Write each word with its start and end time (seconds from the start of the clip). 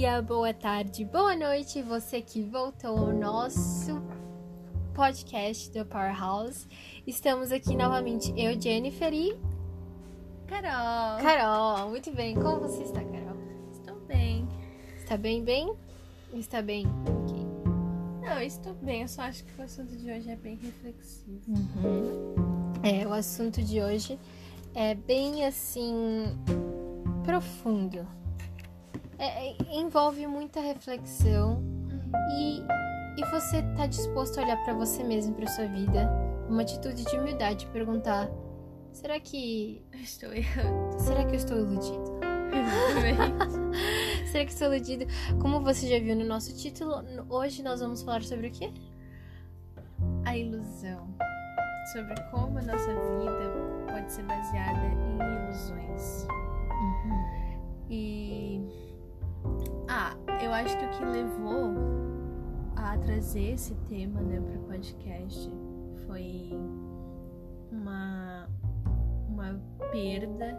dia, 0.00 0.22
boa 0.22 0.54
tarde, 0.54 1.04
boa 1.04 1.36
noite, 1.36 1.82
você 1.82 2.22
que 2.22 2.40
voltou 2.40 2.96
ao 2.96 3.12
nosso 3.12 4.02
podcast 4.94 5.70
do 5.72 5.84
Powerhouse. 5.84 6.66
Estamos 7.06 7.52
aqui 7.52 7.76
novamente, 7.76 8.32
eu, 8.34 8.58
Jennifer 8.58 9.12
e 9.12 9.38
Carol. 10.46 11.22
Carol. 11.22 11.90
Muito 11.90 12.10
bem, 12.12 12.34
como 12.34 12.60
você 12.60 12.82
está, 12.84 13.04
Carol? 13.04 13.36
Estou 13.70 14.00
bem. 14.06 14.48
Está 14.96 15.18
bem, 15.18 15.44
bem? 15.44 15.76
Está 16.32 16.62
bem? 16.62 16.86
Ok. 16.86 17.36
Não, 18.22 18.40
estou 18.40 18.72
bem, 18.76 19.02
eu 19.02 19.08
só 19.08 19.20
acho 19.20 19.44
que 19.44 19.60
o 19.60 19.62
assunto 19.62 19.94
de 19.94 20.10
hoje 20.10 20.30
é 20.30 20.36
bem 20.36 20.56
reflexivo. 20.56 21.42
É, 22.82 23.06
o 23.06 23.12
assunto 23.12 23.62
de 23.62 23.82
hoje 23.82 24.18
é 24.74 24.94
bem 24.94 25.44
assim 25.44 26.24
profundo. 27.22 28.08
É, 29.20 29.50
é, 29.50 29.56
envolve 29.70 30.26
muita 30.26 30.60
reflexão 30.60 31.62
e, 32.38 32.62
e 33.18 33.24
você 33.30 33.62
tá 33.76 33.86
disposto 33.86 34.38
a 34.38 34.42
olhar 34.42 34.56
para 34.64 34.72
você 34.72 35.04
mesmo, 35.04 35.34
para 35.34 35.46
sua 35.46 35.66
vida, 35.66 36.10
uma 36.48 36.62
atitude 36.62 37.04
de 37.04 37.16
humildade, 37.18 37.66
perguntar: 37.66 38.30
será 38.92 39.20
que 39.20 39.84
Eu 39.92 40.00
estou 40.00 40.32
errando. 40.32 40.98
será 40.98 41.24
que 41.24 41.32
eu 41.32 41.36
estou 41.36 41.58
iludido? 41.58 42.20
será 44.32 44.44
que 44.44 44.52
estou 44.52 44.74
iludido? 44.74 45.04
Como 45.40 45.60
você 45.60 45.86
já 45.86 46.02
viu 46.02 46.16
no 46.16 46.24
nosso 46.24 46.56
título, 46.56 47.04
hoje 47.28 47.62
nós 47.62 47.80
vamos 47.80 48.02
falar 48.02 48.22
sobre 48.22 48.48
o 48.48 48.50
quê? 48.50 48.72
a 50.24 50.36
ilusão. 50.36 51.08
Sobre 51.92 52.14
como 52.30 52.58
a 52.58 52.62
nossa 52.62 52.86
vida 52.86 53.52
pode 53.90 54.12
ser 54.12 54.22
baseada 54.24 54.86
em 54.86 55.18
ilusões. 55.44 56.26
E. 57.90 58.59
Ah, 59.92 60.14
eu 60.40 60.52
acho 60.52 60.78
que 60.78 60.84
o 60.84 60.90
que 60.90 61.04
levou 61.04 61.74
a 62.76 62.96
trazer 62.98 63.54
esse 63.54 63.74
tema 63.88 64.20
né, 64.20 64.40
para 64.40 64.56
o 64.56 64.62
podcast 64.64 65.50
foi 66.06 66.50
uma, 67.72 68.48
uma 69.28 69.60
perda 69.90 70.56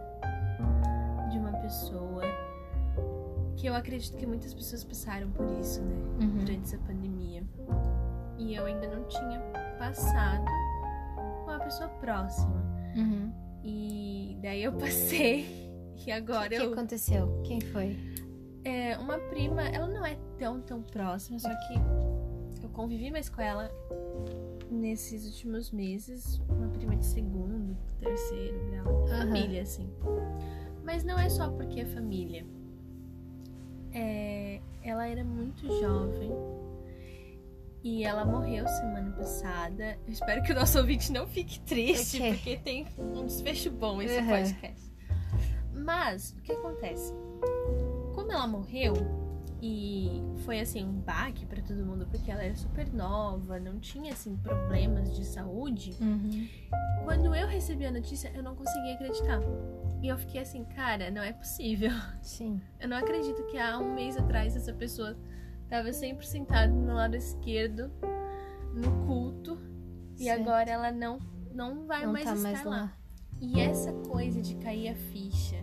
de 1.32 1.38
uma 1.40 1.54
pessoa 1.54 2.24
que 3.56 3.68
eu 3.68 3.74
acredito 3.74 4.18
que 4.18 4.26
muitas 4.26 4.54
pessoas 4.54 4.84
passaram 4.84 5.30
por 5.32 5.46
isso, 5.60 5.82
né? 5.82 5.96
Uhum. 6.22 6.38
Durante 6.40 6.64
essa 6.64 6.78
pandemia. 6.80 7.44
E 8.38 8.56
eu 8.56 8.66
ainda 8.66 8.88
não 8.88 9.04
tinha 9.06 9.40
passado 9.80 10.46
com 11.46 11.52
uma 11.52 11.60
pessoa 11.60 11.88
próxima. 12.02 12.62
Uhum. 12.98 13.32
E 13.64 14.38
daí 14.42 14.64
eu 14.64 14.74
passei. 14.78 15.72
E 16.06 16.12
O 16.12 16.16
agora 16.16 16.50
que 16.50 16.56
eu. 16.56 16.74
aconteceu? 16.74 17.42
Quem 17.44 17.62
foi? 17.62 17.98
É, 18.64 18.98
uma 18.98 19.18
prima, 19.18 19.62
ela 19.64 19.88
não 19.88 20.06
é 20.06 20.18
tão, 20.38 20.62
tão 20.62 20.82
próxima, 20.84 21.40
só 21.40 21.50
que 21.50 21.74
eu 22.64 22.70
convivi 22.70 23.10
mais 23.10 23.28
com 23.30 23.42
ela 23.42 23.72
nesses 24.70 25.26
últimos 25.26 25.72
meses. 25.72 26.40
Uma 26.50 26.68
prima 26.70 26.96
de 26.96 27.06
segundo, 27.06 27.76
terceiro 28.00 28.60
grau. 28.70 29.04
Aham. 29.08 29.18
Família, 29.28 29.62
assim. 29.64 29.90
Mas 30.84 31.04
não 31.04 31.18
é 31.18 31.28
só 31.30 31.50
porque 31.50 31.82
é 31.82 31.86
família. 31.86 32.46
É, 33.94 34.62
ela 34.84 35.08
era 35.08 35.24
muito 35.24 35.68
jovem. 35.80 36.32
E 37.84 38.04
ela 38.04 38.24
morreu 38.24 38.68
semana 38.68 39.12
passada. 39.12 39.98
Eu 40.06 40.14
espero 40.14 40.44
que 40.44 40.52
o 40.52 40.56
nosso 40.56 40.78
ouvinte 40.78 41.12
não 41.12 41.26
fique 41.26 41.60
triste, 41.62 42.18
Ok. 42.18 42.34
porque 42.36 42.58
tem 42.58 42.86
um 43.00 43.26
desfecho 43.26 43.72
bom 43.72 44.00
esse 44.02 44.20
Uhum. 44.20 44.28
podcast. 44.28 44.92
Mas, 45.74 46.32
o 46.38 46.42
que 46.44 46.52
acontece? 46.52 47.12
Como 48.32 48.44
ela 48.44 48.48
morreu, 48.48 48.94
e 49.62 50.24
foi 50.46 50.62
assim 50.62 50.86
um 50.86 51.02
baque 51.02 51.46
pra 51.46 51.62
todo 51.62 51.86
mundo, 51.86 52.08
porque 52.10 52.32
ela 52.32 52.42
era 52.42 52.56
super 52.56 52.88
nova, 52.94 53.60
não 53.60 53.78
tinha 53.78 54.14
assim 54.14 54.38
problemas 54.38 55.14
de 55.14 55.26
saúde. 55.26 55.98
Uhum. 56.00 56.48
Quando 57.04 57.36
eu 57.36 57.46
recebi 57.46 57.86
a 57.86 57.92
notícia, 57.92 58.32
eu 58.34 58.42
não 58.42 58.56
conseguia 58.56 58.94
acreditar. 58.94 59.42
E 60.02 60.08
eu 60.08 60.18
fiquei 60.18 60.40
assim, 60.40 60.64
cara, 60.64 61.12
não 61.12 61.22
é 61.22 61.34
possível. 61.34 61.92
Sim. 62.22 62.62
Eu 62.80 62.88
não 62.88 62.96
acredito 62.96 63.46
que 63.48 63.58
há 63.58 63.78
um 63.78 63.94
mês 63.94 64.16
atrás 64.16 64.56
essa 64.56 64.72
pessoa 64.72 65.18
tava 65.68 65.92
sempre 65.92 66.26
sentada 66.26 66.72
no 66.72 66.94
lado 66.94 67.18
esquerdo, 67.18 67.92
no 68.74 69.06
culto, 69.06 69.60
e 70.18 70.24
Certo. 70.24 70.40
agora 70.42 70.72
ela 70.72 70.92
não, 70.94 71.20
não 71.54 71.86
vai 71.86 72.06
Não 72.06 72.14
mais 72.14 72.24
tá 72.24 72.34
estar 72.34 72.44
mais 72.50 72.64
lá. 72.64 72.72
lá. 72.72 72.98
E 73.42 73.60
essa 73.60 73.92
coisa 73.92 74.42
de 74.42 74.56
cair 74.56 74.88
a 74.88 74.96
ficha 74.96 75.58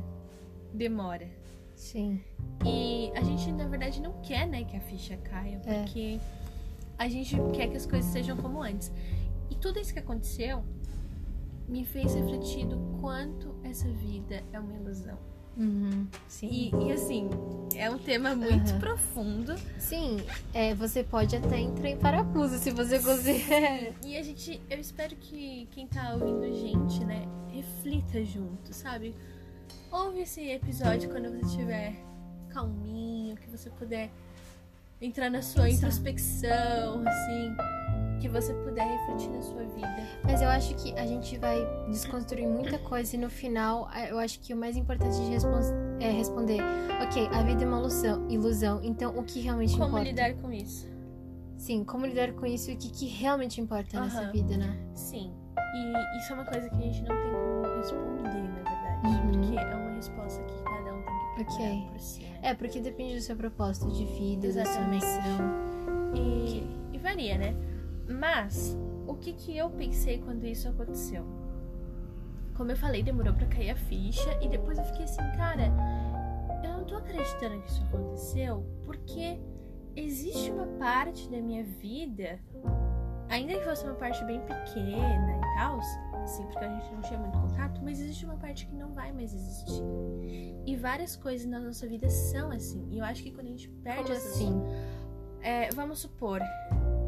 demora. 0.75 1.38
Sim. 1.79 2.21
E 2.67 3.11
a 3.15 3.23
gente, 3.23 3.53
na 3.53 3.67
verdade, 3.69 4.03
não 4.03 4.13
quer, 4.21 4.47
né, 4.49 4.65
que 4.65 4.77
a 4.77 4.81
ficha 4.81 5.17
caia, 5.19 5.61
É. 5.65 5.83
porque 5.85 6.19
a 6.99 7.09
gente 7.09 7.37
quer 7.55 7.69
que 7.69 7.77
as 7.77 7.87
coisas 7.87 8.11
sejam 8.11 8.37
como 8.37 8.61
antes. 8.61 8.93
E 9.49 9.55
tudo 9.55 9.79
isso 9.79 9.93
que 9.93 9.99
aconteceu 10.01 10.63
me 11.69 11.85
fez 11.85 12.15
refletir 12.15 12.67
do 12.67 12.77
quanto 13.01 13.55
essa 13.63 13.89
vida 13.89 14.43
é 14.53 14.59
uma 14.59 14.75
ilusão. 14.75 15.17
Uhum. 15.57 16.07
Sim. 16.27 16.49
E, 16.51 16.71
e, 16.89 16.93
assim, 16.93 17.31
é 17.75 17.89
um 17.91 17.99
tema 17.99 18.35
muito 18.35 18.71
Aham. 18.71 18.79
profundo. 18.81 19.55
Sim, 19.79 20.19
é, 20.55 20.75
você 20.75 21.03
pode 21.05 21.35
até 21.37 21.61
entrar 21.61 21.89
em 21.91 21.97
parafuso 21.97 22.59
se 22.59 22.71
você 22.71 22.99
conseguir. 23.01 23.95
E 24.05 24.17
a 24.17 24.23
gente, 24.23 24.61
eu 24.71 24.79
espero 24.81 25.15
que 25.17 25.67
quem 25.73 25.87
tá 25.87 26.15
ouvindo 26.15 26.45
a 26.45 26.51
gente, 26.53 27.05
né, 27.05 27.23
reflita 27.53 28.25
junto, 28.25 28.73
sabe? 28.73 29.15
Ouve 29.91 30.21
esse 30.21 30.51
episódio 30.51 31.11
quando 31.11 31.31
você 31.31 31.47
estiver 31.47 31.95
calminho, 32.51 33.37
que 33.37 33.49
você 33.49 33.71
puder 33.71 34.11
entrar 35.01 35.31
na 35.31 35.41
sua 35.43 35.71
introspecção, 35.71 37.03
assim, 37.07 37.57
que 38.21 38.29
você 38.29 38.53
puder 38.53 38.87
refletir 38.87 39.31
na 39.31 39.41
sua 39.43 39.65
vida. 39.65 39.97
Mas 40.25 40.43
eu 40.43 40.49
acho 40.49 40.75
que 40.75 40.93
a 40.99 41.07
gente 41.07 41.39
vai 41.39 41.59
desconstruir 41.91 42.47
muita 42.47 42.79
coisa 42.79 43.17
e 43.17 43.19
no 43.19 43.31
final 43.31 43.89
é, 43.93 44.11
eu 44.11 44.19
acho 44.19 44.41
que 44.41 44.53
o 44.53 44.57
mais 44.57 44.77
importante 44.77 45.17
de 45.17 46.05
é 46.05 46.11
responder, 46.11 46.61
ok, 47.03 47.29
a 47.33 47.43
vida 47.43 47.65
é 47.65 47.67
uma 47.67 47.79
ilusão, 47.79 48.29
ilusão, 48.29 48.81
então 48.83 49.17
o 49.17 49.25
que 49.25 49.41
realmente 49.41 49.73
Como 49.73 49.87
importa? 49.89 50.05
lidar 50.05 50.35
com 50.35 50.53
isso? 50.53 50.87
Sim, 51.57 51.83
como 51.85 52.07
lidar 52.07 52.33
com 52.35 52.47
isso 52.47 52.71
e 52.71 52.75
o 52.75 52.77
que, 52.77 52.91
que 52.91 53.07
realmente 53.07 53.61
importa 53.61 54.01
nessa 54.01 54.23
Aham. 54.23 54.33
vida, 54.33 54.57
né? 54.57 54.79
Sim. 54.95 55.33
E 55.75 56.19
isso 56.19 56.33
é 56.33 56.35
uma 56.35 56.45
coisa 56.45 56.69
que 56.71 56.77
a 56.77 56.81
gente 56.81 57.03
não 57.03 57.09
tem 57.09 57.33
como 57.33 57.77
responder, 57.77 58.23
na 58.23 58.55
verdade, 58.55 58.78
Uhum. 59.05 59.33
porque 59.33 59.57
é 59.59 59.75
uma 59.75 59.91
resposta 59.95 60.43
que 60.45 60.63
cada 60.63 60.93
um 60.95 61.03
tem 61.03 61.19
que 61.19 61.45
procurar 61.45 61.69
Ok. 61.71 61.89
por 61.91 62.01
si. 62.01 62.27
É, 62.43 62.55
porque 62.55 62.81
depende 62.81 63.15
do 63.17 63.21
seu 63.21 63.37
propósito 63.37 63.91
de 63.93 64.05
vida, 64.05 64.53
da 64.53 64.65
sua 64.65 64.85
missão. 64.85 65.39
E, 66.15 66.67
e 66.93 66.99
varia, 66.99 67.39
né? 67.39 67.55
Mas, 68.09 68.77
o 69.07 69.15
que 69.15 69.33
que 69.35 69.57
eu 69.57 69.71
pensei 69.71 70.19
quando 70.19 70.45
isso 70.45 70.69
aconteceu? 70.69 71.25
Como 72.57 72.73
eu 72.73 72.77
falei, 72.77 73.03
demorou 73.03 73.35
pra 73.35 73.47
cair 73.47 73.71
a 73.71 73.77
ficha 73.77 74.37
e 74.43 74.49
depois 74.49 74.79
eu 74.79 74.85
fiquei 74.85 75.05
assim, 75.05 75.23
cara, 75.37 75.71
eu 76.65 76.73
não 76.73 76.85
tô 76.85 76.97
acreditando 76.97 77.61
que 77.61 77.71
isso 77.71 77.83
aconteceu 77.85 78.65
porque 78.85 79.39
existe 79.95 80.51
uma 80.51 80.67
parte 80.79 81.29
da 81.31 81.39
minha 81.41 81.63
vida, 81.63 82.41
ainda 83.29 83.53
que 83.55 83.65
fosse 83.65 83.85
uma 83.85 83.95
parte 83.95 84.25
bem 84.25 84.41
pequena 84.41 85.37
e 85.37 85.57
tal, 85.59 85.79
assim, 86.29 86.45
porque 86.47 86.65
a 86.65 86.69
gente 86.69 86.93
não 86.95 87.01
tinha 87.03 87.19
muito 87.19 87.39
contato, 87.39 87.81
mas 87.83 88.01
existe 88.01 88.25
uma 88.25 88.37
parte 88.37 88.67
que 88.67 88.75
não 88.75 88.93
vai 88.93 89.11
mais 89.13 89.33
existir. 89.35 89.83
E 90.67 90.77
várias 90.77 91.17
coisas 91.17 91.47
na 91.47 91.59
nossa 91.59 91.87
vida 91.87 92.09
são 92.11 92.51
assim. 92.51 92.87
E 92.91 92.99
eu 92.99 93.05
acho 93.05 93.23
que 93.23 93.31
quando 93.31 93.47
a 93.47 93.51
gente 93.51 93.69
perde 93.83 94.03
Como 94.05 94.15
assim? 94.15 94.53
é, 95.41 95.71
vamos 95.71 96.01
supor 96.01 96.41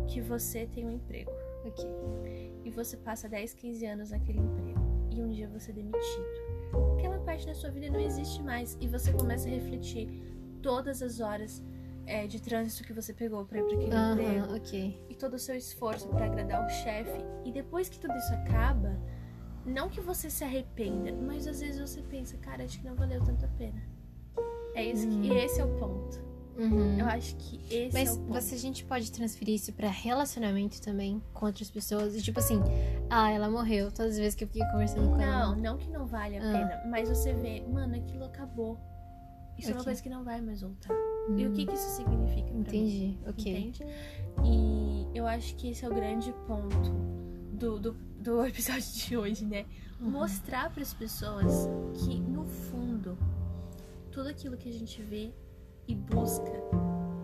que 0.08 0.20
você 0.20 0.66
tem 0.66 0.86
um 0.86 0.90
emprego 0.92 1.30
Ok. 1.64 2.60
e 2.64 2.70
você 2.70 2.96
passa 2.96 3.28
10, 3.28 3.54
15 3.54 3.86
anos 3.86 4.10
naquele 4.10 4.38
emprego 4.40 4.80
e 5.10 5.22
um 5.22 5.28
dia 5.28 5.48
você 5.48 5.70
é 5.70 5.74
demitido. 5.74 6.24
Aquela 6.96 7.18
parte 7.20 7.46
da 7.46 7.54
sua 7.54 7.70
vida 7.70 7.90
não 7.90 8.00
existe 8.00 8.42
mais 8.42 8.76
e 8.80 8.88
você 8.88 9.12
começa 9.12 9.46
a 9.48 9.50
refletir 9.50 10.08
todas 10.62 11.02
as 11.02 11.20
horas 11.20 11.62
é, 12.10 12.26
de 12.26 12.40
trânsito 12.42 12.84
que 12.84 12.92
você 12.92 13.12
pegou 13.12 13.44
pra 13.44 13.58
ir 13.58 13.64
pra 13.64 13.74
aquele 13.76 13.94
emprego 13.94 14.44
Aham, 14.46 14.56
ok. 14.56 15.06
e 15.08 15.14
todo 15.14 15.34
o 15.34 15.38
seu 15.38 15.54
esforço 15.54 16.08
pra 16.08 16.26
agradar 16.26 16.64
o 16.66 16.68
chefe. 16.68 17.20
E 17.44 17.52
depois 17.52 17.88
que 17.88 17.98
tudo 17.98 18.14
isso 18.16 18.32
acaba, 18.34 18.98
não 19.64 19.88
que 19.88 20.00
você 20.00 20.28
se 20.30 20.42
arrependa, 20.44 21.12
mas 21.12 21.46
às 21.46 21.60
vezes 21.60 21.80
você 21.80 22.02
pensa, 22.02 22.36
cara, 22.38 22.64
acho 22.64 22.78
que 22.80 22.84
não 22.86 22.94
valeu 22.96 23.22
tanto 23.24 23.44
a 23.44 23.48
pena. 23.48 23.82
É 24.74 24.84
isso 24.84 25.06
que, 25.08 25.14
e 25.26 25.32
esse 25.32 25.60
é 25.60 25.64
o 25.64 25.78
ponto. 25.78 26.30
Uhum. 26.58 26.98
Eu 26.98 27.06
acho 27.06 27.36
que 27.36 27.58
esse 27.74 27.92
Mas 27.96 28.08
é 28.10 28.12
o 28.12 28.16
ponto. 28.18 28.32
você, 28.34 28.54
a 28.54 28.58
gente 28.58 28.84
pode 28.84 29.10
transferir 29.10 29.54
isso 29.54 29.72
pra 29.72 29.88
relacionamento 29.88 30.80
também 30.82 31.22
com 31.32 31.46
outras 31.46 31.70
pessoas. 31.70 32.14
E 32.14 32.20
tipo 32.22 32.38
assim, 32.38 32.60
ah, 33.08 33.30
ela 33.30 33.48
morreu 33.48 33.90
todas 33.90 34.12
as 34.12 34.18
vezes 34.18 34.34
que 34.34 34.44
eu 34.44 34.48
fiquei 34.48 34.66
conversando 34.70 35.08
com 35.10 35.20
ela. 35.20 35.46
Não, 35.46 35.56
não 35.56 35.78
que 35.78 35.88
não 35.90 36.06
vale 36.06 36.36
a 36.36 36.40
Ah. 36.40 36.52
pena, 36.52 36.82
mas 36.90 37.08
você 37.08 37.32
vê, 37.32 37.62
mano, 37.66 37.94
aquilo 37.96 38.24
acabou. 38.24 38.78
Isso 39.56 39.70
é 39.70 39.74
uma 39.74 39.84
coisa 39.84 40.02
que 40.02 40.08
não 40.10 40.22
vai 40.24 40.40
mais 40.40 40.60
voltar. 40.60 40.94
Hum, 41.28 41.38
E 41.38 41.46
o 41.46 41.52
que, 41.52 41.66
que 41.66 41.74
isso 41.74 41.96
significa 41.96 42.46
pra 42.46 42.54
mim? 42.54 42.60
Entendi, 42.60 43.18
ok. 43.26 43.56
Entende? 43.58 43.84
E 44.44 45.06
eu 45.14 45.26
acho 45.26 45.54
que 45.56 45.70
esse 45.70 45.84
é 45.84 45.88
o 45.88 45.94
grande 45.94 46.32
ponto 46.46 46.90
do, 47.52 47.78
do, 47.78 47.92
do 48.18 48.44
episódio 48.46 48.92
de 48.92 49.16
hoje, 49.16 49.44
né? 49.44 49.66
Uhum. 50.00 50.10
Mostrar 50.10 50.70
para 50.70 50.82
as 50.82 50.94
pessoas 50.94 51.68
que, 51.94 52.18
no 52.20 52.44
fundo, 52.46 53.18
tudo 54.10 54.28
aquilo 54.28 54.56
que 54.56 54.68
a 54.68 54.72
gente 54.72 55.02
vê 55.02 55.30
e 55.86 55.94
busca 55.94 56.50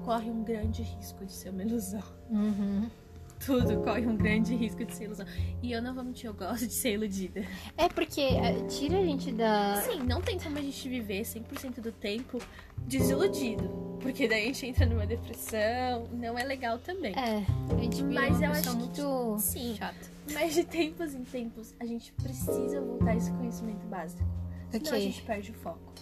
corre 0.05 0.31
um 0.31 0.45
grande 0.45 0.83
risco 0.83 1.25
de 1.25 1.33
ser 1.33 1.51
uma 1.51 1.63
ilusão. 1.65 2.03
Uhum. 2.31 2.89
Tudo 3.45 3.83
corre 3.83 4.07
um 4.07 4.17
grande 4.17 4.55
risco 4.57 4.83
de 4.83 4.95
ser 4.95 5.05
ilusão. 5.05 5.27
E 5.63 5.71
eu 5.71 5.83
não 5.83 5.95
vou 5.95 6.03
mentir, 6.03 6.25
eu 6.27 6.33
gosto 6.33 6.67
de 6.67 6.73
ser 6.73 6.95
iludida. 6.95 7.45
É 7.77 7.87
porque 7.87 8.23
é, 8.23 8.65
tira 8.67 8.99
a 8.99 9.03
gente 9.03 9.31
da. 9.31 9.77
Sim, 9.83 10.01
não 10.05 10.23
tem 10.23 10.39
como 10.39 10.57
a 10.57 10.63
gente 10.63 10.89
viver 10.89 11.21
100% 11.21 11.83
do 11.83 11.93
tempo 11.93 12.39
desiludido. 12.79 13.69
Porque 14.07 14.29
daí 14.29 14.43
a 14.43 14.47
gente 14.47 14.67
entra 14.67 14.87
numa 14.87 15.07
depressão, 15.07 16.07
não 16.13 16.39
é 16.39 16.45
legal 16.45 16.79
também. 16.79 17.13
É, 17.15 17.45
a 17.73 17.79
gente 17.79 18.03
Mas 18.05 18.41
eu 18.41 18.51
acho 18.51 18.77
muito 18.77 19.37
Sim. 19.39 19.75
chata. 19.77 19.97
Mas 20.33 20.55
de 20.55 20.65
tempos 20.65 21.15
em 21.15 21.25
tempos, 21.25 21.75
a 21.79 21.85
gente 21.87 22.13
precisa 22.15 22.81
voltar 22.81 23.11
a 23.11 23.17
esse 23.17 23.31
conhecimento 23.33 23.87
básico. 23.87 24.23
Senão 24.71 24.87
Ok. 24.87 24.99
a 24.99 25.01
gente 25.01 25.23
perde 25.23 25.51
o 25.51 25.55
foco. 25.55 25.93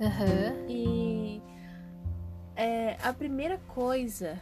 Aham. 0.00 0.66
E 0.68 1.42
é, 2.56 2.96
a 3.02 3.12
primeira 3.12 3.58
coisa 3.68 4.38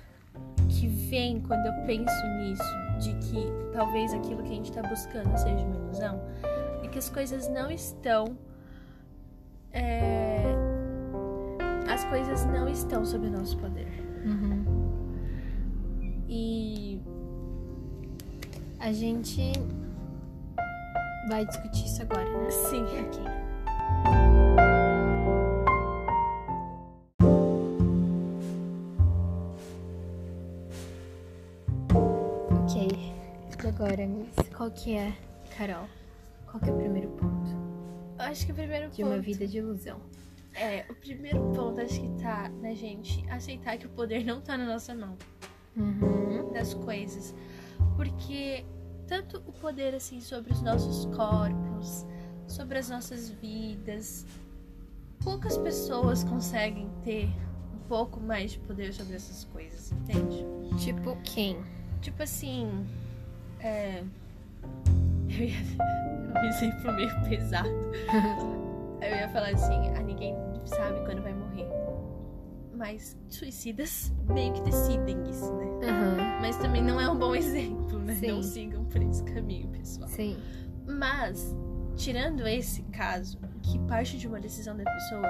que 0.68 0.86
vem 0.86 1.40
quando 1.40 1.66
eu 1.66 1.72
penso 1.86 2.26
nisso, 2.38 2.62
de 3.00 3.12
que 3.26 3.46
talvez 3.72 4.12
aquilo 4.12 4.42
que 4.42 4.52
a 4.52 4.54
gente 4.54 4.70
está 4.70 4.82
buscando 4.82 5.36
seja 5.38 5.64
uma 5.64 5.76
ilusão, 5.76 6.20
é 6.84 6.88
que 6.88 6.98
as 6.98 7.08
coisas 7.10 7.48
não 7.48 7.70
estão. 7.70 8.36
é, 9.72 10.49
as 11.92 12.04
coisas 12.04 12.44
não 12.46 12.68
estão 12.68 13.04
sob 13.04 13.26
o 13.26 13.30
nosso 13.30 13.56
poder. 13.58 13.88
Uhum. 14.24 14.64
E 16.28 17.00
A 18.78 18.92
gente 18.92 19.52
vai 21.28 21.44
discutir 21.44 21.84
isso 21.86 22.02
agora, 22.02 22.30
né? 22.38 22.50
sim, 22.50 22.82
Ok. 22.82 23.24
Ok. 32.64 32.88
E 33.62 33.68
agora, 33.68 34.06
Miss, 34.06 34.34
qual 34.56 34.70
que 34.70 34.94
é, 34.96 35.12
Carol? 35.56 35.86
Qual 36.46 36.60
que 36.62 36.70
é 36.70 36.72
o 36.72 36.76
primeiro 36.76 37.08
ponto 37.10 37.50
eu 38.18 38.24
acho 38.26 38.44
que 38.44 38.52
o 38.52 38.54
primeiro 38.54 38.90
de 38.90 39.02
ponto. 39.02 39.06
uma 39.14 39.18
vida 39.18 39.46
de 39.46 39.58
ilusão? 39.58 39.98
É, 40.60 40.84
o 40.90 40.94
primeiro 40.94 41.40
ponto 41.54 41.80
acho 41.80 41.98
que 41.98 42.22
tá 42.22 42.50
na 42.60 42.74
gente 42.74 43.26
aceitar 43.30 43.78
que 43.78 43.86
o 43.86 43.88
poder 43.88 44.22
não 44.24 44.42
tá 44.42 44.58
na 44.58 44.66
nossa 44.66 44.94
mão. 44.94 45.16
Uhum. 45.76 46.52
das 46.52 46.74
coisas. 46.74 47.34
Porque 47.96 48.64
tanto 49.06 49.38
o 49.46 49.52
poder 49.52 49.94
assim 49.94 50.20
sobre 50.20 50.52
os 50.52 50.60
nossos 50.60 51.06
corpos, 51.16 52.04
sobre 52.46 52.78
as 52.78 52.90
nossas 52.90 53.30
vidas, 53.30 54.26
poucas 55.22 55.56
pessoas 55.56 56.24
conseguem 56.24 56.90
ter 57.04 57.28
um 57.74 57.78
pouco 57.88 58.20
mais 58.20 58.52
de 58.52 58.58
poder 58.58 58.92
sobre 58.92 59.16
essas 59.16 59.44
coisas, 59.44 59.92
entende? 59.92 60.44
Tipo, 60.76 61.16
quem? 61.22 61.56
Tipo 62.00 62.22
assim, 62.22 62.86
é... 63.60 64.02
eu 65.30 65.44
ia 65.46 65.56
um 66.36 66.44
exemplo 66.46 66.92
meio 66.92 67.28
pesado. 67.28 67.70
Eu 69.00 69.16
ia 69.16 69.28
falar 69.30 69.54
assim, 69.54 69.88
a 69.96 70.02
ninguém 70.02 70.36
sabe 70.68 71.00
quando 71.04 71.22
vai 71.22 71.32
morrer. 71.34 71.66
Mas 72.74 73.16
suicidas 73.28 74.12
meio 74.28 74.52
que 74.54 74.62
decidem 74.62 75.22
isso, 75.28 75.52
né? 75.54 75.66
Aham. 75.88 76.38
Mas 76.40 76.56
também 76.56 76.82
não 76.82 76.98
é 77.00 77.08
um 77.10 77.16
bom 77.18 77.34
exemplo, 77.36 77.98
né? 77.98 78.14
Sim. 78.14 78.28
Não 78.32 78.42
sigam 78.42 78.84
por 78.86 79.02
esse 79.02 79.22
caminho, 79.24 79.68
pessoal. 79.68 80.08
Sim. 80.08 80.38
Mas, 80.86 81.54
tirando 81.96 82.46
esse 82.46 82.82
caso, 82.84 83.38
que 83.62 83.78
parte 83.80 84.16
de 84.16 84.26
uma 84.26 84.40
decisão 84.40 84.76
da 84.76 84.84
pessoa, 84.84 85.26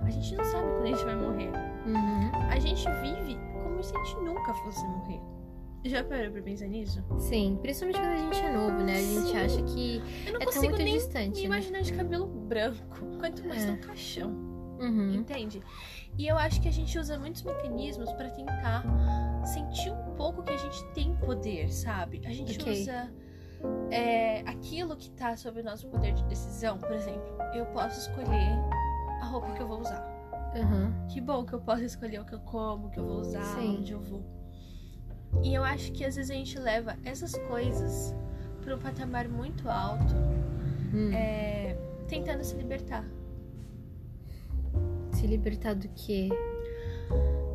a 0.00 0.10
gente 0.10 0.34
não 0.36 0.44
sabe 0.44 0.64
quando 0.70 0.82
a 0.84 0.86
gente 0.86 1.04
vai 1.04 1.16
morrer. 1.16 1.50
Uhum. 1.86 2.30
A 2.50 2.58
gente 2.58 2.84
vive 3.02 3.38
como 3.62 3.82
se 3.82 3.94
a 3.94 4.04
gente 4.04 4.16
nunca 4.24 4.54
fosse 4.54 4.82
morrer. 4.86 5.20
Já 5.84 6.04
parou 6.04 6.30
pra 6.32 6.42
pensar 6.42 6.66
nisso? 6.66 7.02
Sim. 7.18 7.58
Principalmente 7.62 7.98
quando 8.00 8.12
a 8.12 8.16
gente 8.16 8.38
é 8.38 8.52
novo, 8.56 8.82
né? 8.84 8.96
A 8.96 9.02
gente 9.02 9.36
acha 9.36 9.62
que 9.62 10.02
Eu 10.26 10.32
não 10.32 10.40
é 10.40 10.44
tão 10.44 10.46
consigo 10.46 10.64
muito 10.66 10.82
nem 10.82 10.94
distante, 10.94 11.40
né? 11.40 11.46
imaginar 11.46 11.80
de 11.82 11.92
cabelo 11.92 12.26
branco, 12.26 12.78
quanto 13.18 13.46
mais 13.46 13.64
É. 13.64 13.70
no 13.70 13.78
caixão, 13.78 14.30
Uhum. 14.80 15.12
entende? 15.14 15.62
E 16.18 16.26
eu 16.26 16.36
acho 16.36 16.60
que 16.60 16.68
a 16.68 16.72
gente 16.72 16.98
usa 16.98 17.18
muitos 17.18 17.42
mecanismos 17.42 18.10
pra 18.12 18.28
tentar 18.30 18.84
sentir 19.44 19.90
um 19.90 20.14
pouco 20.16 20.42
que 20.42 20.52
a 20.52 20.56
gente 20.56 20.84
tem 20.94 21.14
poder, 21.16 21.68
sabe? 21.70 22.20
A 22.24 22.32
gente 22.32 22.58
Ok. 22.60 22.72
usa 22.82 23.12
é, 23.90 24.40
aquilo 24.40 24.96
que 24.96 25.10
tá 25.10 25.36
sob 25.36 25.60
o 25.60 25.64
nosso 25.64 25.86
poder 25.88 26.14
de 26.14 26.24
decisão. 26.24 26.78
Por 26.78 26.92
exemplo, 26.92 27.36
eu 27.54 27.66
posso 27.66 28.00
escolher 28.08 28.58
a 29.20 29.26
roupa 29.26 29.52
que 29.52 29.60
eu 29.62 29.68
vou 29.68 29.80
usar. 29.80 30.02
Uhum. 30.56 31.06
Que 31.08 31.20
bom 31.20 31.44
que 31.44 31.52
eu 31.52 31.60
posso 31.60 31.84
escolher 31.84 32.20
o 32.20 32.24
que 32.24 32.34
eu 32.34 32.40
como, 32.40 32.88
o 32.88 32.90
que 32.90 32.98
eu 32.98 33.06
vou 33.06 33.20
usar, 33.20 33.42
Sim. 33.44 33.78
onde 33.78 33.92
eu 33.92 34.00
vou. 34.00 34.24
E 35.44 35.54
eu 35.54 35.62
acho 35.62 35.92
que 35.92 36.04
às 36.04 36.16
vezes 36.16 36.30
a 36.30 36.34
gente 36.34 36.58
leva 36.58 36.96
essas 37.04 37.36
coisas 37.48 38.14
para 38.62 38.74
um 38.74 38.78
patamar 38.78 39.28
muito 39.28 39.68
alto, 39.68 40.14
Hum. 40.92 41.12
é, 41.14 41.76
tentando 42.08 42.42
se 42.42 42.56
libertar. 42.56 43.04
Se 45.20 45.26
libertar 45.26 45.74
do 45.74 45.86
quê? 45.90 46.30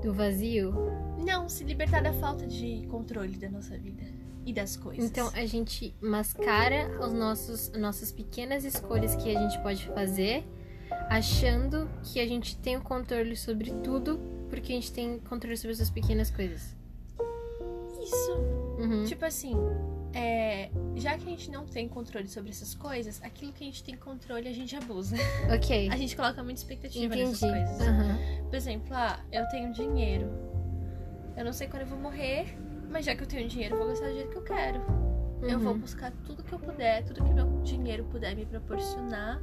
Do 0.03 0.13
vazio? 0.13 0.71
Não, 1.17 1.50
se 1.50 1.63
libertar 1.63 2.03
da 2.03 2.13
falta 2.13 2.45
de 2.45 2.85
controle 2.91 3.38
da 3.38 3.50
nossa 3.50 3.75
vida 3.75 4.03
e 4.45 4.53
das 4.53 4.77
coisas. 4.77 5.03
Então 5.03 5.31
a 5.33 5.47
gente 5.47 5.95
mascara 6.00 6.95
os 7.03 7.12
nossos, 7.12 7.71
nossas 7.71 8.12
pequenas 8.12 8.63
escolhas 8.63 9.15
que 9.15 9.35
a 9.35 9.41
gente 9.41 9.59
pode 9.63 9.88
fazer, 9.88 10.45
achando 11.09 11.89
que 12.03 12.19
a 12.19 12.27
gente 12.27 12.56
tem 12.56 12.77
o 12.77 12.81
controle 12.81 13.35
sobre 13.35 13.71
tudo, 13.83 14.19
porque 14.47 14.71
a 14.71 14.75
gente 14.75 14.91
tem 14.91 15.17
controle 15.17 15.57
sobre 15.57 15.73
essas 15.73 15.89
pequenas 15.89 16.29
coisas. 16.29 16.75
isso. 18.00 18.31
Uhum. 18.77 19.06
Tipo 19.06 19.25
assim, 19.25 19.56
é, 20.15 20.69
já 20.95 21.17
que 21.17 21.25
a 21.27 21.29
gente 21.29 21.51
não 21.51 21.65
tem 21.65 21.88
controle 21.89 22.27
sobre 22.27 22.50
essas 22.50 22.73
coisas, 22.73 23.21
aquilo 23.21 23.51
que 23.51 23.63
a 23.63 23.67
gente 23.67 23.83
tem 23.83 23.95
controle 23.97 24.47
a 24.47 24.53
gente 24.53 24.75
abusa. 24.75 25.17
Ok. 25.53 25.89
A 25.91 25.97
gente 25.97 26.15
coloca 26.15 26.41
muita 26.41 26.59
expectativa 26.62 27.06
Entendi. 27.06 27.23
nessas 27.25 27.39
coisas. 27.51 27.81
Aham. 27.81 28.17
Por 28.50 28.56
exemplo, 28.56 28.88
ah, 28.91 29.19
eu 29.31 29.45
tenho 29.50 29.73
dinheiro. 29.73 30.27
Eu 31.35 31.44
não 31.44 31.51
sei 31.51 31.67
quando 31.67 31.81
eu 31.81 31.88
vou 31.88 32.00
morrer, 32.00 32.57
mas 32.89 33.06
já 33.06 33.13
que 33.13 33.23
eu 33.23 33.27
tenho 33.27 33.47
dinheiro, 33.47 33.75
eu 33.75 33.79
vou 33.79 33.88
gastar 33.89 34.07
do 34.07 34.13
jeito 34.15 34.29
que 34.31 34.38
eu 34.38 34.44
quero. 34.44 34.79
Eu 35.41 35.59
vou 35.59 35.73
Uhum. 35.73 35.79
buscar 35.79 36.12
tudo 36.25 36.41
que 36.44 36.53
eu 36.53 36.59
puder, 36.59 37.03
tudo 37.03 37.21
que 37.23 37.33
meu 37.33 37.62
dinheiro 37.62 38.06
puder 38.06 38.33
me 38.38 38.45
proporcionar, 38.45 39.41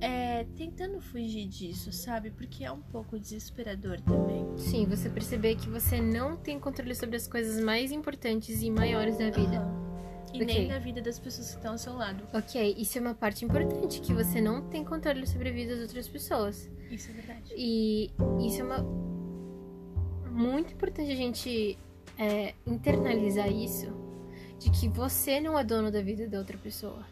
é, 0.00 0.44
tentando 0.56 1.00
fugir 1.00 1.46
disso, 1.48 1.90
sabe? 1.92 2.30
Porque 2.30 2.64
é 2.64 2.70
um 2.70 2.80
pouco 2.80 3.18
desesperador 3.18 4.00
também. 4.02 4.46
Sim, 4.56 4.86
você 4.86 5.10
perceber 5.10 5.56
que 5.56 5.68
você 5.68 6.00
não 6.00 6.36
tem 6.36 6.58
controle 6.60 6.94
sobre 6.94 7.16
as 7.16 7.26
coisas 7.26 7.60
mais 7.62 7.90
importantes 7.90 8.62
e 8.62 8.70
maiores 8.70 9.18
da 9.18 9.28
vida. 9.28 9.56
Aham. 9.56 9.87
E 10.32 10.42
Ok. 10.42 10.46
nem 10.46 10.68
da 10.68 10.78
vida 10.78 11.00
das 11.00 11.18
pessoas 11.18 11.50
que 11.50 11.56
estão 11.56 11.72
ao 11.72 11.78
seu 11.78 11.94
lado. 11.94 12.24
Ok, 12.34 12.74
isso 12.78 12.98
é 12.98 13.00
uma 13.00 13.14
parte 13.14 13.44
importante, 13.44 14.00
que 14.00 14.12
você 14.12 14.40
não 14.40 14.68
tem 14.68 14.84
controle 14.84 15.26
sobre 15.26 15.48
a 15.48 15.52
vida 15.52 15.74
das 15.74 15.82
outras 15.82 16.08
pessoas. 16.08 16.70
Isso 16.90 17.10
é 17.10 17.14
verdade. 17.14 17.54
E 17.56 18.10
isso 18.40 18.60
é 18.60 18.64
uma. 18.64 18.78
Muito 20.30 20.72
importante 20.74 21.10
a 21.10 21.16
gente 21.16 21.78
é, 22.18 22.54
internalizar 22.66 23.50
isso. 23.50 23.86
De 24.58 24.70
que 24.70 24.88
você 24.88 25.40
não 25.40 25.58
é 25.58 25.62
dono 25.64 25.90
da 25.90 26.02
vida 26.02 26.26
da 26.26 26.38
outra 26.38 26.58
pessoa. 26.58 27.04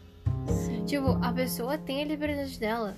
Sim. 0.47 0.83
Tipo, 0.85 1.11
a 1.23 1.31
pessoa 1.31 1.77
tem 1.77 2.01
a 2.01 2.05
liberdade 2.05 2.59
dela. 2.59 2.97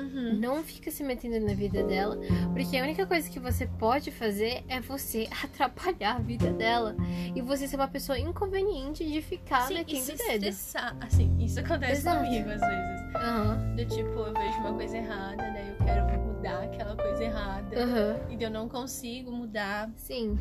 Uhum. 0.00 0.38
Não 0.38 0.62
fica 0.62 0.90
se 0.90 1.02
metendo 1.02 1.40
na 1.44 1.54
vida 1.54 1.82
dela. 1.82 2.18
Porque 2.54 2.76
a 2.76 2.82
única 2.82 3.06
coisa 3.06 3.28
que 3.28 3.38
você 3.40 3.66
pode 3.66 4.10
fazer 4.10 4.62
é 4.68 4.80
você 4.80 5.28
atrapalhar 5.44 6.16
a 6.16 6.18
vida 6.20 6.52
dela. 6.52 6.96
E 7.34 7.40
você 7.42 7.66
ser 7.66 7.76
uma 7.76 7.88
pessoa 7.88 8.18
inconveniente 8.18 9.04
de 9.04 9.20
ficar 9.22 9.62
Sim, 9.62 9.74
e 9.74 9.76
metendo 9.78 10.00
se 10.02 10.12
o 10.12 10.16
dedo. 10.16 10.32
estressar. 10.46 10.96
Assim, 11.00 11.36
isso 11.38 11.60
acontece 11.60 11.92
Exato. 12.02 12.24
comigo 12.24 12.48
às 12.50 12.60
vezes. 12.60 12.98
Aham, 13.16 13.74
Do 13.76 13.84
tipo, 13.86 14.10
eu 14.10 14.32
vejo 14.34 14.58
uma 14.58 14.74
coisa 14.74 14.96
errada, 14.96 15.36
daí 15.36 15.68
eu 15.70 15.76
quero 16.06 16.20
mudar 16.22 16.62
aquela 16.64 16.94
coisa 16.96 17.24
errada. 17.24 17.82
aham. 17.82 18.16
E 18.30 18.36
daí 18.36 18.44
eu 18.46 18.50
não 18.50 18.68
consigo 18.68 19.32
mudar. 19.32 19.90
Sim. 19.96 20.38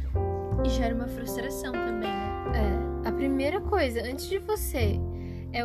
E 0.66 0.70
gera 0.70 0.94
uma 0.94 1.08
frustração 1.08 1.72
também, 1.72 2.10
né? 2.10 2.44
É, 3.06 3.08
a 3.10 3.12
primeira 3.12 3.62
coisa, 3.62 4.02
antes 4.02 4.28
de 4.28 4.38
você. 4.40 5.00
É, 5.54 5.62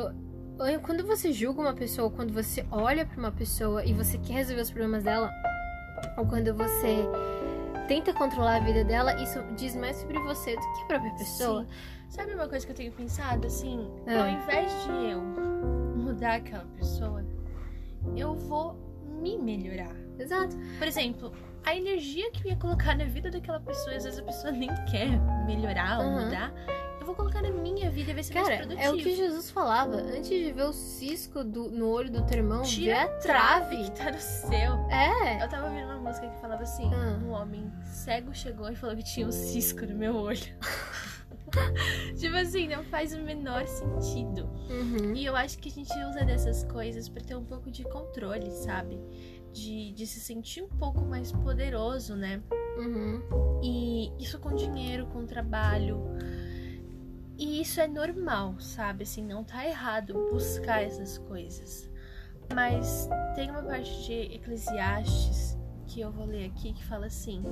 quando 0.83 1.07
você 1.07 1.33
julga 1.33 1.61
uma 1.61 1.75
pessoa, 1.75 2.11
quando 2.11 2.33
você 2.33 2.65
olha 2.71 3.05
pra 3.07 3.19
uma 3.19 3.33
pessoa 3.33 3.85
e 3.85 3.93
você 3.93 4.19
quer 4.19 4.35
resolver 4.35 4.63
os 4.63 4.71
problemas 4.71 5.03
dela, 5.03 5.31
ou 6.17 6.27
quando 6.27 6.55
você 6.55 7.05
tenta 7.89 8.13
controlar 8.13 8.57
a 8.57 8.61
vida 8.61 8.85
dela, 8.85 9.21
isso 9.21 9.43
diz 9.57 9.75
mais 9.75 9.97
sobre 9.97 10.19
você 10.21 10.55
do 10.55 10.61
que 10.61 10.83
a 10.83 10.87
própria 10.87 11.15
pessoa. 11.15 11.63
Sim. 11.63 11.69
Sabe 12.11 12.35
uma 12.35 12.49
coisa 12.49 12.67
que 12.67 12.73
eu 12.73 12.77
tenho 12.77 12.93
pensado, 12.93 13.47
assim? 13.47 13.91
Ah. 14.07 14.23
Ao 14.23 14.29
invés 14.29 14.73
de 14.85 15.11
eu 15.11 15.23
mudar 15.97 16.35
aquela 16.35 16.65
pessoa, 16.77 17.25
eu 18.17 18.35
vou 18.35 18.77
me 19.21 19.39
melhorar. 19.39 19.95
Exato. 20.19 20.57
Por 20.79 20.87
exemplo, 20.87 21.33
a 21.65 21.75
energia 21.77 22.31
que 22.33 22.47
eu 22.47 22.53
ia 22.53 22.57
colocar 22.57 22.97
na 22.97 23.05
vida 23.05 23.31
daquela 23.31 23.61
pessoa, 23.61 23.97
às 23.97 24.05
vezes 24.05 24.19
a 24.19 24.23
pessoa 24.23 24.53
nem 24.53 24.69
quer 24.91 25.09
melhorar 25.47 26.01
ou 26.01 26.07
Aham. 26.07 26.25
mudar, 26.25 26.53
Eu 27.03 27.07
vou 27.07 27.17
colocar 27.17 27.43
na 27.43 27.51
minha 27.51 27.91
vida 27.91 28.13
e 28.13 28.15
ver 28.15 28.23
se 28.23 28.31
é 28.31 28.37
mais 28.37 28.47
Cara, 28.47 28.61
produtivo. 28.61 28.89
é 28.89 28.93
o 28.93 28.97
que 28.97 29.17
Jesus 29.17 29.51
falava. 29.51 29.97
Antes 29.97 30.29
de 30.29 30.53
ver 30.53 30.63
o 30.63 30.73
cisco 30.73 31.43
do- 31.43 31.69
no 31.69 31.89
olho 31.89 32.09
do 32.13 32.25
teu 32.25 32.39
irmão, 32.39 32.63
vê 32.63 32.69
Tira 32.71 33.03
a 33.03 33.09
trave. 33.19 33.77
que 33.77 33.91
tá 33.91 34.13
no 34.13 34.21
seu. 34.21 34.73
É. 34.89 35.43
Eu 35.45 35.49
tava 35.49 35.67
ouvindo 35.67 35.87
uma 35.87 35.99
música 35.99 36.29
que 36.29 36.41
falava 36.41 36.63
assim: 36.63 36.89
Ah. 36.95 37.19
um 37.25 37.31
homem 37.31 37.69
cego 37.85 38.33
chegou 38.33 38.71
e 38.71 38.77
falou 38.77 38.95
que 38.95 39.03
tinha 39.03 39.27
um 39.27 39.33
cisco 39.33 39.85
no 39.85 39.97
meu 39.97 40.15
olho. 40.15 40.39
tipo 42.17 42.37
assim, 42.37 42.69
não 42.69 42.85
faz 42.85 43.13
o 43.13 43.19
menor 43.21 43.67
sentido. 43.67 44.49
Uhum. 44.71 45.13
E 45.17 45.25
eu 45.27 45.35
acho 45.35 45.59
que 45.59 45.69
a 45.69 45.73
gente 45.73 45.93
usa 46.09 46.25
dessas 46.25 46.63
coisas 46.65 47.09
pra 47.09 47.21
ter 47.21 47.35
um 47.35 47.45
pouco 47.45 47.69
de 47.69 47.83
controle, 47.83 48.49
sabe? 48.53 48.97
De, 49.53 49.91
de 49.93 50.07
se 50.07 50.21
sentir 50.21 50.63
um 50.63 50.69
pouco 50.69 51.01
mais 51.05 51.33
poderoso, 51.33 52.15
né? 52.15 52.41
Uhum. 52.79 53.61
E 53.61 54.13
isso 54.23 54.39
com 54.39 54.55
dinheiro, 54.55 55.07
com 55.07 55.27
trabalho. 55.27 56.01
E 57.39 57.61
isso 57.61 57.81
é 57.81 57.89
normal, 57.89 58.61
sabe? 58.61 59.05
Assim, 59.05 59.25
não 59.25 59.43
tá 59.43 59.67
errado 59.67 60.15
buscar 60.31 60.83
essas 60.83 61.19
coisas. 61.19 61.91
Mas 62.55 63.09
tem 63.35 63.51
uma 63.51 63.63
parte 63.63 64.05
de 64.05 64.35
Eclesiastes 64.35 65.57
que 65.87 66.01
eu 66.01 66.11
vou 66.11 66.27
ler 66.27 66.47
aqui 66.47 66.73
que 66.73 66.85
fala 66.85 67.07
assim: 67.07 67.43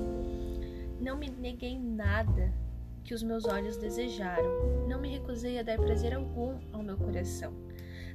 Não 0.99 1.17
me 1.17 1.29
neguei 1.29 1.77
nada 1.79 2.53
que 3.03 3.13
os 3.13 3.23
meus 3.23 3.45
olhos 3.45 3.77
desejaram. 3.77 4.87
Não 4.87 4.99
me 4.99 5.09
recusei 5.09 5.59
a 5.59 5.63
dar 5.63 5.77
prazer 5.77 6.13
algum 6.13 6.59
ao 6.71 6.83
meu 6.83 6.97
coração. 6.97 7.53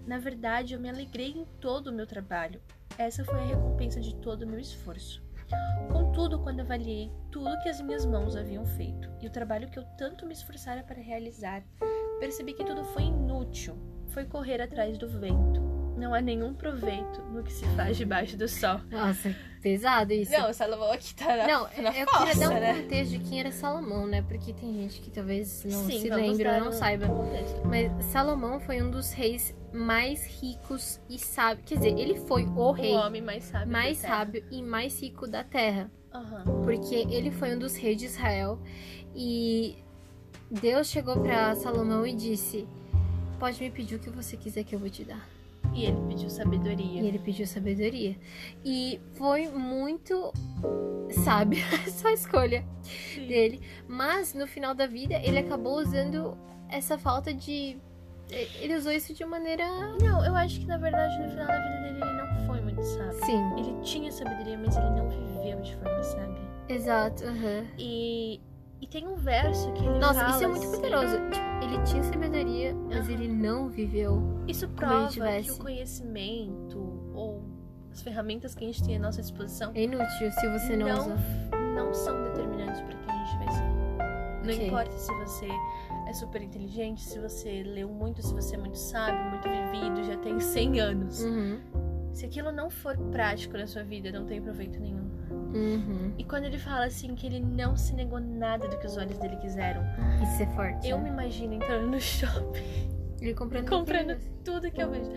Na 0.07 0.19
verdade, 0.19 0.75
eu 0.75 0.81
me 0.81 0.89
alegrei 0.89 1.31
em 1.31 1.45
todo 1.61 1.89
o 1.89 1.93
meu 1.93 2.07
trabalho. 2.07 2.61
Essa 2.97 3.25
foi 3.25 3.41
a 3.41 3.45
recompensa 3.45 4.01
de 4.01 4.15
todo 4.17 4.43
o 4.43 4.47
meu 4.47 4.61
esforço. 4.61 5.26
Contudo, 5.93 6.39
quando 6.41 6.61
avaliei 6.61 7.11
tudo 7.31 7.59
que 7.63 7.69
as 7.69 7.81
minhas 7.81 8.05
mãos 8.05 8.37
haviam 8.37 8.65
feito 8.65 9.11
e 9.21 9.27
o 9.27 9.31
trabalho 9.31 9.69
que 9.71 9.79
eu 9.79 9.85
tanto 9.99 10.27
me 10.27 10.33
esforçara 10.33 10.83
para 10.83 11.01
realizar, 11.01 11.63
percebi 12.19 12.53
que 12.55 12.65
tudo 12.65 12.85
foi 12.85 13.05
inútil. 13.05 13.77
Foi 14.09 14.25
correr 14.25 14.61
atrás 14.61 14.97
do 14.99 15.09
vento. 15.09 15.61
Não 15.97 16.13
há 16.13 16.21
nenhum 16.21 16.55
proveito 16.55 17.23
no 17.33 17.43
que 17.43 17.53
se 17.53 17.65
faz 17.77 17.97
debaixo 17.97 18.37
do 18.37 18.49
sol. 18.49 18.81
Nossa, 18.91 19.35
pesado 19.67 20.13
isso. 20.13 20.31
Não, 20.31 20.53
Salomão 20.53 20.93
aqui 20.93 21.13
tá 21.13 21.37
na, 21.37 21.47
Não, 21.49 21.69
na 21.83 21.91
eu 21.99 22.07
fossa, 22.07 22.25
queria 22.27 22.41
dar 22.49 22.51
um 22.55 22.61
né? 22.61 22.83
contexto 22.83 23.11
de 23.11 23.19
quem 23.19 23.41
era 23.41 23.51
Salomão, 23.51 24.07
né? 24.07 24.23
Porque 24.23 24.53
tem 24.53 24.73
gente 24.75 25.01
que 25.01 25.11
talvez 25.11 25.65
não 25.65 25.85
Sim, 25.87 26.01
se 26.03 26.09
lembre 26.09 26.49
ou 26.49 26.61
não 26.61 26.69
um- 26.69 26.73
saiba. 26.73 27.07
Mas 27.65 28.05
Salomão 28.05 28.61
foi 28.61 28.81
um 28.81 28.89
dos 28.93 29.11
reis 29.11 29.53
mais 29.73 30.25
ricos 30.41 31.01
e 31.11 31.19
sábios. 31.19 31.67
Quer 31.69 31.79
dizer, 31.79 31.99
ele 31.99 32.15
foi 32.15 32.45
o 32.45 32.71
rei 32.71 32.93
O 32.93 32.97
homem 33.01 33.21
mais 33.21 33.43
sábio. 33.43 33.67
mais 33.73 33.99
sábio 33.99 34.45
e 34.53 34.63
mais 34.63 35.01
rico 35.03 35.27
da 35.27 35.43
terra. 35.43 35.91
Aham. 36.15 36.45
Porque 36.63 36.95
ele 36.95 37.33
foi 37.33 37.57
um 37.57 37.59
dos 37.59 37.75
reis 37.75 37.97
de 37.99 38.05
Israel. 38.07 38.61
E 39.17 39.77
Deus 40.49 40.87
chegou 40.87 41.17
pra 41.21 41.57
Salomão 41.57 42.07
e 42.07 42.15
disse: 42.15 42.69
Pode 43.41 43.61
me 43.61 43.71
pedir 43.71 43.97
o 43.97 43.99
que 43.99 44.11
você 44.11 44.37
quiser 44.37 44.63
que 44.63 44.77
eu 44.77 44.79
vou 44.79 44.89
te 44.89 45.03
dar. 45.03 45.29
E 45.77 45.85
ele 45.85 46.01
pediu 46.09 46.31
sabedoria. 46.31 47.03
E 47.03 47.07
ele 47.07 47.19
pediu 47.19 47.47
sabedoria. 47.47 48.17
E 48.65 49.01
foi 49.15 49.49
muito 49.49 50.33
sábio 51.25 51.63
essa 51.87 52.11
escolha 52.13 52.65
Sim. 52.83 53.27
dele. 53.27 53.61
Mas 53.87 54.33
no 54.35 54.47
final 54.47 54.75
da 54.75 54.87
vida, 54.87 55.15
ele 55.23 55.39
acabou 55.39 55.79
usando 55.79 56.37
essa 56.69 56.97
falta 56.99 57.33
de. 57.35 57.77
Ele 58.61 58.75
usou 58.75 58.91
isso 58.91 59.15
de 59.15 59.25
maneira. 59.25 59.65
Não, 60.03 60.25
eu 60.25 60.35
acho 60.35 60.59
que 60.61 60.67
na 60.67 60.79
verdade 60.79 61.17
no 61.23 61.29
final 61.31 61.47
da 61.47 61.59
vida 61.61 61.81
dele 61.83 62.01
ele 62.03 62.13
não 62.23 62.47
foi 62.47 62.61
muito 62.61 62.83
sábio. 62.83 63.25
Sim, 63.25 63.41
Ele 63.57 63.81
tinha 63.83 64.11
sabedoria, 64.11 64.59
mas 64.59 64.77
ele 64.77 64.91
não 64.91 65.09
viveu 65.09 65.61
de 65.61 65.77
forma 65.77 66.03
sábia. 66.03 66.43
exato. 66.69 67.23
aham. 67.25 67.65
E, 67.79 68.41
e 68.87 68.89
tem 68.89 69.07
um 69.09 69.17
verso 69.17 69.73
que 69.73 69.85
ele 69.85 69.99
Nossa, 69.99 70.29
isso 70.31 70.45
é 70.45 70.47
muito 70.47 70.63
assim, 70.67 70.77
poderoso. 70.77 71.17
Tipo, 71.17 71.65
ele 71.65 71.83
tinha 71.85 72.03
sabedoria, 72.05 72.75
mas 72.75 73.09
ele 73.09 73.29
não 73.29 73.69
viveu. 73.69 74.23
Isso 74.47 74.69
prova 74.69 75.09
que 75.43 75.51
o 75.51 75.59
conhecimento 75.59 76.79
ou 77.13 77.43
as 77.91 78.01
ferramentas 78.01 78.55
que 78.55 78.65
a 78.65 78.67
gente 78.69 78.85
tem 78.85 78.97
à 78.97 79.01
nossa 79.01 79.21
disposição 79.21 79.73
É 79.75 79.83
inútil 79.83 80.31
se 80.31 80.49
você 80.51 80.77
não, 80.77 80.99
usa. 80.99 81.17
não 81.75 81.93
são 81.93 82.23
determinantes 82.25 82.81
para 82.83 82.95
quem 82.97 83.11
a 83.11 83.25
gente 83.25 83.39
vai 83.39 83.55
ser. 83.55 83.67
Não 84.47 84.55
Ok. 84.55 84.67
importa 84.69 84.93
se 84.93 85.13
você 85.19 85.49
é 86.09 86.13
super 86.13 86.43
inteligente, 86.43 87.03
se 87.03 87.19
você 87.19 87.65
leu 87.65 87.89
muito, 87.89 88.23
se 88.23 88.33
você 88.33 88.55
é 88.55 88.59
muito 88.59 88.79
sábio, 88.79 89.19
muito 89.31 89.49
vivido, 89.49 90.05
já 90.05 90.17
tem 90.19 90.39
100 90.39 90.81
anos. 90.81 91.25
Uhum. 91.25 91.59
Se 92.13 92.25
aquilo 92.27 92.53
não 92.53 92.71
for 92.71 92.97
prático 93.11 93.59
na 93.59 93.67
sua 93.67 93.83
vida, 93.83 94.13
não 94.13 94.25
tem 94.25 94.41
proveito 94.41 94.79
nenhum. 94.79 95.06
Uhum. 95.55 96.13
E 96.19 96.25
quando 96.25 96.45
ele 96.45 96.59
fala 96.59 96.85
assim 96.87 97.15
que 97.15 97.27
ele 97.27 97.41
não 97.41 97.77
se 97.77 97.95
negou 97.95 98.21
nada 98.21 98.69
do 98.69 98.79
que 98.79 98.87
os 98.87 98.97
olhos 98.97 99.17
dele 99.19 99.37
quiseram, 99.37 99.83
Isso 100.23 100.43
é 100.43 100.47
forte. 100.55 100.89
eu 100.89 100.99
né? 100.99 101.05
me 101.05 101.11
imagino 101.11 101.55
entrando 101.55 101.87
no 101.89 101.99
shopping, 102.01 102.91
Ele 103.21 103.35
comprando, 103.35 103.69
comprando 103.69 104.07
coisas. 104.09 104.31
tudo 104.45 104.71
que 104.71 104.83
eu 104.83 104.91
vejo. 104.91 105.11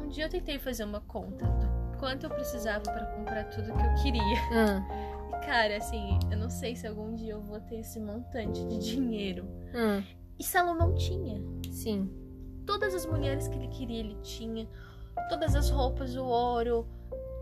Um 0.00 0.08
dia 0.08 0.24
eu 0.26 0.28
tentei 0.30 0.58
fazer 0.58 0.84
uma 0.84 1.00
conta 1.00 1.44
do 1.46 1.98
quanto 1.98 2.24
eu 2.26 2.30
precisava 2.30 2.82
para 2.82 3.06
comprar 3.06 3.44
tudo 3.50 3.66
que 3.72 3.82
eu 3.86 3.94
queria. 4.02 4.22
E 4.22 5.46
cara, 5.46 5.76
assim, 5.76 6.18
eu 6.30 6.36
não 6.38 6.48
sei 6.50 6.74
se 6.76 6.86
algum 6.86 7.14
dia 7.14 7.32
eu 7.32 7.40
vou 7.42 7.60
ter 7.60 7.76
esse 7.80 7.98
montante 8.00 8.64
de 8.66 8.78
dinheiro. 8.78 9.46
ah, 9.74 10.02
E 10.38 10.44
Salomão 10.44 10.94
tinha. 10.94 11.40
sim. 11.70 12.10
Todas 12.66 12.94
as 12.94 13.04
mulheres 13.06 13.48
que 13.48 13.56
ele 13.56 13.66
queria, 13.68 13.98
ele 14.00 14.16
tinha. 14.22 14.68
Todas 15.28 15.56
as 15.56 15.70
roupas, 15.70 16.14
o 16.14 16.24
ouro, 16.24 16.86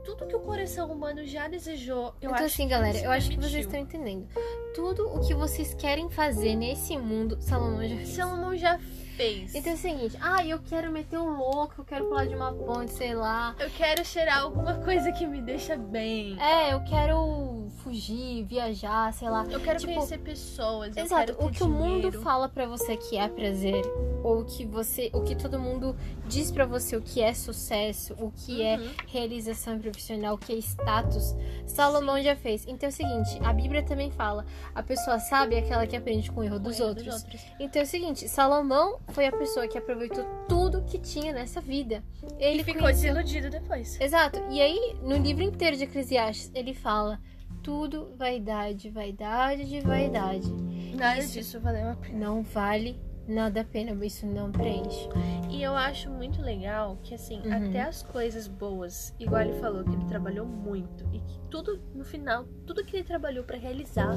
tudo 0.08 0.26
que 0.26 0.36
o 0.36 0.40
coração 0.40 0.90
humano 0.90 1.26
já 1.26 1.48
desejou. 1.48 2.14
Eu 2.20 2.30
então, 2.30 2.34
acho 2.34 2.44
assim, 2.44 2.66
galera, 2.66 2.98
eu 2.98 3.10
acho 3.10 3.28
que 3.28 3.36
vocês 3.36 3.66
estão 3.66 3.78
entendendo. 3.78 4.26
Tudo 4.74 5.06
o 5.06 5.20
que 5.20 5.34
vocês 5.34 5.74
querem 5.74 6.08
fazer 6.08 6.54
nesse 6.56 6.96
mundo, 6.96 7.36
Salomão 7.40 7.86
já 7.86 7.96
fez. 7.96 8.08
Salomão 8.08 8.56
já 8.56 8.78
fez. 8.78 9.07
Então 9.54 9.72
é 9.72 9.74
o 9.74 9.78
seguinte, 9.78 10.16
ah, 10.20 10.44
eu 10.46 10.58
quero 10.60 10.90
meter 10.92 11.18
o 11.18 11.28
louco, 11.28 11.74
eu 11.78 11.84
quero 11.84 12.06
pular 12.06 12.26
de 12.26 12.34
uma 12.34 12.52
ponte, 12.52 12.92
sei 12.92 13.14
lá. 13.14 13.54
Eu 13.58 13.68
quero 13.70 14.04
cheirar 14.04 14.42
alguma 14.42 14.74
coisa 14.74 15.10
que 15.12 15.26
me 15.26 15.40
deixa 15.42 15.76
bem. 15.76 16.40
É, 16.40 16.72
eu 16.72 16.80
quero 16.84 17.68
fugir, 17.82 18.44
viajar, 18.44 19.12
sei 19.12 19.28
lá. 19.28 19.44
Eu 19.50 19.60
quero 19.60 19.78
Tipo, 19.78 19.94
conhecer 19.94 20.18
pessoas. 20.18 20.96
eu 20.96 21.04
Exato, 21.04 21.36
o 21.38 21.50
que 21.50 21.62
o 21.62 21.68
mundo 21.68 21.94
dinheiro. 22.02 22.22
fala 22.22 22.48
pra 22.48 22.66
você 22.66 22.96
que 22.96 23.16
é 23.16 23.28
prazer, 23.28 23.82
ou 24.22 24.44
que 24.44 24.64
você, 24.64 25.10
o 25.12 25.22
que 25.22 25.34
todo 25.34 25.58
mundo 25.58 25.96
diz 26.26 26.50
pra 26.50 26.64
você 26.66 26.96
o 26.96 27.00
que 27.02 27.20
é 27.22 27.32
sucesso, 27.34 28.14
o 28.18 28.30
que 28.30 28.62
é 28.62 28.76
Uhum. 28.78 28.90
realização 29.06 29.78
profissional, 29.78 30.34
o 30.34 30.38
que 30.38 30.52
é 30.52 30.56
status, 30.56 31.34
Salomão 31.66 32.20
já 32.22 32.36
fez. 32.36 32.64
Então 32.66 32.88
é 32.88 32.92
o 32.92 32.94
seguinte, 32.94 33.38
a 33.44 33.52
Bíblia 33.52 33.82
também 33.82 34.10
fala, 34.10 34.44
a 34.74 34.82
pessoa 34.82 35.18
sabe 35.18 35.54
é 35.54 35.58
aquela 35.60 35.86
que 35.86 35.96
aprende 35.96 36.30
com 36.30 36.40
o 36.40 36.44
erro 36.44 36.58
dos 36.58 36.76
Com 36.76 36.82
erro 36.82 36.88
outros. 36.90 37.24
Então 37.58 37.80
é 37.80 37.84
o 37.84 37.88
seguinte, 37.88 38.28
Salomão 38.28 38.98
foi 39.10 39.26
a 39.26 39.32
pessoa 39.32 39.66
que 39.68 39.78
aproveitou 39.78 40.24
tudo 40.48 40.82
que 40.84 40.98
tinha 40.98 41.32
nessa 41.32 41.60
vida. 41.60 42.02
Ele 42.38 42.60
E 42.60 42.64
ficou 42.64 42.82
conheceu- 42.82 43.14
desiludido 43.14 43.50
depois. 43.50 44.00
Exato. 44.00 44.40
E 44.50 44.60
aí, 44.60 44.96
no 45.02 45.16
livro 45.16 45.42
inteiro 45.42 45.76
de 45.76 45.84
Eclesiastes, 45.84 46.50
ele 46.54 46.74
fala 46.74 47.18
tudo 47.62 48.12
vaidade, 48.16 48.88
vaidade 48.90 49.64
de 49.68 49.80
vaidade. 49.80 50.50
Nada 50.94 51.18
Isso. 51.20 51.32
disso 51.34 51.60
valeu 51.60 51.90
a 51.90 51.94
pena. 51.96 52.18
Não 52.18 52.42
vale 52.42 53.00
nada 53.26 53.60
a 53.60 53.64
pena, 53.64 53.92
isso 54.06 54.24
não 54.26 54.50
preenche. 54.50 55.06
E 55.50 55.62
eu 55.62 55.76
acho 55.76 56.08
muito 56.10 56.40
legal 56.40 56.96
que, 57.02 57.14
assim, 57.14 57.40
Uhum. 57.44 57.68
até 57.68 57.82
as 57.82 58.02
coisas 58.02 58.48
boas, 58.48 59.14
igual 59.18 59.42
ele 59.42 59.58
falou, 59.60 59.84
que 59.84 59.90
ele 59.90 60.04
trabalhou 60.06 60.46
muito 60.46 61.04
e 61.12 61.18
que 61.20 61.38
tudo, 61.50 61.78
no 61.94 62.04
final, 62.04 62.44
tudo 62.66 62.82
que 62.84 62.96
ele 62.96 63.04
trabalhou 63.04 63.44
pra 63.44 63.58
realizar, 63.58 64.14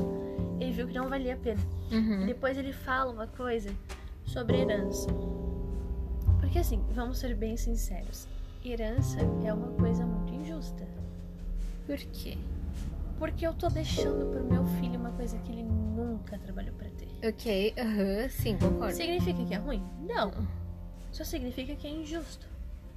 ele 0.62 0.72
viu 0.72 0.88
que 0.88 0.94
não 0.94 1.10
valia 1.10 1.34
a 1.34 1.38
pena. 1.38 1.60
E 1.90 1.96
Uhum. 1.98 2.26
depois 2.26 2.58
ele 2.58 2.72
fala 2.72 3.12
uma 3.12 3.28
coisa 3.28 3.70
sobre 4.26 4.62
herança. 4.62 5.10
Porque, 6.40 6.60
assim, 6.60 6.84
vamos 6.92 7.20
ser 7.20 7.36
bem 7.36 7.56
sinceros: 7.58 8.28
herança 8.64 9.20
é 9.44 9.54
uma 9.54 9.72
coisa 9.74 10.06
muito 10.06 10.34
injusta. 10.34 10.88
Por 11.86 11.98
quê? 11.98 12.38
Porque 13.18 13.46
eu 13.46 13.54
tô 13.54 13.70
deixando 13.70 14.32
pro 14.32 14.44
meu 14.44 14.66
filho 14.80 15.00
uma 15.00 15.12
coisa 15.12 15.38
que 15.40 15.52
ele 15.52 15.64
nunca 15.64 16.40
trabalhou 16.40 16.74
pra 16.74 16.90
ter. 16.90 17.08
Ok, 17.28 17.74
aham, 17.78 18.30
sim, 18.30 18.58
concordo. 18.58 18.96
Significa 18.96 19.46
que 19.46 19.54
é 19.54 19.58
ruim? 19.58 19.84
Não. 20.08 20.32
Só 21.12 21.24
significa 21.24 21.76
que 21.76 21.86
é 21.86 21.92
injusto. 21.92 22.48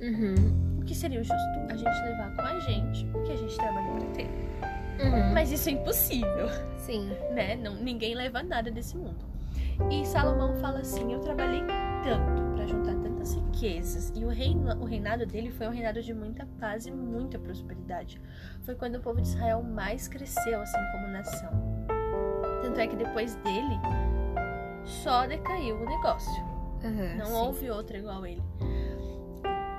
Uhum. 0.00 0.78
O 0.80 0.84
que 0.84 0.94
seria 0.94 1.22
justo? 1.22 1.34
A 1.68 1.76
gente 1.76 2.02
levar 2.04 2.34
com 2.34 2.42
a 2.42 2.60
gente 2.60 3.06
o 3.14 3.22
que 3.22 3.32
a 3.32 3.36
gente 3.36 3.54
trabalhou 3.56 3.96
pra 3.96 4.06
ter. 4.12 4.28
Uhum. 5.02 5.32
Mas 5.34 5.50
isso 5.50 5.68
é 5.68 5.72
impossível, 5.72 6.48
Sim. 6.78 7.10
né? 7.32 7.56
Não, 7.56 7.74
ninguém 7.74 8.14
leva 8.14 8.42
nada 8.42 8.70
desse 8.70 8.96
mundo. 8.96 9.33
E 9.90 10.04
Salomão 10.06 10.54
fala 10.56 10.80
assim: 10.80 11.12
Eu 11.12 11.20
trabalhei 11.20 11.62
tanto 12.02 12.54
pra 12.54 12.66
juntar 12.66 12.94
tantas 12.96 13.34
riquezas. 13.34 14.12
E 14.14 14.24
o, 14.24 14.28
reino, 14.28 14.74
o 14.80 14.84
reinado 14.84 15.26
dele 15.26 15.50
foi 15.50 15.66
um 15.66 15.70
reinado 15.70 16.02
de 16.02 16.12
muita 16.14 16.46
paz 16.60 16.86
e 16.86 16.90
muita 16.90 17.38
prosperidade. 17.38 18.20
Foi 18.62 18.74
quando 18.74 18.96
o 18.96 19.00
povo 19.00 19.20
de 19.20 19.28
Israel 19.28 19.62
mais 19.62 20.08
cresceu, 20.08 20.60
assim 20.60 20.78
como 20.92 21.08
nação. 21.08 21.50
Tanto 22.62 22.80
é 22.80 22.86
que 22.86 22.96
depois 22.96 23.34
dele 23.36 23.78
só 24.84 25.26
decaiu 25.26 25.76
o 25.76 25.84
negócio. 25.88 26.42
Aham, 26.84 27.16
Não 27.16 27.26
sim. 27.26 27.32
houve 27.32 27.70
outra 27.70 27.96
igual 27.98 28.26
ele. 28.26 28.42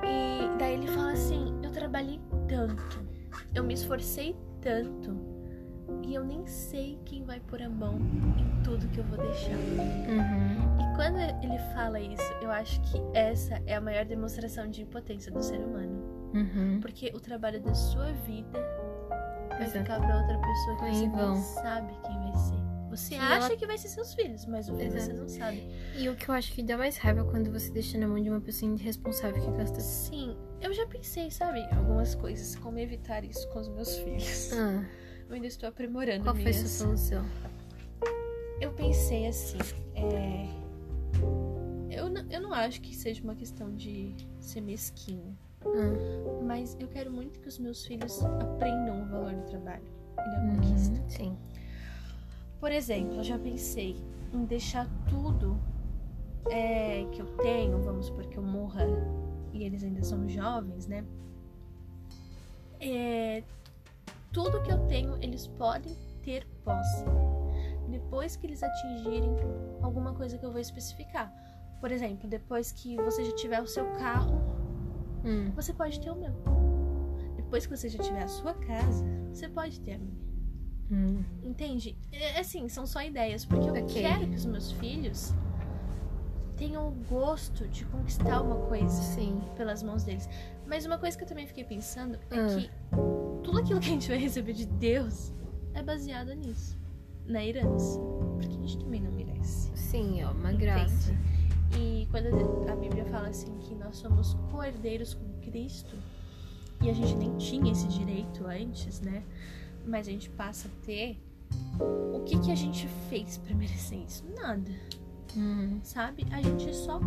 E 0.03 0.57
daí 0.57 0.73
ele 0.75 0.87
fala 0.87 1.11
assim: 1.11 1.53
Eu 1.63 1.71
trabalhei 1.71 2.19
tanto, 2.47 3.03
eu 3.53 3.63
me 3.63 3.73
esforcei 3.73 4.35
tanto, 4.61 5.11
e 6.03 6.13
eu 6.15 6.23
nem 6.23 6.45
sei 6.45 6.99
quem 7.05 7.23
vai 7.23 7.39
pôr 7.39 7.61
a 7.61 7.69
mão 7.69 7.95
em 8.37 8.63
tudo 8.63 8.87
que 8.89 8.99
eu 8.99 9.03
vou 9.05 9.17
deixar. 9.17 9.51
Uhum. 9.51 10.77
E 10.79 10.95
quando 10.95 11.17
ele 11.43 11.57
fala 11.73 11.99
isso, 11.99 12.23
eu 12.41 12.51
acho 12.51 12.79
que 12.81 13.01
essa 13.13 13.61
é 13.65 13.75
a 13.75 13.81
maior 13.81 14.05
demonstração 14.05 14.69
de 14.69 14.81
impotência 14.81 15.31
do 15.31 15.41
ser 15.41 15.59
humano. 15.59 16.03
Uhum. 16.33 16.79
Porque 16.81 17.11
o 17.15 17.19
trabalho 17.19 17.61
da 17.61 17.73
sua 17.73 18.11
vida 18.11 18.59
vai 19.49 19.61
Exato. 19.63 19.79
ficar 19.79 19.99
pra 19.99 20.17
outra 20.21 20.37
pessoa 20.39 20.77
que 20.77 20.85
Em 20.85 21.09
você 21.09 21.17
não 21.17 21.35
sabe 21.37 21.93
quem 22.05 22.19
vai 22.19 22.33
ser. 22.35 22.65
Você 22.89 23.15
acha 23.15 23.47
ela- 23.47 23.55
que 23.57 23.67
vai 23.67 23.77
ser 23.77 23.89
seus 23.89 24.13
filhos, 24.13 24.45
mas 24.45 24.69
o 24.69 24.75
filho 24.75 24.91
você 24.91 25.11
não 25.11 25.27
sabe. 25.27 25.69
E 25.97 26.07
o 26.07 26.15
que 26.15 26.29
eu 26.29 26.35
acho 26.35 26.53
que 26.53 26.63
dá 26.63 26.77
mais 26.77 26.97
raiva 26.97 27.21
é 27.21 27.23
quando 27.25 27.51
você 27.51 27.69
deixa 27.71 27.97
na 27.97 28.07
mão 28.07 28.21
de 28.21 28.29
uma 28.29 28.39
pessoa 28.39 28.73
irresponsável 28.73 29.41
que 29.43 29.51
gasta. 29.57 29.79
Sim, 29.81 30.37
eu 30.61 30.73
já 30.73 30.85
pensei, 30.87 31.29
sabe, 31.29 31.61
algumas 31.75 32.15
coisas, 32.15 32.55
como 32.55 32.79
evitar 32.79 33.25
isso 33.25 33.47
com 33.49 33.59
os 33.59 33.67
meus 33.67 33.97
filhos. 33.97 34.53
Ah, 34.53 34.81
Eu 35.27 35.35
ainda 35.35 35.47
estou 35.47 35.67
aprimorando 35.67 36.23
qual 36.23 36.35
foi 36.35 36.43
a 36.43 36.49
minhas. 36.49 36.69
sua 36.69 36.85
solução? 36.87 37.25
Eu 38.61 38.71
pensei 38.73 39.27
assim, 39.27 39.57
é... 39.95 40.47
eu, 41.89 42.09
não, 42.09 42.25
eu 42.31 42.41
não 42.41 42.53
acho 42.53 42.79
que 42.81 42.95
seja 42.95 43.21
uma 43.23 43.35
questão 43.35 43.73
de 43.75 44.15
ser 44.39 44.61
mesquinha, 44.61 45.37
Ah, 45.65 46.43
mas 46.43 46.77
eu 46.79 46.87
quero 46.87 47.11
muito 47.11 47.39
que 47.39 47.47
os 47.47 47.59
meus 47.59 47.85
filhos 47.85 48.23
aprendam 48.23 49.03
o 49.03 49.05
valor 49.07 49.33
do 49.33 49.43
trabalho 49.45 49.83
e 50.13 50.15
da 50.15 50.39
uhum, 50.39 50.55
conquista. 50.55 51.03
Sim. 51.09 51.37
Por 52.59 52.71
exemplo, 52.71 53.17
eu 53.17 53.23
já 53.23 53.37
pensei 53.37 53.97
em 54.33 54.45
deixar 54.45 54.87
tudo 55.09 55.59
é, 56.49 57.05
que 57.11 57.21
eu 57.21 57.25
tenho, 57.37 57.81
vamos 57.81 58.05
supor 58.05 58.25
que 58.27 58.37
eu 58.37 58.43
morra 58.43 58.85
e 59.53 59.63
eles 59.63 59.83
ainda 59.83 60.01
são 60.03 60.27
jovens, 60.29 60.87
né? 60.87 61.03
É, 62.79 63.43
tudo 64.35 64.61
que 64.63 64.71
eu 64.71 64.79
tenho, 64.87 65.15
eles 65.23 65.47
podem 65.47 65.95
ter 66.21 66.45
posse. 66.65 67.05
Depois 67.89 68.35
que 68.35 68.45
eles 68.45 68.61
atingirem 68.61 69.33
alguma 69.81 70.13
coisa 70.13 70.37
que 70.37 70.45
eu 70.45 70.51
vou 70.51 70.59
especificar. 70.59 71.33
Por 71.79 71.89
exemplo, 71.89 72.27
depois 72.27 72.69
que 72.73 72.97
você 72.97 73.23
já 73.23 73.35
tiver 73.35 73.61
o 73.61 73.67
seu 73.67 73.85
carro, 73.93 74.35
Hum, 75.23 75.51
você 75.55 75.71
pode 75.73 75.99
ter 76.01 76.09
o 76.11 76.15
meu. 76.15 76.33
Depois 77.37 77.65
que 77.65 77.75
você 77.77 77.87
já 77.87 78.03
tiver 78.03 78.23
a 78.23 78.27
sua 78.27 78.53
casa, 78.55 79.05
você 79.33 79.47
pode 79.47 79.79
ter 79.79 79.93
a 79.93 79.97
minha. 79.99 80.25
hum. 80.91 81.23
Entende? 81.41 81.97
É 82.11 82.37
assim, 82.39 82.67
são 82.67 82.85
só 82.85 83.01
ideias, 83.01 83.45
porque 83.45 83.69
eu 83.69 83.73
Ok. 83.73 84.01
quero 84.03 84.27
que 84.27 84.35
os 84.35 84.45
meus 84.45 84.71
filhos 84.73 85.33
tenham 86.57 86.89
o 86.89 86.91
gosto 87.09 87.67
de 87.69 87.85
conquistar 87.85 88.41
uma 88.41 88.57
coisa 88.67 89.01
Sim. 89.01 89.41
pelas 89.55 89.81
mãos 89.81 90.03
deles. 90.03 90.27
Mas 90.67 90.85
uma 90.85 90.97
coisa 90.97 91.17
que 91.17 91.23
eu 91.23 91.27
também 91.27 91.47
fiquei 91.47 91.63
pensando 91.63 92.19
é 92.29 92.37
Ah. 92.39 92.47
que 92.47 92.69
tudo 93.45 93.59
aquilo 93.59 93.79
que 93.79 93.87
a 93.87 93.91
gente 93.91 94.07
vai 94.09 94.17
receber 94.17 94.53
de 94.53 94.65
Deus 94.65 95.33
é 95.73 95.81
baseado 95.83 96.33
nisso. 96.33 96.77
Na 97.27 97.43
herança. 97.43 97.99
Porque 98.39 98.47
a 98.47 98.51
gente 98.59 98.77
também 98.79 99.01
não 99.01 99.11
merece. 99.11 99.71
Sim, 99.75 100.21
é 100.21 100.27
uma 100.27 100.49
Entende? 100.51 100.57
graça. 100.65 101.13
E 101.79 102.07
quando 102.11 102.27
a 102.69 102.75
Bíblia 102.75 103.05
fala 103.05 103.27
assim 103.29 103.57
que 103.59 103.73
nós 103.75 103.97
somos 103.97 104.33
co-herdeiros 104.51 105.13
com 105.13 105.25
Cristo, 105.41 105.95
e 106.83 106.89
a 106.89 106.93
gente 106.93 107.15
nem 107.15 107.35
tinha 107.37 107.71
esse 107.71 107.87
direito 107.87 108.45
antes, 108.45 109.01
né? 109.01 109.23
Mas 109.85 110.07
a 110.07 110.11
gente 110.11 110.29
passa 110.31 110.67
a 110.67 110.85
ter. 110.85 111.17
O 112.13 112.19
que 112.25 112.37
que 112.39 112.51
a 112.51 112.55
gente 112.55 112.87
fez 113.09 113.37
pra 113.37 113.55
merecer 113.55 113.99
isso? 114.05 114.23
Nada, 114.39 114.71
Hum, 115.37 115.79
sabe? 115.83 116.25
A 116.31 116.41
gente 116.41 116.69
é 116.69 116.73
só 116.73 116.99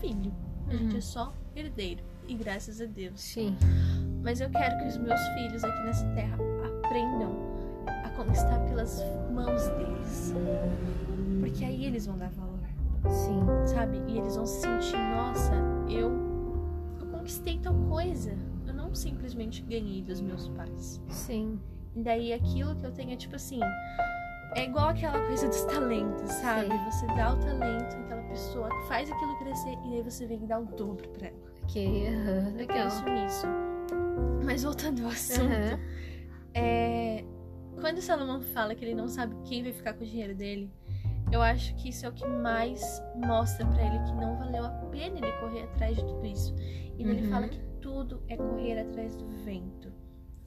filho. 0.00 0.32
A 0.68 0.72
gente 0.76 0.92
Uhum. 0.92 0.98
é 0.98 1.00
só 1.00 1.34
herdeiro. 1.56 2.02
E 2.28 2.34
graças 2.34 2.80
a 2.80 2.84
Deus. 2.86 3.20
sim. 3.20 3.56
Mas 4.22 4.40
eu 4.40 4.50
quero 4.50 4.78
que 4.78 4.86
os 4.88 4.98
meus 4.98 5.20
filhos 5.34 5.64
aqui 5.64 5.82
nessa 5.84 6.06
terra 6.14 6.36
aprendam 6.84 7.34
a 8.04 8.08
conquistar 8.10 8.58
pelas 8.68 9.02
mãos 9.32 9.66
deles. 9.68 10.34
Porque 11.40 11.64
aí 11.64 11.86
eles 11.86 12.06
vão 12.06 12.16
dar 12.18 12.30
valor 12.30 12.58
Sim. 13.08 13.40
sabe? 13.66 14.00
E 14.08 14.18
eles 14.18 14.36
vão 14.36 14.44
se 14.46 14.60
sentir, 14.60 14.98
nossa, 14.98 15.52
eu, 15.88 16.10
eu 17.00 17.06
conquistei 17.10 17.58
tal 17.58 17.74
coisa. 17.88 18.36
Eu 18.66 18.74
não 18.74 18.94
simplesmente 18.94 19.62
ganhei 19.62 20.02
dos 20.02 20.20
meus 20.20 20.48
pais. 20.48 21.00
Sim. 21.08 21.58
E 21.96 22.02
daí 22.02 22.32
aquilo 22.32 22.74
que 22.76 22.84
eu 22.84 22.92
tenho 22.92 23.12
é 23.12 23.16
tipo 23.16 23.36
assim. 23.36 23.60
É 24.54 24.64
igual 24.64 24.88
aquela 24.88 25.18
coisa 25.26 25.46
dos 25.48 25.62
talentos, 25.64 26.30
sabe? 26.32 26.66
Sei. 26.68 26.78
Você 26.90 27.06
dá 27.16 27.32
o 27.32 27.36
talento 27.38 27.96
àquela 27.96 28.22
pessoa, 28.22 28.68
faz 28.88 29.10
aquilo 29.10 29.38
crescer 29.38 29.72
e 29.86 29.90
daí 29.90 30.02
você 30.02 30.26
vem 30.26 30.42
e 30.42 30.46
dá 30.46 30.58
o 30.58 30.64
dobro 30.64 31.08
pra 31.10 31.28
ela. 31.28 31.36
Ok, 31.62 32.08
Eu 32.08 32.56
legal. 32.56 32.76
penso 32.84 33.04
nisso. 33.04 33.46
Mas 34.44 34.62
voltando 34.64 35.02
ao 35.04 35.08
assunto, 35.10 35.42
Aham. 35.52 35.78
é, 36.54 37.24
quando 37.80 38.00
Salomão 38.00 38.40
fala 38.40 38.74
que 38.74 38.84
ele 38.84 38.94
não 38.94 39.08
sabe 39.08 39.34
quem 39.44 39.62
vai 39.62 39.72
ficar 39.72 39.94
com 39.94 40.02
o 40.04 40.06
dinheiro 40.06 40.34
dele, 40.34 40.72
eu 41.30 41.40
acho 41.42 41.74
que 41.76 41.90
isso 41.90 42.04
é 42.04 42.08
o 42.08 42.12
que 42.12 42.26
mais 42.26 42.82
mostra 43.14 43.64
pra 43.66 43.82
ele 43.82 43.98
que 44.00 44.12
não 44.14 44.36
valeu 44.36 44.64
a 44.64 44.70
pena 44.90 45.18
ele 45.18 45.32
correr 45.40 45.62
atrás 45.64 45.96
de 45.96 46.04
tudo 46.04 46.26
isso. 46.26 46.54
E 46.98 47.04
daí 47.04 47.12
ele 47.16 47.22
Uhum. 47.22 47.30
fala 47.30 47.48
que 47.48 47.60
tudo 47.80 48.22
é 48.28 48.36
correr 48.36 48.80
atrás 48.80 49.14
do 49.14 49.26
vento. 49.44 49.92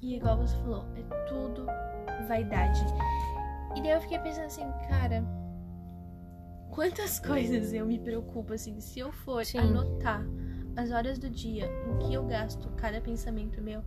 E 0.02 0.16
igual 0.18 0.38
você 0.38 0.56
falou, 0.58 0.86
é 0.98 1.02
tudo 1.28 1.66
vaidade. 2.28 2.80
E 3.76 3.82
daí 3.82 3.92
eu 3.92 4.02
fiquei 4.02 4.20
pensando 4.20 4.46
assim, 4.46 4.70
cara, 4.90 5.24
quantas 6.70 7.20
coisas 7.26 7.74
eu 7.74 7.86
me 7.86 8.00
preocupo 8.00 8.54
assim, 8.54 8.80
se 8.82 9.00
eu 9.00 9.12
for 9.12 9.46
Sim. 9.46 9.60
anotar 9.60 10.26
as 10.76 10.92
horas 10.92 11.18
do 11.20 11.30
dia 11.30 11.70
em 11.90 11.98
que 12.08 12.14
eu 12.14 12.24
gasto 12.24 12.68
cada 12.78 13.00
pensamento 13.02 13.62
meu, 13.62 13.82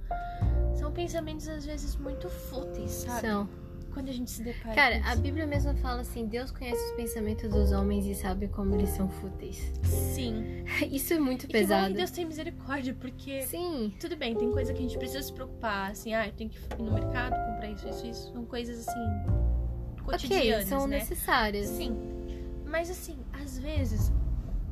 são 0.75 0.93
pensamentos 0.93 1.49
às 1.49 1.65
vezes 1.67 1.97
muito 1.97 2.29
fúteis, 2.29 2.91
sabe? 2.91 3.21
São. 3.23 3.49
Quando 3.93 4.11
a 4.11 4.13
gente 4.13 4.31
se 4.31 4.43
depara 4.43 4.75
Cara, 4.75 5.01
a. 5.07 5.17
Bíblia 5.17 5.47
mesma 5.47 5.73
fala 5.77 6.03
assim: 6.03 6.27
Deus 6.27 6.51
conhece 6.51 6.85
os 6.85 6.93
pensamentos 6.97 7.51
dos 7.51 7.73
homens 7.73 8.05
e 8.05 8.15
sabe 8.15 8.47
como 8.49 8.75
eles 8.75 8.91
são 8.91 9.09
fúteis. 9.09 9.73
Sim. 9.85 10.65
Isso 10.93 11.15
é 11.15 11.19
muito 11.19 11.47
E 11.47 11.49
pesado. 11.49 11.89
que 11.89 11.95
Deus 11.95 12.11
tem 12.11 12.27
misericórdia, 12.27 12.93
porque 13.01 13.41
Sim. 13.47 13.95
tudo 13.99 14.15
bem, 14.15 14.35
tem 14.35 14.53
coisa 14.53 14.75
que 14.75 14.81
a 14.81 14.83
gente 14.83 14.99
precisa 14.99 15.23
se 15.23 15.33
preocupar, 15.33 15.93
assim, 15.93 16.13
ah, 16.13 16.27
eu 16.27 16.33
tenho 16.35 16.51
que 16.51 16.59
ir 16.59 16.83
no 16.83 16.93
mercado, 16.93 17.33
comprar 17.51 17.71
isso, 17.71 17.89
isso, 17.89 18.07
isso. 18.07 18.33
São 18.35 18.45
coisas 18.45 18.87
assim 18.87 19.01
Ok, 20.03 20.05
cotidianas, 20.05 20.69
são 20.69 20.87
né? 20.87 20.99
necessárias. 20.99 21.67
Sim. 21.67 21.97
Mas 22.67 22.91
assim, 22.91 23.17
às 23.33 23.59
vezes, 23.59 24.13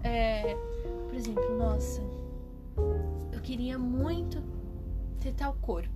é, 0.03 0.55
por 1.15 1.19
exemplo, 1.21 1.57
nossa, 1.57 2.03
eu 3.33 3.41
queria 3.41 3.79
muito 3.79 4.43
ter 5.21 5.33
tal 5.33 5.55
corpo. 5.63 5.89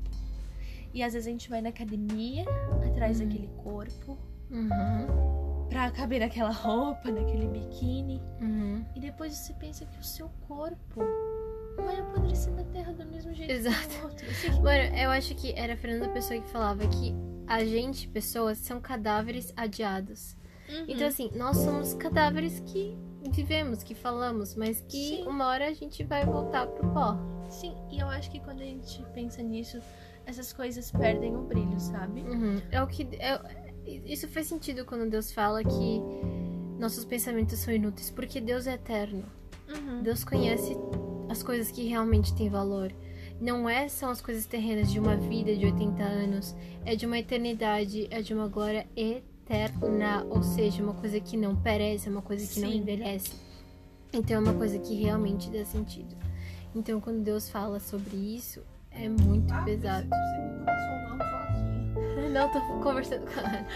E 0.94 1.02
às 1.02 1.12
vezes 1.12 1.26
a 1.26 1.30
gente 1.32 1.50
vai 1.50 1.60
na 1.60 1.70
academia 1.70 2.44
atrás 2.86 3.18
Uhum. 3.20 3.26
daquele 3.26 3.48
corpo 3.62 4.16
Uhum. 4.48 5.66
pra 5.68 5.90
caber 5.90 6.20
naquela 6.20 6.50
roupa, 6.52 7.10
naquele 7.10 7.48
biquíni. 7.48 8.22
Uhum. 8.40 8.84
E 8.94 9.00
depois 9.00 9.34
você 9.36 9.52
pensa 9.54 9.84
que 9.86 9.98
o 9.98 10.04
seu 10.04 10.28
corpo 10.46 11.00
vai 11.76 11.98
apodrecer 11.98 12.52
na 12.54 12.62
terra 12.64 12.92
do 12.92 13.04
mesmo 13.06 13.34
jeito 13.34 13.50
Exato. 13.52 13.88
que 13.88 14.00
o 14.00 14.04
outro. 14.04 14.26
Assim, 14.30 14.50
Mano, 14.62 14.96
eu 14.96 15.10
acho 15.10 15.34
que 15.34 15.52
era 15.52 15.74
a 15.74 15.76
Fernanda 15.76 16.08
Pessoa 16.12 16.40
que 16.40 16.48
falava 16.48 16.86
que 16.86 17.12
a 17.46 17.64
gente, 17.64 18.06
pessoas, 18.08 18.58
são 18.58 18.80
cadáveres 18.80 19.52
adiados. 19.56 20.36
uhum. 20.68 20.84
Então, 20.86 21.08
assim, 21.08 21.28
nós 21.34 21.56
somos 21.56 21.92
cadáveres 21.94 22.60
que 22.60 22.96
vivemos, 23.30 23.82
que 23.82 23.94
falamos, 23.94 24.54
mas 24.54 24.80
que 24.80 25.16
Sim. 25.16 25.26
uma 25.26 25.46
hora 25.48 25.68
a 25.68 25.72
gente 25.72 26.04
vai 26.04 26.24
voltar 26.24 26.66
pro 26.66 26.88
pó. 26.92 27.16
Sim, 27.48 27.74
e 27.90 27.98
eu 27.98 28.08
acho 28.08 28.30
que 28.30 28.40
quando 28.40 28.60
a 28.60 28.64
gente 28.64 29.02
pensa 29.14 29.42
nisso, 29.42 29.80
essas 30.26 30.52
coisas 30.52 30.90
perdem 30.90 31.34
o 31.36 31.42
brilho, 31.42 31.78
sabe? 31.80 32.20
Uhum. 32.22 32.60
É 32.70 32.82
o 32.82 32.86
que. 32.86 33.08
é- 33.18 33.68
isso 33.86 34.28
faz 34.28 34.46
sentido 34.46 34.84
quando 34.84 35.08
Deus 35.08 35.32
fala 35.32 35.64
que 35.64 36.02
nossos 36.78 37.04
pensamentos 37.04 37.58
são 37.58 37.72
inúteis, 37.72 38.10
porque 38.10 38.40
Deus 38.40 38.66
é 38.66 38.74
eterno. 38.74 39.24
Uhum. 39.68 40.02
Deus 40.02 40.24
conhece 40.24 40.76
as 41.28 41.42
coisas 41.42 41.70
que 41.70 41.86
realmente 41.88 42.34
têm 42.34 42.50
valor. 42.50 42.92
Não 43.40 43.68
é 43.68 43.88
são 43.88 44.10
as 44.10 44.20
coisas 44.20 44.46
terrenas 44.46 44.90
de 44.90 44.98
uma 44.98 45.16
vida 45.16 45.56
de 45.56 45.64
80 45.64 46.02
anos, 46.02 46.56
é 46.84 46.94
de 46.96 47.06
uma 47.06 47.18
eternidade, 47.18 48.06
é 48.10 48.20
de 48.20 48.34
uma 48.34 48.48
glória 48.48 48.86
eterna, 48.96 49.37
ou 50.30 50.42
seja, 50.42 50.82
uma 50.82 50.94
coisa 50.94 51.18
que 51.20 51.36
não 51.36 51.56
perece, 51.56 52.08
é 52.08 52.10
uma 52.10 52.22
coisa 52.22 52.46
que 52.46 52.60
não 52.60 52.70
Sim. 52.70 52.78
envelhece. 52.78 53.32
Então 54.12 54.36
é 54.36 54.38
uma 54.38 54.54
coisa 54.54 54.78
que 54.78 54.94
realmente 54.94 55.50
dá 55.50 55.64
sentido. 55.64 56.16
Então 56.74 57.00
quando 57.00 57.22
Deus 57.22 57.48
fala 57.48 57.80
sobre 57.80 58.16
isso, 58.16 58.62
é 58.90 59.08
muito 59.08 59.52
pesado. 59.64 60.08
Não, 62.32 62.50
tô 62.52 62.60
conversando 62.82 63.26
com 63.26 63.40
ela. 63.40 63.66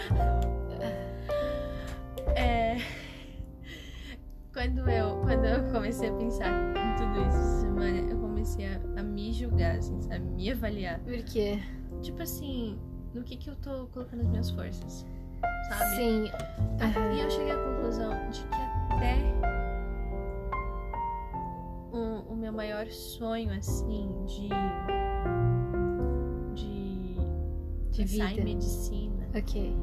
É. 2.35 2.77
Quando 4.53 4.87
eu, 4.87 5.17
quando 5.21 5.45
eu 5.45 5.71
comecei 5.71 6.09
a 6.09 6.13
pensar 6.13 6.49
em 6.77 6.95
tudo 6.95 7.27
isso 7.27 7.37
essa 7.37 7.61
semana, 7.61 8.11
eu 8.11 8.19
comecei 8.19 8.67
a, 8.67 8.79
a 8.97 9.03
me 9.03 9.33
julgar, 9.33 9.77
assim, 9.77 9.99
sabe? 10.01 10.25
Me 10.29 10.51
avaliar. 10.51 10.99
Por 10.99 11.23
quê? 11.23 11.59
Tipo 12.01 12.21
assim, 12.21 12.79
no 13.13 13.23
que 13.23 13.35
que 13.35 13.49
eu 13.49 13.55
tô 13.55 13.87
colocando 13.87 14.21
as 14.21 14.27
minhas 14.27 14.49
forças, 14.51 15.05
sabe? 15.73 15.95
Sim. 15.95 16.31
Aham. 16.81 17.11
E 17.13 17.21
eu 17.21 17.29
cheguei 17.29 17.51
à 17.51 17.57
conclusão 17.57 18.29
de 18.29 18.39
que 18.41 18.55
até 18.93 19.15
o, 21.91 22.33
o 22.33 22.35
meu 22.35 22.51
maior 22.51 22.87
sonho, 22.87 23.51
assim, 23.53 24.09
de. 24.25 24.49
de. 26.55 27.13
De 27.91 28.05
vida. 28.05 28.25
em 28.41 28.43
medicina 28.43 29.27
Ok. 29.37 29.75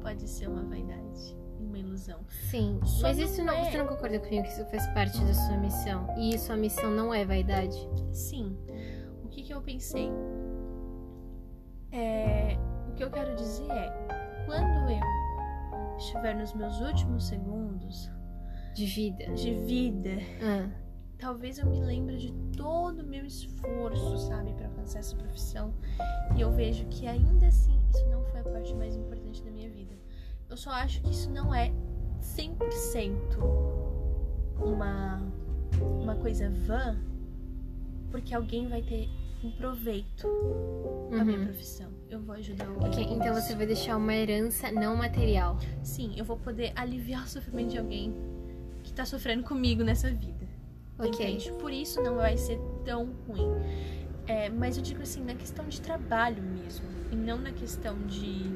pode 0.00 0.28
ser 0.28 0.48
uma 0.48 0.62
vaidade 0.62 1.36
uma 1.58 1.78
ilusão. 1.78 2.20
Sim, 2.50 2.78
Só 2.84 3.08
mas 3.08 3.18
não 3.18 3.24
isso 3.24 3.42
não, 3.44 3.54
é. 3.54 3.64
você 3.70 3.78
não 3.78 3.86
concorda 3.86 4.18
comigo 4.20 4.42
que 4.44 4.48
isso 4.50 4.64
faz 4.66 4.86
parte 4.88 5.18
da 5.24 5.34
sua 5.34 5.56
missão? 5.56 6.06
E 6.16 6.38
sua 6.38 6.56
missão 6.56 6.90
não 6.90 7.12
é 7.12 7.24
vaidade? 7.24 7.76
Sim. 8.12 8.56
O 9.24 9.28
que, 9.28 9.42
que 9.42 9.52
eu 9.52 9.60
pensei? 9.60 10.08
É, 11.92 12.56
o 12.88 12.94
que 12.94 13.02
eu 13.04 13.10
quero 13.10 13.34
dizer 13.36 13.70
é, 13.70 14.05
estiver 16.06 16.34
nos 16.34 16.54
meus 16.54 16.80
últimos 16.80 17.24
segundos 17.24 18.10
De 18.74 18.86
vida? 18.86 19.24
de 19.34 19.54
vida, 19.54 20.10
Ah, 20.42 20.68
talvez 21.18 21.58
eu 21.58 21.66
me 21.66 21.80
lembre 21.80 22.16
de 22.18 22.32
todo 22.56 23.00
o 23.00 23.06
meu 23.06 23.24
esforço, 23.24 24.18
sabe, 24.18 24.52
para 24.54 24.66
alcançar 24.68 24.98
essa 25.00 25.16
profissão. 25.16 25.72
E 26.36 26.40
eu 26.40 26.50
vejo 26.52 26.84
que 26.86 27.06
ainda 27.06 27.46
assim 27.46 27.78
isso 27.92 28.06
não 28.08 28.22
foi 28.24 28.40
a 28.40 28.44
parte 28.44 28.74
mais 28.74 28.94
importante 28.96 29.42
da 29.42 29.50
minha 29.50 29.70
vida. 29.70 29.94
Eu 30.48 30.56
só 30.56 30.70
acho 30.70 31.00
que 31.02 31.10
isso 31.10 31.30
não 31.30 31.54
é 31.54 31.72
100% 32.20 32.60
uma 34.58 35.22
uma 35.80 36.14
coisa 36.16 36.48
vã, 36.50 36.96
porque 38.10 38.34
alguém 38.34 38.68
vai 38.68 38.82
ter 38.82 39.08
um 39.42 39.50
proveito 39.52 40.26
a 41.18 41.24
minha 41.24 41.38
uhum. 41.38 41.44
profissão. 41.46 41.90
Eu 42.08 42.20
vou 42.20 42.34
ajudar 42.36 42.66
alguém. 42.66 42.88
Ok, 42.88 43.04
então 43.10 43.34
você 43.34 43.54
vai 43.54 43.66
deixar 43.66 43.96
uma 43.96 44.14
herança 44.14 44.70
não 44.70 44.96
material. 44.96 45.58
Sim, 45.82 46.14
eu 46.16 46.24
vou 46.24 46.36
poder 46.36 46.72
aliviar 46.76 47.24
o 47.24 47.28
sofrimento 47.28 47.70
de 47.70 47.78
alguém 47.78 48.14
que 48.82 48.92
tá 48.92 49.04
sofrendo 49.04 49.42
comigo 49.42 49.82
nessa 49.82 50.10
vida. 50.10 50.46
Ok. 50.98 51.08
Entende? 51.08 51.52
Por 51.60 51.72
isso 51.72 52.00
não 52.00 52.16
vai 52.16 52.36
ser 52.36 52.58
tão 52.84 53.12
ruim. 53.26 53.50
É, 54.26 54.48
mas 54.48 54.76
eu 54.76 54.82
digo 54.82 55.02
assim, 55.02 55.22
na 55.22 55.34
questão 55.34 55.66
de 55.68 55.80
trabalho 55.80 56.42
mesmo. 56.42 56.86
E 57.10 57.16
não 57.16 57.38
na 57.38 57.52
questão 57.52 57.96
de, 58.06 58.50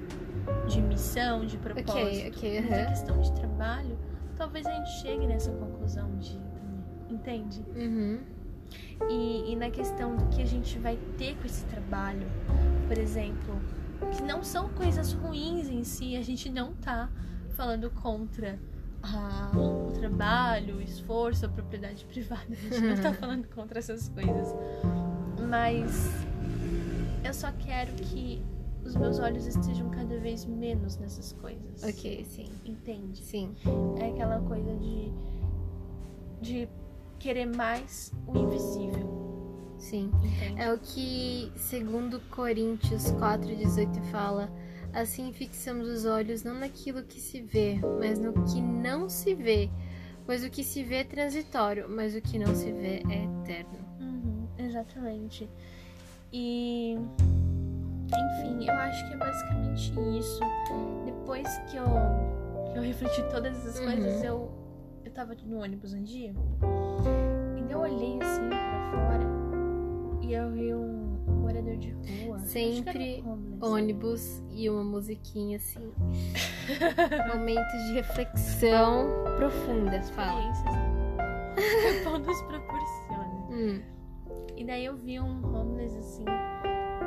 de 0.69 0.81
missão, 0.81 1.45
de 1.45 1.57
propósito. 1.59 2.37
ok, 2.37 2.61
Mas 2.63 2.71
na 2.71 2.87
questão 2.87 3.21
de 3.21 3.33
trabalho, 3.33 3.99
talvez 4.37 4.67
a 4.67 4.73
gente 4.73 4.91
chegue 5.01 5.27
nessa 5.27 5.51
conclusão 5.53 6.09
também. 6.09 6.41
Entende? 7.11 7.65
Uhum. 7.77 8.21
E, 9.09 9.53
e 9.53 9.57
na 9.57 9.71
questão 9.71 10.17
do 10.17 10.27
que 10.27 10.43
a 10.43 10.47
gente 10.47 10.79
vai 10.79 10.97
ter 11.17 11.37
com 11.37 11.47
esse 11.47 11.65
trabalho, 11.67 12.27
por 12.87 12.97
exemplo, 12.99 13.55
que 14.17 14.23
não 14.23 14.43
são 14.43 14.69
coisas 14.71 15.13
ruins 15.13 15.69
em 15.69 15.85
si, 15.85 16.17
a 16.17 16.23
gente 16.23 16.51
não 16.51 16.75
tá 16.75 17.09
falando 17.51 17.91
contra 17.91 18.59
a- 19.03 19.51
o 19.57 19.91
trabalho, 19.93 20.77
o 20.77 20.83
esforço, 20.83 21.47
a 21.47 21.49
propriedade 21.49 22.05
privada, 22.11 22.43
a 22.49 22.55
gente 22.55 22.81
não 22.81 22.97
tá 22.97 23.13
falando 23.15 23.47
contra 23.49 23.79
essas 23.79 24.09
coisas. 24.09 24.55
Mas 25.49 26.11
eu 27.25 27.33
só 27.35 27.51
quero 27.53 27.93
que 27.95 28.43
os 28.85 28.95
meus 28.97 29.19
olhos 29.19 29.47
estejam 29.47 29.91
cada 29.91 30.19
vez 30.19 30.45
menos 30.47 30.97
nessas 30.97 31.33
coisas. 31.35 31.83
Ok, 31.83 32.25
sim. 32.25 32.49
Entende? 32.65 33.21
Sim. 33.23 33.55
É 34.01 34.09
aquela 34.09 34.41
coisa 34.41 34.75
de, 34.77 35.13
de 36.41 36.69
querer 37.21 37.47
mais 37.47 38.13
o 38.27 38.37
invisível. 38.37 39.09
Sim. 39.79 40.11
Entende? 40.23 40.61
É 40.61 40.73
o 40.73 40.79
que, 40.79 41.53
segundo 41.57 42.21
Coríntios 42.31 43.13
4,18 43.13 44.03
fala, 44.11 44.51
assim 44.93 45.33
fixamos 45.33 45.87
os 45.89 46.05
olhos 46.05 46.43
não 46.43 46.55
naquilo 46.55 47.03
que 47.05 47.21
se 47.21 47.41
vê, 47.41 47.79
mas 47.99 48.19
no 48.19 48.33
que 48.45 48.61
não 48.61 49.09
se 49.09 49.35
vê. 49.35 49.71
Pois 50.27 50.45
o 50.45 50.51
que 50.51 50.63
se 50.63 50.83
vê 50.83 50.97
é 50.97 51.05
transitório, 51.05 51.87
mas 51.89 52.15
o 52.15 52.21
que 52.21 52.39
não 52.39 52.55
se 52.55 52.71
vê 52.73 53.03
é 53.09 53.25
eterno. 53.43 53.79
Uhum, 54.01 54.47
exatamente. 54.59 55.49
E. 56.33 56.97
Enfim, 58.13 58.67
eu 58.67 58.75
acho 58.75 59.07
que 59.09 59.15
é 59.15 59.17
basicamente 59.17 59.93
isso. 60.19 60.41
Depois 61.05 61.49
que 61.71 61.77
eu, 61.77 61.85
que 62.73 62.79
eu 62.79 62.83
refleti 62.83 63.23
todas 63.31 63.57
essas 63.59 63.79
Uhum. 63.79 63.85
coisas, 63.87 64.23
eu, 64.23 64.25
eu 64.25 64.51
tava 65.21 65.37
no 65.47 65.59
ônibus 65.61 65.93
um 65.93 66.03
dia. 66.03 66.33
E 67.59 67.63
daí 67.63 67.73
eu 67.73 67.79
olhei 67.81 68.19
assim 68.23 68.49
pra 68.49 68.91
fora 68.91 69.23
e 70.23 70.33
eu 70.33 70.51
vi 70.51 70.75
um 70.75 71.19
morador 71.43 71.77
de 71.77 71.91
rua. 72.25 72.39
Sempre 72.39 73.23
homeless. 73.27 73.63
Ônibus 73.63 74.43
e 74.51 74.71
uma 74.71 74.83
musiquinha 74.83 75.59
assim. 75.59 75.93
Momentos 77.37 77.83
de 77.89 77.93
reflexão 77.93 79.09
profunda. 79.37 80.03
Fala. 80.05 80.41
Experiências 81.61 82.07
o 82.07 82.19
nos 82.19 82.43
proporciona. 82.43 83.47
Hum, 83.51 83.83
E 84.57 84.65
daí 84.65 84.87
eu 84.87 84.97
vi 84.97 85.21
um 85.21 85.55
homeless 85.55 85.99
assim. 85.99 86.25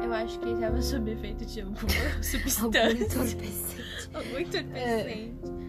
Eu 0.04 0.14
acho 0.14 0.38
que 0.40 0.50
ele 0.50 0.60
tava 0.62 0.80
sob 0.84 1.10
efeito 1.12 1.48
de 1.48 1.62
alguma 1.62 1.80
algum 1.82 2.22
substância. 2.24 2.92
entorpecente. 2.92 4.10
algum 4.14 4.38
entorpecente. 4.38 5.42
É, 5.50 5.63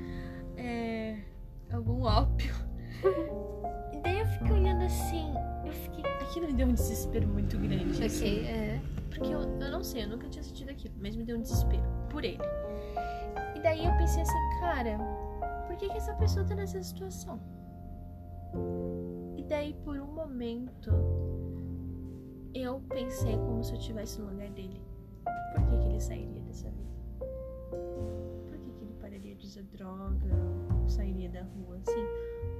algum 1.74 2.02
ópio. 2.02 2.54
E 3.92 3.98
daí 4.00 4.20
eu 4.20 4.26
fiquei 4.26 4.52
olhando 4.52 4.84
assim. 4.84 5.32
Eu 5.64 5.72
fiquei. 5.72 6.04
Aquilo 6.22 6.46
me 6.46 6.52
deu 6.54 6.66
um 6.66 6.72
desespero 6.74 7.26
muito 7.28 7.58
grande. 7.58 8.04
assim, 8.04 8.40
Ok, 8.40 8.46
é. 8.46 8.80
porque 9.10 9.28
eu, 9.34 9.40
eu 9.40 9.70
não 9.70 9.82
sei, 9.82 10.04
eu 10.04 10.08
nunca 10.08 10.28
tinha 10.28 10.42
sentido 10.42 10.70
aquilo, 10.70 10.94
mas 10.98 11.14
me 11.16 11.24
deu 11.24 11.36
um 11.38 11.42
desespero 11.42 11.82
por 12.10 12.24
ele. 12.24 12.38
E 13.54 13.60
daí 13.60 13.84
eu 13.84 13.92
pensei 13.96 14.22
assim, 14.22 14.60
cara, 14.60 14.98
por 15.66 15.76
que, 15.76 15.88
que 15.88 15.96
essa 15.96 16.14
pessoa 16.14 16.44
tá 16.44 16.54
nessa 16.54 16.82
situação? 16.82 17.38
E 19.36 19.42
daí 19.44 19.74
por 19.84 19.98
um 19.98 20.06
momento 20.12 20.90
eu 22.54 22.80
pensei 22.88 23.36
como 23.36 23.62
se 23.64 23.72
eu 23.72 23.78
estivesse 23.78 24.20
no 24.20 24.30
lugar 24.30 24.50
dele. 24.50 24.80
Por 25.54 25.64
que, 25.66 25.78
que 25.78 25.88
ele 25.88 26.00
sairia 26.00 26.40
dessa 26.42 26.70
vida? 26.70 26.94
Pararia 29.14 29.36
de 29.36 29.46
usar 29.46 29.62
droga? 29.62 30.28
Sairia 30.88 31.30
da 31.30 31.42
rua 31.42 31.78
assim? 31.78 32.04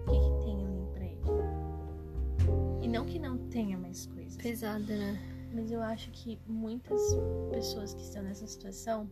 O 0.07 0.11
que, 0.11 0.21
que 0.21 0.45
tem 0.45 0.64
além 0.64 0.87
pra 0.93 1.05
ele? 1.05 2.85
E 2.85 2.88
não 2.88 3.05
que 3.05 3.19
não 3.19 3.38
tenha 3.49 3.77
mais 3.77 4.07
coisas. 4.07 4.37
Pesada, 4.37 4.97
né? 4.97 5.21
Mas 5.53 5.71
eu 5.71 5.83
acho 5.83 6.11
que 6.12 6.38
muitas 6.47 7.01
pessoas 7.51 7.95
que 7.95 8.03
estão 8.03 8.23
nessa 8.23 8.47
situação 8.47 9.11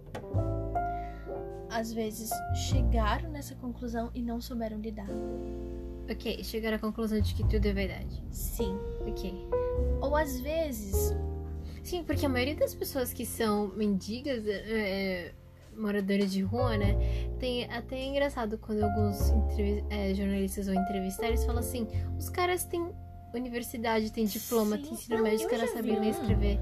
às 1.71 1.93
vezes 1.93 2.31
chegaram 2.69 3.31
nessa 3.31 3.55
conclusão 3.57 4.11
e 4.15 4.23
não 4.23 4.41
souberam 4.41 4.79
lidar. 4.79 5.09
Ok, 6.11 6.45
chegaram 6.45 6.77
à 6.77 6.81
conclusão 6.81 7.21
de 7.21 7.35
que 7.35 7.43
tudo 7.49 7.67
é 7.67 7.73
verdade. 7.73 8.23
Sim. 8.31 8.77
Ok. 9.07 9.35
Ou 10.01 10.15
às 10.17 10.39
vezes, 10.41 11.15
Sim, 11.83 12.05
porque 12.05 12.25
a 12.25 12.29
maioria 12.29 12.55
das 12.55 12.75
pessoas 12.75 13.13
que 13.13 13.27
são 13.27 13.69
mendigas, 13.69 14.47
é, 14.47 14.53
é, 14.53 15.35
moradores 15.77 16.33
de 16.33 16.43
rua, 16.43 16.77
né? 16.77 16.97
Tem 17.39 17.65
até 17.71 17.97
é 17.97 18.07
engraçado 18.07 18.59
quando 18.59 18.83
alguns 18.83 19.19
é, 19.91 20.15
jornalistas 20.15 20.69
ou 20.69 20.75
entrevistados 20.75 21.45
falam 21.45 21.61
assim: 21.61 21.87
os 22.19 22.29
caras 22.29 22.65
têm 22.65 22.93
universidade, 23.35 24.13
têm 24.13 24.25
diploma, 24.27 24.77
Sim. 24.77 24.83
têm 24.83 24.93
ensino 24.93 25.17
Não, 25.17 25.25
médio, 25.25 25.47
os 25.47 25.51
caras 25.51 25.71
sabem 25.71 25.99
ler 25.99 26.07
e 26.07 26.11
escrever. 26.11 26.59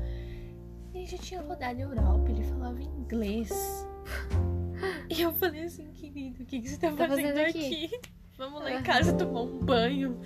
ele 0.94 1.06
já 1.06 1.18
tinha 1.18 1.40
rodado 1.42 1.78
a 1.78 1.82
Europa, 1.82 2.30
ele 2.30 2.44
falava 2.44 2.80
inglês. 2.82 3.86
E 5.10 5.20
eu 5.22 5.32
falei 5.32 5.64
assim, 5.64 5.90
querido, 5.92 6.42
o 6.42 6.46
que, 6.46 6.60
que 6.60 6.68
você 6.68 6.78
tá, 6.78 6.90
Tá 6.92 7.08
fazendo, 7.08 7.28
fazendo 7.34 7.38
aqui? 7.48 7.84
aqui? 7.86 8.00
Vamos 8.38 8.62
lá 8.62 8.70
em 8.70 8.74
Aham. 8.76 8.82
casa 8.84 9.12
tomar 9.12 9.42
um 9.42 9.58
banho 9.58 10.16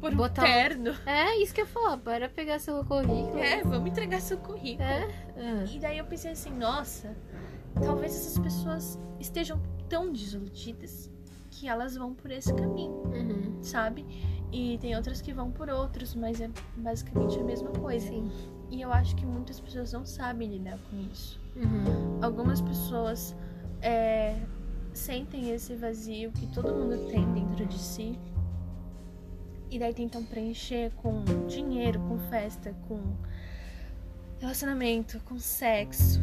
por 0.00 0.12
um 0.12 0.16
Botar 0.16 0.42
um- 0.42 0.46
terno. 0.46 0.90
É, 1.06 1.36
isso 1.40 1.54
que 1.54 1.60
eu 1.60 1.64
ia 1.64 1.70
falar, 1.70 1.96
para 1.96 2.28
pegar 2.28 2.58
seu 2.58 2.84
currículo. 2.84 3.38
É, 3.38 3.62
vamos 3.62 3.90
entregar 3.90 4.20
seu 4.20 4.36
currículo. 4.38 4.86
É? 4.86 5.08
Ah, 5.36 5.64
E 5.72 5.78
daí 5.78 5.96
eu 5.98 6.04
pensei 6.04 6.32
assim, 6.32 6.50
nossa, 6.50 7.16
talvez 7.80 8.14
essas 8.14 8.38
pessoas 8.38 8.98
estejam 9.20 9.60
tão 9.88 10.12
desiludidas 10.12 11.10
que 11.50 11.68
elas 11.68 11.96
vão 11.96 12.14
por 12.14 12.30
esse 12.30 12.52
caminho, 12.54 13.02
uhum. 13.04 13.62
sabe? 13.62 14.06
E 14.50 14.78
tem 14.78 14.96
outras 14.96 15.20
que 15.20 15.32
vão 15.32 15.50
por 15.50 15.68
outros, 15.68 16.14
mas 16.14 16.40
é 16.40 16.50
basicamente 16.76 17.38
a 17.38 17.44
mesma 17.44 17.70
coisa. 17.70 18.08
Sim. 18.08 18.30
E 18.70 18.80
eu 18.80 18.92
acho 18.92 19.14
que 19.16 19.24
muitas 19.24 19.60
pessoas 19.60 19.92
não 19.92 20.04
sabem 20.04 20.48
lidar 20.48 20.78
com 20.90 20.96
isso. 21.12 21.40
Uhum. 21.54 22.18
Algumas 22.22 22.60
pessoas 22.60 23.36
é, 23.82 24.38
sentem 24.94 25.50
esse 25.50 25.74
vazio 25.74 26.32
que 26.32 26.46
todo 26.48 26.74
mundo 26.74 27.06
tem 27.10 27.24
dentro 27.32 27.66
de 27.66 27.78
si. 27.78 28.18
E 29.70 29.78
daí 29.78 29.94
tentam 29.94 30.22
preencher 30.24 30.90
com 30.96 31.22
dinheiro, 31.46 32.00
com 32.00 32.18
festa, 32.18 32.74
com 32.88 33.00
relacionamento, 34.38 35.20
com 35.20 35.38
sexo, 35.38 36.20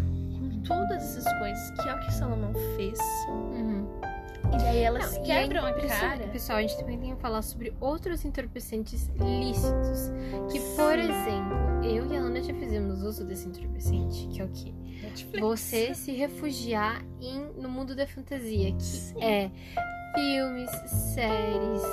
todas 0.69 1.03
essas 1.03 1.39
coisas, 1.39 1.71
que 1.71 1.89
é 1.89 1.95
o 1.95 1.99
que 1.99 2.13
Salomão 2.13 2.53
fez. 2.77 2.97
Uhum. 3.27 3.87
E 4.53 4.57
daí 4.57 4.79
elas 4.79 5.15
Não, 5.15 5.23
quebram 5.23 5.65
a 5.65 5.73
cara. 5.73 6.27
Pessoal, 6.27 6.59
a 6.59 6.61
gente 6.61 6.77
também 6.77 6.97
tem 6.97 7.15
que 7.15 7.21
falar 7.21 7.41
sobre 7.41 7.73
outros 7.79 8.23
entorpecentes 8.23 9.09
lícitos. 9.19 10.11
Que, 10.51 10.59
por 10.75 10.97
exemplo, 10.97 11.83
eu 11.83 12.05
e 12.11 12.15
a 12.15 12.19
Ana 12.19 12.41
já 12.41 12.53
fizemos 12.53 13.03
uso 13.03 13.25
desse 13.25 13.47
entorpecente, 13.47 14.27
que 14.27 14.41
é 14.41 14.45
o 14.45 14.49
quê? 14.49 14.73
Netflix. 15.03 15.39
Você 15.39 15.93
se 15.93 16.11
refugiar 16.13 17.03
em, 17.21 17.51
no 17.57 17.69
mundo 17.69 17.95
da 17.95 18.07
fantasia, 18.07 18.71
que 18.71 18.81
Sim. 18.83 19.23
é 19.23 19.51
filmes, 20.15 20.69
séries, 21.13 21.83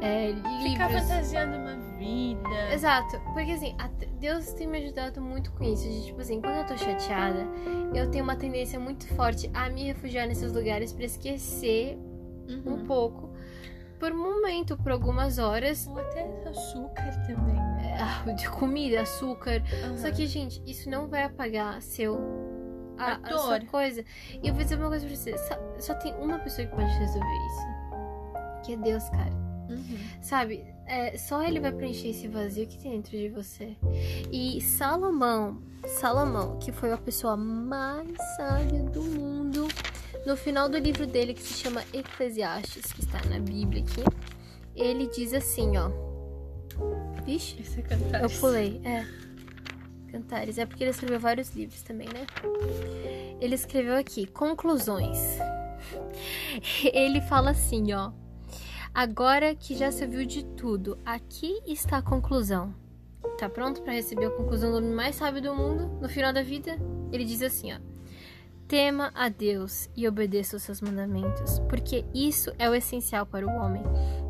é, 0.00 0.32
Ficar 0.62 0.88
livros. 0.88 1.08
fantasiando 1.08 1.56
uma 1.56 1.76
vida. 1.98 2.72
Exato, 2.72 3.20
porque 3.34 3.52
assim, 3.52 3.76
Deus 4.20 4.52
tem 4.54 4.66
me 4.66 4.78
ajudado 4.78 5.20
muito 5.20 5.52
com 5.52 5.64
isso. 5.64 5.82
De, 5.88 6.06
tipo 6.06 6.20
assim, 6.20 6.40
quando 6.40 6.56
eu 6.56 6.66
tô 6.66 6.76
chateada, 6.76 7.46
eu 7.94 8.10
tenho 8.10 8.24
uma 8.24 8.36
tendência 8.36 8.78
muito 8.80 9.06
forte 9.14 9.50
a 9.54 9.68
me 9.68 9.84
refugiar 9.84 10.26
nesses 10.26 10.52
lugares 10.52 10.92
pra 10.92 11.04
esquecer 11.04 11.98
um 12.48 12.70
Uhum. 12.72 12.86
pouco, 12.86 13.30
por 13.98 14.10
um 14.12 14.16
momento, 14.16 14.76
por 14.78 14.92
algumas 14.92 15.38
horas. 15.38 15.86
Ou 15.86 15.98
até 15.98 16.22
açúcar 16.48 17.10
também, 17.26 17.54
né? 17.54 17.96
É, 17.98 18.00
ah, 18.00 18.32
de 18.32 18.48
comida, 18.48 19.02
açúcar. 19.02 19.62
Só 19.96 20.06
Aham. 20.06 20.16
que, 20.16 20.26
gente, 20.26 20.62
isso 20.66 20.88
não 20.88 21.08
vai 21.08 21.24
apagar 21.24 21.80
seu. 21.82 22.16
A, 22.96 23.12
A 23.12 23.34
a 23.34 23.38
sua 23.38 23.60
coisa. 23.60 24.04
E 24.42 24.48
eu 24.48 24.54
vou 24.54 24.62
dizer 24.64 24.76
uma 24.76 24.88
coisa 24.88 25.06
pra 25.06 25.14
você: 25.14 25.36
só, 25.38 25.54
só 25.78 25.94
tem 25.94 26.14
uma 26.14 26.38
pessoa 26.40 26.66
que 26.66 26.74
pode 26.74 26.90
resolver 26.98 27.36
isso. 27.46 28.64
Que 28.64 28.72
é 28.72 28.76
Deus, 28.76 29.08
cara. 29.10 29.30
Uhum. 29.70 29.98
Sabe? 30.20 30.64
É, 30.88 31.18
só 31.18 31.42
ele 31.42 31.60
vai 31.60 31.70
preencher 31.70 32.08
esse 32.08 32.26
vazio 32.26 32.66
que 32.66 32.78
tem 32.78 32.92
dentro 32.92 33.10
de 33.10 33.28
você. 33.28 33.76
E 34.32 34.58
Salomão, 34.62 35.62
Salomão, 35.86 36.58
que 36.58 36.72
foi 36.72 36.90
a 36.92 36.96
pessoa 36.96 37.36
mais 37.36 38.16
sábia 38.36 38.82
do 38.84 39.02
mundo, 39.02 39.68
no 40.26 40.34
final 40.34 40.66
do 40.66 40.78
livro 40.78 41.06
dele, 41.06 41.34
que 41.34 41.42
se 41.42 41.54
chama 41.54 41.84
Eclesiastes, 41.92 42.90
que 42.90 43.00
está 43.00 43.22
na 43.28 43.38
Bíblia 43.38 43.82
aqui, 43.82 44.02
ele 44.74 45.06
diz 45.08 45.34
assim, 45.34 45.76
ó. 45.76 45.90
Vixe, 47.22 47.60
Esse 47.60 47.80
é 47.80 48.24
eu 48.24 48.30
pulei, 48.40 48.80
é. 48.82 49.04
Cantares. 50.10 50.56
É 50.56 50.64
porque 50.64 50.84
ele 50.84 50.90
escreveu 50.90 51.20
vários 51.20 51.50
livros 51.50 51.82
também, 51.82 52.08
né? 52.08 52.26
Ele 53.40 53.54
escreveu 53.54 53.96
aqui, 53.96 54.26
conclusões. 54.26 55.18
Ele 56.92 57.20
fala 57.20 57.50
assim, 57.50 57.92
ó. 57.92 58.10
Agora 58.94 59.54
que 59.54 59.76
já 59.76 59.90
se 59.90 60.04
ouviu 60.04 60.24
de 60.26 60.44
tudo, 60.44 60.98
aqui 61.04 61.60
está 61.66 61.98
a 61.98 62.02
conclusão. 62.02 62.74
Tá 63.38 63.48
pronto 63.48 63.82
para 63.82 63.92
receber 63.92 64.26
a 64.26 64.30
conclusão 64.30 64.70
do 64.70 64.78
homem 64.78 64.92
mais 64.92 65.16
sábio 65.16 65.40
do 65.40 65.54
mundo 65.54 65.88
no 66.00 66.08
final 66.08 66.32
da 66.32 66.42
vida? 66.42 66.76
Ele 67.12 67.24
diz 67.24 67.42
assim, 67.42 67.72
ó. 67.72 67.78
Tema 68.66 69.10
a 69.14 69.30
Deus 69.30 69.88
e 69.96 70.06
obedeça 70.06 70.56
os 70.56 70.62
seus 70.62 70.82
mandamentos, 70.82 71.58
porque 71.70 72.04
isso 72.12 72.52
é 72.58 72.68
o 72.68 72.74
essencial 72.74 73.24
para 73.24 73.46
o 73.46 73.50
homem, 73.50 73.82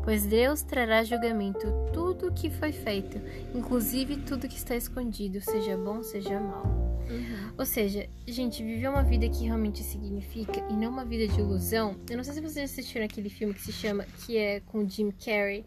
pois 0.03 0.25
Deus 0.25 0.61
trará 0.61 1.03
julgamento 1.03 1.67
tudo 1.93 2.27
o 2.27 2.33
que 2.33 2.49
foi 2.49 2.71
feito, 2.71 3.19
inclusive 3.53 4.17
tudo 4.17 4.47
que 4.47 4.57
está 4.57 4.75
escondido, 4.75 5.41
seja 5.41 5.77
bom, 5.77 6.03
seja 6.03 6.39
mal. 6.39 6.89
Uhum. 7.09 7.53
Ou 7.57 7.65
seja, 7.65 8.07
gente, 8.27 8.63
viver 8.63 8.87
uma 8.87 9.03
vida 9.03 9.27
que 9.27 9.45
realmente 9.45 9.83
significa 9.83 10.63
e 10.69 10.73
não 10.73 10.89
uma 10.89 11.03
vida 11.03 11.27
de 11.27 11.39
ilusão. 11.39 11.95
Eu 12.09 12.17
não 12.17 12.23
sei 12.23 12.35
se 12.35 12.41
vocês 12.41 12.71
assistiram 12.71 13.05
aquele 13.05 13.29
filme 13.29 13.53
que 13.53 13.61
se 13.61 13.71
chama, 13.71 14.05
que 14.25 14.37
é 14.37 14.59
com 14.59 14.87
Jim 14.87 15.11
Carrey, 15.11 15.65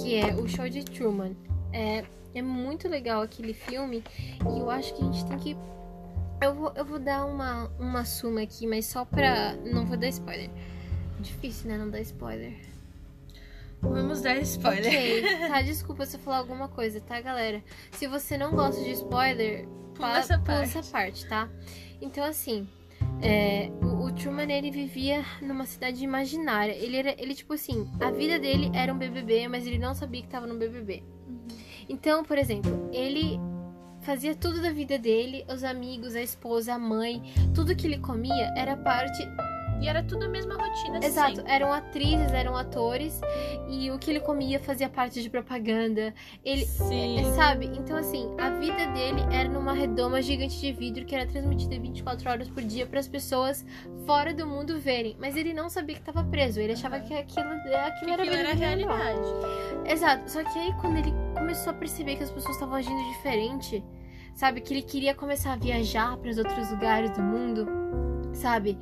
que 0.00 0.14
é 0.14 0.34
o 0.34 0.48
Show 0.48 0.68
de 0.68 0.84
Truman. 0.84 1.36
É, 1.72 2.04
é 2.34 2.42
muito 2.42 2.88
legal 2.88 3.22
aquele 3.22 3.52
filme 3.52 4.02
e 4.54 4.58
eu 4.58 4.70
acho 4.70 4.94
que 4.94 5.02
a 5.02 5.06
gente 5.06 5.26
tem 5.26 5.38
que. 5.38 5.56
Eu 6.40 6.54
vou, 6.54 6.72
eu 6.74 6.84
vou 6.84 6.98
dar 6.98 7.26
uma, 7.26 7.70
uma 7.78 8.04
suma 8.04 8.40
aqui, 8.40 8.66
mas 8.66 8.86
só 8.86 9.04
pra. 9.04 9.54
Não 9.56 9.84
vou 9.84 9.98
dar 9.98 10.08
spoiler. 10.08 10.50
Difícil, 11.20 11.68
né? 11.68 11.76
Não 11.76 11.90
dar 11.90 12.00
spoiler. 12.00 12.69
Vamos 13.80 14.20
dar 14.20 14.36
spoiler. 14.38 14.86
Ok, 14.86 15.48
tá, 15.48 15.62
desculpa 15.62 16.06
se 16.06 16.16
eu 16.16 16.20
falar 16.20 16.38
alguma 16.38 16.68
coisa, 16.68 17.00
tá, 17.00 17.20
galera? 17.20 17.62
Se 17.92 18.06
você 18.06 18.36
não 18.36 18.52
gosta 18.52 18.82
de 18.82 18.90
spoiler, 18.90 19.66
Pula 19.94 20.18
essa 20.18 20.38
pula 20.38 20.58
parte. 20.58 20.78
essa 20.78 20.92
parte, 20.92 21.26
tá? 21.26 21.48
Então, 22.00 22.24
assim, 22.24 22.68
é, 23.22 23.70
o, 23.82 24.04
o 24.04 24.12
Truman, 24.12 24.50
ele 24.50 24.70
vivia 24.70 25.24
numa 25.42 25.66
cidade 25.66 26.02
imaginária. 26.02 26.72
Ele 26.72 26.96
era, 26.96 27.14
ele, 27.18 27.34
tipo 27.34 27.54
assim, 27.54 27.90
a 28.00 28.10
vida 28.10 28.38
dele 28.38 28.70
era 28.74 28.92
um 28.92 28.98
BBB, 28.98 29.48
mas 29.48 29.66
ele 29.66 29.78
não 29.78 29.94
sabia 29.94 30.22
que 30.22 30.28
tava 30.28 30.46
no 30.46 30.58
BBB. 30.58 31.02
Uhum. 31.26 31.46
Então, 31.88 32.24
por 32.24 32.38
exemplo, 32.38 32.88
ele 32.92 33.38
fazia 34.00 34.34
tudo 34.34 34.62
da 34.62 34.72
vida 34.72 34.98
dele, 34.98 35.44
os 35.48 35.62
amigos, 35.62 36.14
a 36.14 36.22
esposa, 36.22 36.74
a 36.74 36.78
mãe, 36.78 37.22
tudo 37.54 37.76
que 37.76 37.86
ele 37.86 37.98
comia 37.98 38.52
era 38.56 38.76
parte 38.76 39.22
E 39.80 39.88
era 39.88 40.02
tudo 40.02 40.24
a 40.24 40.28
mesma 40.28 40.54
rotina, 40.54 40.98
Exato, 41.02 41.36
sempre. 41.36 41.52
eram 41.52 41.72
atrizes, 41.72 42.32
eram 42.32 42.56
atores, 42.56 43.20
e 43.68 43.90
o 43.90 43.98
que 43.98 44.10
ele 44.10 44.20
comia 44.20 44.60
fazia 44.60 44.88
parte 44.88 45.22
de 45.22 45.30
propaganda. 45.30 46.14
Ele, 46.44 46.64
Sim. 46.66 47.20
é, 47.20 47.24
sabe? 47.34 47.66
Então, 47.66 47.96
assim, 47.96 48.28
a 48.38 48.50
vida 48.50 48.86
dele 48.88 49.22
era 49.32 49.48
numa 49.48 49.72
redoma 49.72 50.20
gigante 50.20 50.60
de 50.60 50.72
vidro 50.72 51.04
que 51.04 51.14
era 51.14 51.26
transmitida 51.26 51.78
24 51.78 52.30
horas 52.30 52.48
por 52.48 52.62
dia 52.62 52.86
para 52.86 53.00
as 53.00 53.08
pessoas 53.08 53.64
fora 54.06 54.34
do 54.34 54.46
mundo 54.46 54.78
verem. 54.78 55.16
Mas 55.18 55.36
ele 55.36 55.52
não 55.54 55.68
sabia 55.68 55.94
que 55.94 56.02
estava 56.02 56.22
preso, 56.24 56.60
ele 56.60 56.72
achava 56.72 57.00
que 57.00 57.14
aquilo, 57.14 57.48
aquilo 57.50 57.62
Que 57.62 57.68
era, 57.74 57.86
aquilo 57.88 58.22
vida 58.22 58.36
era 58.36 58.50
a 58.50 58.54
realidade. 58.54 59.28
Exato, 59.86 60.30
só 60.30 60.44
que 60.44 60.58
aí 60.58 60.72
quando 60.80 60.98
ele 60.98 61.12
começou 61.34 61.70
a 61.70 61.74
perceber 61.74 62.16
que 62.16 62.22
as 62.22 62.30
pessoas 62.30 62.54
estavam 62.54 62.74
agindo 62.74 63.02
diferente, 63.14 63.82
sabe? 64.34 64.60
Que 64.60 64.74
ele 64.74 64.82
queria 64.82 65.14
começar 65.14 65.52
a 65.52 65.56
viajar 65.56 66.16
para 66.16 66.30
os 66.30 66.38
outros 66.38 66.70
lugares 66.70 67.10
do 67.12 67.22
mundo, 67.22 67.66
sabe? 68.34 68.78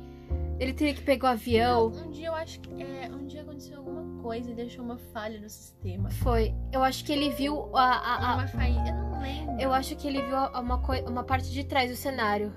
Ele 0.59 0.73
teria 0.73 0.93
que 0.93 1.01
pegar 1.01 1.29
o 1.29 1.31
avião. 1.31 1.87
Um 1.87 2.11
dia 2.11 2.27
eu 2.27 2.33
acho 2.35 2.59
que. 2.59 2.83
É, 2.83 3.09
um 3.09 3.25
dia 3.25 3.41
aconteceu 3.41 3.77
alguma 3.77 4.21
coisa 4.21 4.51
e 4.51 4.53
deixou 4.53 4.83
uma 4.83 4.97
falha 4.97 5.39
no 5.39 5.49
sistema. 5.49 6.09
Foi. 6.09 6.53
Eu 6.73 6.83
acho 6.83 7.05
que 7.05 7.11
ele 7.13 7.29
viu 7.29 7.75
a. 7.75 7.83
a- 7.91 8.31
a- 8.31 8.35
Uma 8.35 8.47
falha. 8.47 8.83
Eu 8.89 8.93
não 8.95 9.21
lembro. 9.21 9.59
eu 9.61 9.73
acho 9.73 9.95
que 9.95 10.07
ele 10.07 10.21
viu 10.21 10.35
uma, 10.59 10.77
coi- 10.81 11.03
uma 11.03 11.23
parte 11.23 11.49
de 11.51 11.63
trás 11.63 11.89
do 11.89 11.95
cenário. 11.95 12.53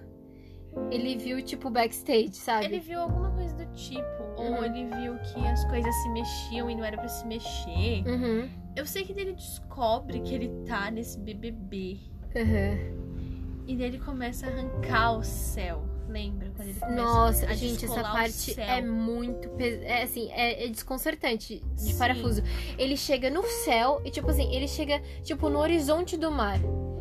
Ele 0.91 1.17
viu, 1.19 1.43
tipo, 1.43 1.69
backstage, 1.71 2.35
sabe? 2.35 2.65
Ele 2.65 2.81
viu 2.81 2.99
alguma 3.01 3.31
coisa 3.31 3.55
do 3.55 3.67
tipo. 3.75 4.23
Uhum. 4.38 4.57
Ou 4.57 4.65
ele 4.65 4.87
viu 4.87 5.19
que 5.19 5.47
as 5.47 5.62
coisas 5.67 5.95
se 6.03 6.09
mexiam 6.09 6.71
e 6.71 6.75
não 6.75 6.83
era 6.83 6.97
pra 6.97 7.09
se 7.09 7.27
mexer. 7.27 8.03
Uhum. 8.07 8.49
Eu 8.75 8.87
sei 8.87 9.05
que 9.05 9.12
ele 9.12 9.35
descobre 9.35 10.21
que 10.21 10.35
ele 10.35 10.49
tá 10.67 10.91
nesse 10.91 11.21
BBB. 11.21 12.01
Uhum. 12.35 13.62
E 13.67 13.77
daí 13.77 13.87
ele 13.88 13.99
começa 13.99 14.47
a 14.47 14.49
arrancar 14.51 15.12
o 15.19 15.23
céu. 15.23 15.85
Lembra? 16.12 16.53
Quando 16.55 16.94
Nossa, 16.94 17.46
a 17.46 17.55
gente, 17.55 17.87
essa 17.87 18.03
parte 18.03 18.61
é 18.61 18.83
muito 18.83 19.48
pesada. 19.51 19.85
É 19.87 20.03
assim, 20.03 20.31
é, 20.33 20.66
é 20.66 20.68
desconcertante 20.68 21.62
de 21.75 21.81
Sim. 21.81 21.98
parafuso. 21.98 22.42
Ele 22.77 22.96
chega 22.96 23.31
no 23.31 23.42
céu 23.42 24.03
e, 24.05 24.11
tipo 24.11 24.31
assim, 24.31 24.55
ele 24.55 24.68
chega, 24.68 25.01
tipo, 25.22 25.48
no 25.48 25.59
horizonte 25.59 26.16
do 26.16 26.31
mar. 26.31 26.61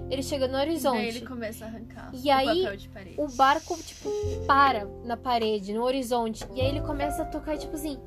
Ele 0.10 0.24
chega 0.24 0.48
no 0.48 0.58
horizonte. 0.58 1.06
ele 1.06 1.22
começa 1.22 1.66
a 1.66 1.68
arrancar 1.70 2.12
E 2.14 2.28
o 2.28 2.34
aí, 2.34 2.66
o 3.18 3.28
barco, 3.30 3.78
tipo, 3.82 4.10
para 4.46 4.86
na 5.06 5.16
parede, 5.16 5.74
no 5.74 5.84
horizonte. 5.84 6.46
E 6.54 6.62
aí 6.62 6.68
ele 6.68 6.82
começa 6.82 7.22
a 7.24 7.26
tocar, 7.26 7.58
tipo 7.58 7.76
assim. 7.76 8.00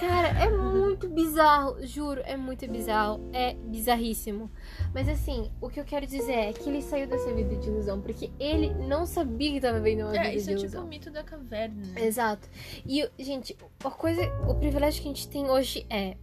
Cara, 0.00 0.28
é 0.42 0.48
muito 0.50 1.08
bizarro, 1.08 1.76
juro, 1.86 2.20
é 2.24 2.36
muito 2.36 2.66
bizarro. 2.70 3.28
É 3.32 3.54
bizarríssimo. 3.54 4.50
Mas 4.92 5.08
assim, 5.08 5.50
o 5.60 5.68
que 5.68 5.78
eu 5.80 5.84
quero 5.84 6.06
dizer 6.06 6.32
é 6.32 6.52
que 6.52 6.68
ele 6.68 6.82
saiu 6.82 7.06
dessa 7.06 7.32
vida 7.32 7.54
de 7.56 7.68
ilusão, 7.68 8.00
porque 8.00 8.30
ele 8.38 8.74
não 8.86 9.06
sabia 9.06 9.52
que 9.52 9.60
tava 9.60 9.80
vivendo 9.80 10.06
uma 10.08 10.16
É, 10.16 10.22
vida 10.24 10.34
isso 10.34 10.46
de 10.46 10.52
é 10.52 10.54
tipo 10.56 10.64
ilusão. 10.66 10.84
o 10.84 10.88
mito 10.88 11.10
da 11.10 11.22
caverna. 11.22 11.82
né? 11.94 12.04
Exato. 12.06 12.48
E, 12.86 13.08
gente, 13.18 13.56
a 13.84 13.90
coisa, 13.90 14.20
o 14.48 14.54
privilégio 14.54 15.02
que 15.02 15.08
a 15.08 15.12
gente 15.12 15.28
tem 15.28 15.48
hoje 15.50 15.86
é 15.88 16.16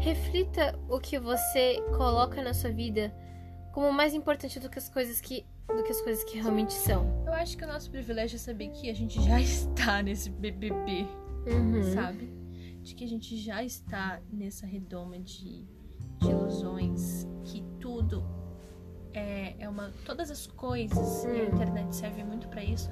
reflita 0.00 0.78
o 0.88 0.98
que 1.00 1.18
você 1.18 1.80
coloca 1.96 2.42
na 2.42 2.54
sua 2.54 2.70
vida 2.70 3.12
como 3.72 3.92
mais 3.92 4.14
importante 4.14 4.60
do 4.60 4.68
que 4.68 4.78
as 4.78 4.88
coisas 4.88 5.20
que 5.20 5.44
do 5.68 5.82
que 5.82 5.90
as 5.92 6.00
coisas 6.02 6.22
que 6.24 6.38
realmente 6.38 6.72
são. 6.74 7.06
Eu 7.24 7.32
acho 7.32 7.56
que 7.56 7.64
o 7.64 7.66
nosso 7.66 7.90
privilégio 7.90 8.36
é 8.36 8.38
saber 8.38 8.68
que 8.68 8.90
a 8.90 8.94
gente 8.94 9.22
já 9.22 9.40
está 9.40 10.02
nesse 10.02 10.28
BBB, 10.28 11.06
Uhum. 11.46 11.82
sabe? 11.94 12.30
De 12.82 12.94
que 12.94 13.04
a 13.04 13.08
gente 13.08 13.36
já 13.36 13.62
está 13.62 14.20
nessa 14.32 14.66
redoma 14.66 15.18
de, 15.18 15.64
de 16.18 16.28
ilusões, 16.28 17.26
que 17.44 17.62
tudo 17.80 18.24
é, 19.14 19.54
é 19.58 19.68
uma. 19.68 19.92
Todas 20.04 20.30
as 20.30 20.46
coisas, 20.46 21.24
e 21.24 21.28
a 21.28 21.44
internet 21.46 21.94
serve 21.94 22.24
muito 22.24 22.48
pra 22.48 22.62
isso, 22.64 22.90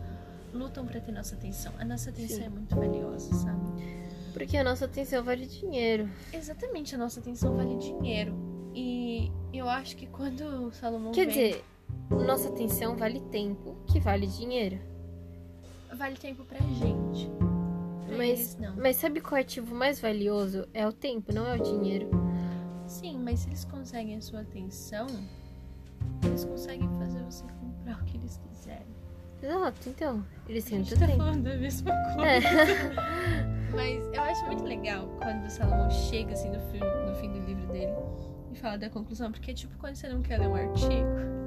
lutam 0.53 0.87
pra 0.87 1.01
ter 1.01 1.13
nossa 1.13 1.35
atenção. 1.35 1.73
A 1.79 1.85
nossa 1.85 2.11
atenção 2.11 2.37
Sim. 2.39 2.45
é 2.45 2.49
muito 2.49 2.77
valiosa, 2.77 3.35
sabe? 3.35 4.01
Porque 4.33 4.57
a 4.57 4.63
nossa 4.65 4.85
atenção 4.85 5.25
vale 5.25 5.47
dinheiro. 5.47 6.09
Exatamente, 6.33 6.95
a 6.95 6.99
nossa 6.99 7.19
atenção 7.21 7.57
vale 7.57 7.77
dinheiro. 7.77 8.33
E 8.75 9.31
eu 9.53 9.69
acho 9.69 9.97
que 9.97 10.07
quando 10.07 10.43
o 10.69 10.73
Salomão 10.73 11.11
Quer 11.11 11.27
vem, 11.27 11.51
dizer, 11.51 11.65
nossa 12.11 12.49
atenção 12.49 12.97
vale 12.97 13.21
tempo, 13.23 13.77
que 13.91 13.99
vale 13.99 14.27
dinheiro. 14.29 14.79
vale 15.97 16.17
tempo 16.17 16.45
pra 16.45 16.61
gente. 16.61 17.29
Pra 18.11 18.19
Mas- 18.19 18.29
eles 18.41 18.57
não. 18.59 18.77
Mas 18.77 18.97
sabe 18.97 19.21
qual 19.21 19.41
ativo 19.41 19.75
mais 19.75 20.01
valioso? 20.01 20.67
É 20.75 20.87
o 20.87 20.93
tempo, 20.93 21.33
não 21.33 21.47
é 21.47 21.57
o 21.57 21.63
dinheiro. 21.63 22.11
Sim, 22.87 23.19
mas 23.23 23.41
se 23.41 23.49
eles 23.49 23.65
conseguem 23.65 24.17
a 24.17 24.21
sua 24.21 24.41
atenção, 24.41 25.07
eles 26.25 26.45
conseguem 26.45 26.89
fazer 26.99 27.23
você 27.23 27.45
comprar 27.61 28.01
o 28.01 28.05
que 28.05 28.17
eles 28.17 28.37
quiserem. 28.49 28.87
Exato, 29.43 29.89
então. 29.89 30.25
Eles 30.49 30.67
A 30.67 30.71
têm 30.71 30.79
muito 30.81 30.99
tá 30.99 31.07
tempo. 31.07 31.19
falando 31.19 31.43
da 31.45 31.57
mesma 31.57 31.91
coisa. 32.15 32.27
É. 32.27 33.71
Mas 33.75 34.05
eu 34.13 34.23
acho 34.23 34.47
muito 34.47 34.65
legal 34.65 35.07
quando 35.19 35.47
o 35.47 35.51
Salomão 35.51 35.89
chega 35.91 36.33
assim 36.33 36.51
no 36.51 36.61
fim, 36.73 36.81
no 36.81 37.15
fim 37.15 37.31
do 37.31 37.39
livro 37.47 37.67
dele 37.73 37.93
e 38.53 38.57
fala 38.57 38.77
da 38.77 38.91
conclusão, 38.91 39.31
porque 39.31 39.53
é 39.53 39.55
tipo 39.55 39.73
quando 39.79 39.95
você 39.95 40.09
não 40.09 40.21
quer 40.21 40.39
ler 40.41 40.49
um 40.49 40.55
artigo, 40.57 40.91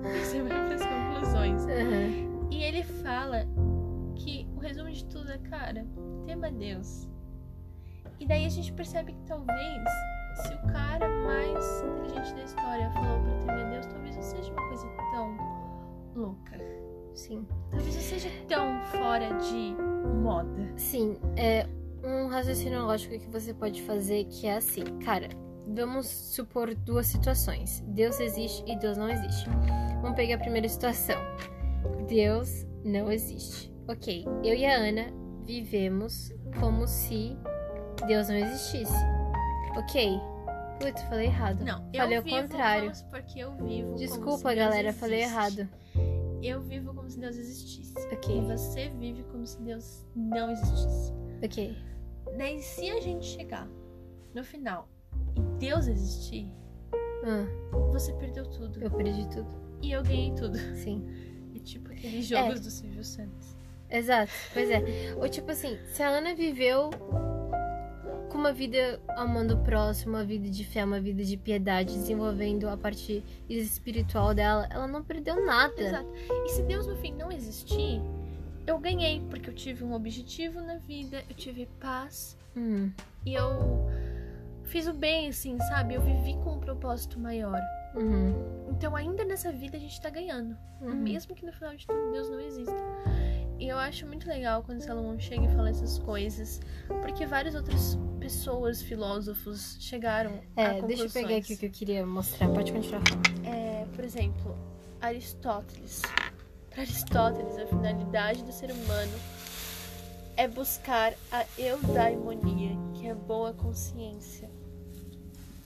você 0.24 0.42
vai 0.42 0.68
pras 0.70 0.82
conclusões. 0.82 1.62
Aham. 1.64 2.48
E 2.50 2.64
ele 2.64 2.84
fala 2.84 3.46
o 3.58 3.73
resumo 4.64 4.92
de 4.92 5.06
tudo 5.06 5.32
é, 5.32 5.38
cara, 5.38 5.86
tema 6.26 6.52
Deus. 6.52 7.10
E 8.20 8.26
daí 8.26 8.46
a 8.46 8.50
gente 8.50 8.72
percebe 8.74 9.14
que 9.14 9.24
talvez, 9.26 9.90
se 10.36 10.54
o 10.54 10.72
cara 10.72 11.08
mais 11.24 11.82
inteligente 11.82 12.36
da 12.36 12.44
história 12.44 12.92
falou 12.92 13.22
pra 13.22 13.38
temer 13.40 13.70
Deus, 13.72 13.86
talvez 13.88 14.16
não 14.16 14.24
seja 14.24 14.52
uma 14.52 14.68
coisa 14.68 14.88
tão 15.12 15.38
louca. 16.16 16.58
Sim. 17.14 17.48
Talvez 17.70 17.96
não 17.96 18.02
seja 18.02 18.30
tão 18.48 18.82
fora 18.86 19.30
de 19.40 19.76
moda. 20.22 20.74
Sim, 20.78 21.18
é, 21.36 21.68
um 22.04 22.28
raciocínio 22.28 22.84
lógico 22.84 23.20
que 23.20 23.30
você 23.30 23.54
pode 23.54 23.82
fazer 23.84 24.26
que 24.26 24.48
é 24.48 24.58
assim, 24.58 24.84
cara, 25.04 25.30
vamos 25.68 26.08
supor 26.08 26.74
duas 26.74 27.08
situações. 27.08 27.84
Deus 27.88 28.20
existe 28.20 28.64
e 28.68 28.78
Deus 28.78 28.98
não 28.98 29.10
existe. 29.10 29.50
Vamos 30.02 30.16
pegar 30.16 30.36
a 30.36 30.40
primeira 30.40 30.68
situação. 30.68 31.18
Deus 32.08 32.66
não 32.84 33.12
existe. 33.12 33.73
Ok, 33.88 34.26
eu 34.44 34.54
e 34.56 34.66
a 34.66 34.76
Ana 34.78 35.08
vivemos 35.44 36.32
como 36.60 36.88
se 36.88 37.38
Deus 38.08 38.30
não 38.30 38.36
existisse. 38.36 38.94
Ok. 39.78 40.20
Putz, 40.80 41.02
falei 41.04 41.28
errado. 41.28 41.64
Não, 41.64 41.90
falei 41.94 42.18
eu 42.18 42.24
vivo 42.24 42.42
contrário. 42.42 42.92
porque 43.10 43.40
eu 43.40 43.52
vivo 43.58 43.88
como 43.90 43.98
se 43.98 44.06
Desculpa, 44.06 44.54
galera, 44.54 44.94
falei 44.94 45.22
errado. 45.22 45.68
Eu 46.42 46.62
vivo 46.62 46.94
como 46.94 47.10
se 47.10 47.20
Deus 47.20 47.38
existisse. 47.38 47.94
Ok. 48.12 48.38
E 48.38 48.42
você 48.42 48.90
vive 48.90 49.24
como 49.24 49.46
se 49.46 49.62
Deus 49.62 50.06
não 50.16 50.50
existisse. 50.52 51.14
Ok. 51.44 51.78
Daí, 52.38 52.62
se 52.62 52.90
a 52.90 53.00
gente 53.00 53.26
chegar 53.26 53.68
no 54.34 54.44
final 54.44 54.88
e 55.36 55.42
Deus 55.60 55.88
existir, 55.88 56.50
Ah, 57.26 57.46
você 57.92 58.12
perdeu 58.14 58.46
tudo. 58.50 58.82
eu 58.84 58.92
perdi 58.92 59.28
tudo. 59.30 59.48
E 59.82 59.92
eu 59.92 60.02
ganhei 60.04 60.34
tudo. 60.36 60.58
Sim. 60.76 61.06
É 61.56 61.60
tipo 61.60 61.92
aqueles 61.92 62.26
jogos 62.26 62.60
É. 62.60 62.64
do 62.64 62.70
Silvio 62.72 63.04
Santos. 63.04 63.53
Exato, 63.94 64.32
pois 64.54 64.70
é. 64.70 64.82
Ou 65.18 65.30
tipo 65.30 65.52
assim, 65.52 65.78
se 65.88 66.02
a 66.02 66.10
Ana 66.10 66.34
viveu 66.34 66.90
com 68.30 68.38
uma 68.40 68.52
vida 68.52 69.00
amando 69.16 69.54
o 69.56 69.64
próximo, 69.64 70.16
uma 70.16 70.24
vida 70.24 70.50
de 70.50 70.66
fé, 70.66 70.84
uma 70.84 71.00
vida 71.00 71.24
de 71.24 71.38
piedade, 71.38 71.94
desenvolvendo 71.94 72.68
a 72.68 72.76
parte 72.76 73.24
espiritual 73.48 74.34
dela, 74.34 74.68
ela 74.72 74.88
não 74.88 75.04
perdeu 75.04 75.46
nada. 75.46 75.80
Exato. 75.80 76.10
E 76.46 76.50
se 76.50 76.64
Deus 76.64 76.88
no 76.88 76.96
fim 76.98 77.14
não 77.14 77.32
existir, 77.32 78.02
eu 78.66 78.80
ganhei, 78.80 79.22
porque 79.30 79.50
eu 79.50 79.54
tive 79.54 79.84
um 79.84 79.94
objetivo 79.94 80.60
na 80.62 80.78
vida, 80.78 81.24
eu 81.30 81.36
tive 81.36 81.68
paz 81.80 82.36
Hum, 82.56 82.92
e 83.26 83.34
eu 83.36 83.88
fiz 84.64 84.88
o 84.88 84.94
bem, 84.94 85.28
assim, 85.30 85.58
sabe? 85.60 85.94
Eu 85.96 86.02
vivi 86.02 86.34
com 86.44 86.54
um 86.54 86.60
propósito 86.60 87.20
maior. 87.20 87.60
uhum, 87.96 88.34
Então, 88.72 88.96
ainda 88.96 89.24
nessa 89.26 89.52
vida, 89.52 89.78
a 89.78 89.80
gente 89.80 90.00
tá 90.02 90.10
ganhando. 90.10 90.56
uhum. 90.82 90.96
Mesmo 90.96 91.36
que 91.36 91.46
no 91.46 91.52
final 91.54 91.76
de 91.76 91.86
tudo 91.86 92.12
Deus 92.12 92.30
não 92.30 92.40
exista. 92.40 92.76
E 93.64 93.70
eu 93.70 93.78
acho 93.78 94.06
muito 94.06 94.28
legal 94.28 94.62
quando 94.62 94.82
Salomão 94.82 95.18
chega 95.18 95.46
e 95.46 95.56
fala 95.56 95.70
essas 95.70 95.98
coisas, 95.98 96.60
porque 97.02 97.26
várias 97.26 97.56
outras 97.56 97.98
pessoas, 98.20 98.82
filósofos, 98.82 99.78
chegaram 99.80 100.42
a 100.58 100.62
É, 100.62 100.74
conclusões. 100.82 100.88
deixa 100.88 101.04
eu 101.06 101.10
pegar 101.24 101.38
aqui 101.40 101.54
o 101.54 101.58
que 101.58 101.66
eu 101.68 101.72
queria 101.72 102.06
mostrar. 102.06 102.50
Pode 102.50 102.74
continuar 102.74 103.02
falando. 103.08 103.48
É, 103.48 103.86
por 103.96 104.04
exemplo, 104.04 104.54
Aristóteles. 105.00 106.02
Para 106.72 106.82
Aristóteles, 106.82 107.58
a 107.58 107.66
finalidade 107.66 108.44
do 108.44 108.52
ser 108.52 108.70
humano 108.70 109.14
é 110.36 110.46
buscar 110.46 111.14
a 111.32 111.46
eudaimonia, 111.58 112.76
que 112.96 113.08
é 113.08 113.12
a 113.12 113.16
boa 113.16 113.54
consciência. 113.54 114.50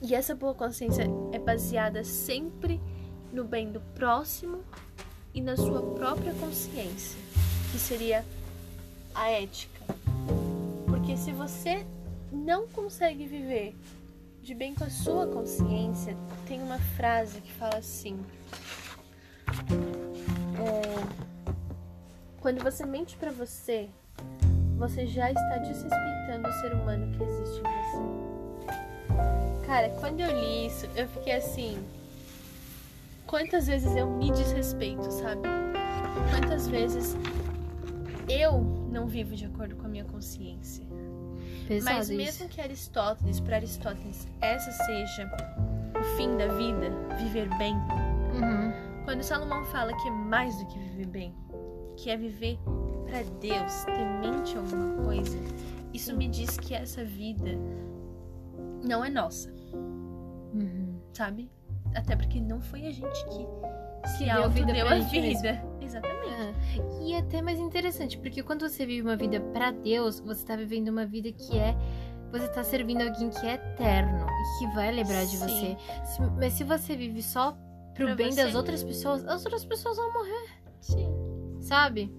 E 0.00 0.14
essa 0.14 0.36
boa 0.36 0.54
consciência 0.54 1.04
é 1.32 1.38
baseada 1.40 2.04
sempre 2.04 2.80
no 3.32 3.42
bem 3.42 3.72
do 3.72 3.80
próximo 3.96 4.62
e 5.34 5.40
na 5.40 5.56
sua 5.56 5.82
própria 5.94 6.32
consciência, 6.34 7.18
que 7.70 7.78
seria 7.78 8.24
a 9.14 9.30
ética. 9.30 9.80
Porque 10.86 11.16
se 11.16 11.32
você 11.32 11.86
não 12.32 12.66
consegue 12.68 13.26
viver 13.26 13.74
de 14.42 14.54
bem 14.54 14.74
com 14.74 14.84
a 14.84 14.90
sua 14.90 15.26
consciência, 15.26 16.16
tem 16.46 16.62
uma 16.62 16.78
frase 16.78 17.40
que 17.40 17.52
fala 17.52 17.76
assim: 17.76 18.18
é, 20.58 20.82
Quando 22.40 22.62
você 22.62 22.86
mente 22.86 23.16
pra 23.16 23.30
você, 23.30 23.88
você 24.78 25.06
já 25.06 25.30
está 25.30 25.58
desrespeitando 25.58 26.48
o 26.48 26.52
ser 26.60 26.72
humano 26.72 27.14
que 27.16 27.22
existe 27.22 27.58
em 27.58 27.62
você. 27.62 27.98
Cara, 29.66 29.90
quando 30.00 30.20
eu 30.20 30.30
li 30.30 30.66
isso, 30.66 30.88
eu 30.96 31.06
fiquei 31.08 31.34
assim. 31.34 31.78
Quantas 33.26 33.66
vezes 33.66 33.94
eu 33.94 34.08
me 34.08 34.32
desrespeito, 34.32 35.10
sabe? 35.10 35.42
Quantas 36.30 36.66
vezes 36.68 37.14
eu 38.28 38.60
não 38.90 39.06
vivo 39.06 39.34
de 39.34 39.44
acordo 39.46 39.76
com 39.76 39.86
a 39.86 39.88
minha 39.88 40.04
consciência. 40.04 40.84
Pesado 41.66 41.96
Mas 41.96 42.08
isso. 42.08 42.16
mesmo 42.16 42.48
que 42.48 42.60
Aristóteles, 42.60 43.40
para 43.40 43.56
Aristóteles, 43.56 44.26
essa 44.40 44.70
seja 44.84 45.30
o 45.98 46.02
fim 46.16 46.36
da 46.36 46.46
vida, 46.48 46.90
viver 47.18 47.48
bem, 47.58 47.74
Uhum. 47.74 48.72
quando 49.04 49.22
Salomão 49.22 49.64
fala 49.66 49.92
que 49.96 50.08
é 50.08 50.10
mais 50.10 50.56
do 50.58 50.66
que 50.66 50.78
viver 50.78 51.06
bem, 51.06 51.34
que 51.96 52.10
é 52.10 52.16
viver 52.16 52.58
para 53.06 53.22
Deus, 53.40 53.84
temente 53.84 54.56
alguma 54.56 55.02
coisa, 55.04 55.36
isso 55.92 56.14
me 56.16 56.28
diz 56.28 56.56
que 56.58 56.74
essa 56.74 57.04
vida 57.04 57.50
não 58.84 59.04
é 59.04 59.10
nossa, 59.10 59.50
Uhum. 60.54 61.00
sabe? 61.12 61.50
Até 61.94 62.14
porque 62.16 62.40
não 62.40 62.60
foi 62.60 62.86
a 62.86 62.90
gente 62.92 63.24
que 63.26 63.46
auto 64.30 64.50
vida 64.50 64.72
deu 64.72 64.86
a 64.88 64.98
gente 65.00 65.20
mesmo. 65.20 65.42
vida. 65.42 65.64
Exatamente. 65.80 66.28
Ah, 66.34 67.02
E 67.02 67.12
é 67.14 67.18
até 67.18 67.40
mais 67.42 67.58
interessante, 67.58 68.18
porque 68.18 68.42
quando 68.42 68.68
você 68.68 68.84
vive 68.84 69.02
uma 69.02 69.16
vida 69.16 69.40
pra 69.40 69.70
Deus, 69.70 70.20
você 70.20 70.44
tá 70.44 70.54
vivendo 70.56 70.88
uma 70.88 71.06
vida 71.06 71.32
que 71.32 71.56
é. 71.58 71.74
Você 72.30 72.46
tá 72.48 72.62
servindo 72.62 73.00
alguém 73.00 73.30
que 73.30 73.46
é 73.46 73.54
eterno 73.54 74.26
e 74.26 74.58
que 74.58 74.74
vai 74.74 74.92
lembrar 74.92 75.24
de 75.24 75.36
Sim. 75.38 75.38
você. 75.38 75.76
Se- 76.04 76.20
mas 76.38 76.52
se 76.52 76.62
você 76.62 76.94
vive 76.94 77.22
só 77.22 77.52
pro 77.94 78.04
Pra 78.06 78.14
bem 78.14 78.30
você. 78.30 78.44
das 78.44 78.54
outras 78.54 78.82
pessoas, 78.84 79.24
as 79.26 79.44
outras 79.46 79.64
pessoas 79.64 79.96
vão 79.96 80.12
morrer, 80.12 80.48
Sim. 80.80 81.08
sabe? 81.60 82.14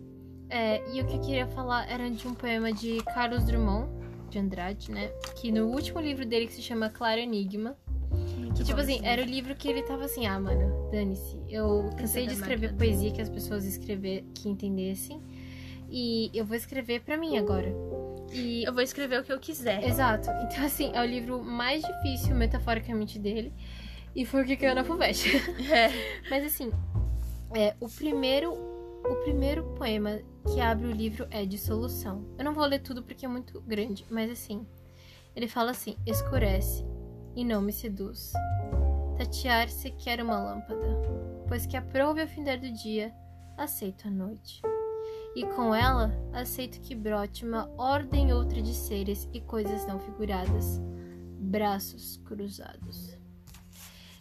É, 0.49 0.81
e 0.91 0.99
o 0.99 1.05
que 1.05 1.15
eu 1.15 1.21
queria 1.21 1.45
falar 1.45 1.87
era 1.87 2.09
de 2.09 2.27
um 2.27 2.33
poema 2.33 2.73
de 2.73 2.97
Carlos 3.13 3.43
Drummond, 3.43 3.87
de 4.31 4.39
Andrade, 4.39 4.91
né? 4.91 5.09
Que 5.39 5.51
no 5.51 5.67
último 5.67 5.99
livro 5.99 6.25
dele, 6.25 6.47
que 6.47 6.53
se 6.53 6.61
chama 6.63 6.89
Claro 6.89 7.19
Enigma, 7.21 7.77
que, 8.55 8.63
tipo 8.63 8.79
assim, 8.79 8.99
era 9.03 9.21
o 9.21 9.25
livro 9.25 9.55
que 9.55 9.67
ele 9.67 9.83
tava 9.83 10.05
assim, 10.05 10.25
ah, 10.25 10.39
mano, 10.39 10.89
dane-se. 10.91 11.39
Eu 11.47 11.89
cansei 11.97 12.27
de 12.27 12.33
escrever 12.33 12.73
poesia 12.73 13.11
que 13.11 13.21
as 13.21 13.29
pessoas 13.29 13.65
escrever 13.65 14.25
que 14.33 14.49
entendessem. 14.49 15.21
E 15.89 16.29
eu 16.33 16.45
vou 16.45 16.55
escrever 16.55 17.01
pra 17.01 17.17
mim 17.17 17.37
agora. 17.37 17.73
E. 18.31 18.63
Eu 18.63 18.73
vou 18.73 18.81
escrever 18.81 19.19
o 19.19 19.23
que 19.23 19.31
eu 19.31 19.39
quiser. 19.39 19.83
Exato. 19.83 20.29
Então, 20.43 20.65
assim, 20.65 20.91
é 20.93 21.01
o 21.01 21.05
livro 21.05 21.43
mais 21.43 21.81
difícil, 21.81 22.35
metaforicamente, 22.35 23.17
dele. 23.17 23.53
E 24.15 24.25
foi 24.25 24.43
o 24.43 24.45
que 24.45 24.55
caiu 24.55 24.75
na 24.75 24.83
FUVEST. 24.83 25.27
É. 25.71 25.89
Mas 26.29 26.45
assim, 26.45 26.71
é, 27.55 27.75
o 27.79 27.87
primeiro. 27.87 28.69
O 29.01 29.15
primeiro 29.23 29.63
poema 29.75 30.19
que 30.53 30.59
abre 30.59 30.85
o 30.85 30.91
livro 30.91 31.25
é 31.31 31.45
Dissolução. 31.45 32.25
Eu 32.37 32.43
não 32.43 32.53
vou 32.53 32.65
ler 32.65 32.79
tudo 32.79 33.01
porque 33.01 33.25
é 33.25 33.29
muito 33.29 33.61
grande, 33.61 34.05
mas 34.09 34.29
assim. 34.29 34.65
Ele 35.35 35.47
fala 35.47 35.71
assim: 35.71 35.95
escurece 36.05 36.85
e 37.39 37.45
não 37.45 37.61
me 37.61 37.71
seduz. 37.71 38.33
Tatear-se 39.17 39.91
quer 39.91 40.21
uma 40.21 40.37
lâmpada, 40.37 40.85
pois 41.47 41.65
que 41.65 41.77
aprove 41.77 42.21
ao 42.21 42.27
findar 42.27 42.59
do 42.59 42.69
dia, 42.69 43.13
aceito 43.57 44.09
a 44.09 44.11
noite. 44.11 44.61
E 45.33 45.45
com 45.45 45.73
ela, 45.73 46.11
aceito 46.33 46.81
que 46.81 46.93
brote 46.93 47.45
uma 47.45 47.69
ordem 47.77 48.33
outra 48.33 48.61
de 48.61 48.73
seres 48.73 49.29
e 49.33 49.39
coisas 49.39 49.87
não 49.87 49.99
figuradas, 49.99 50.81
braços 51.39 52.17
cruzados. 52.25 53.17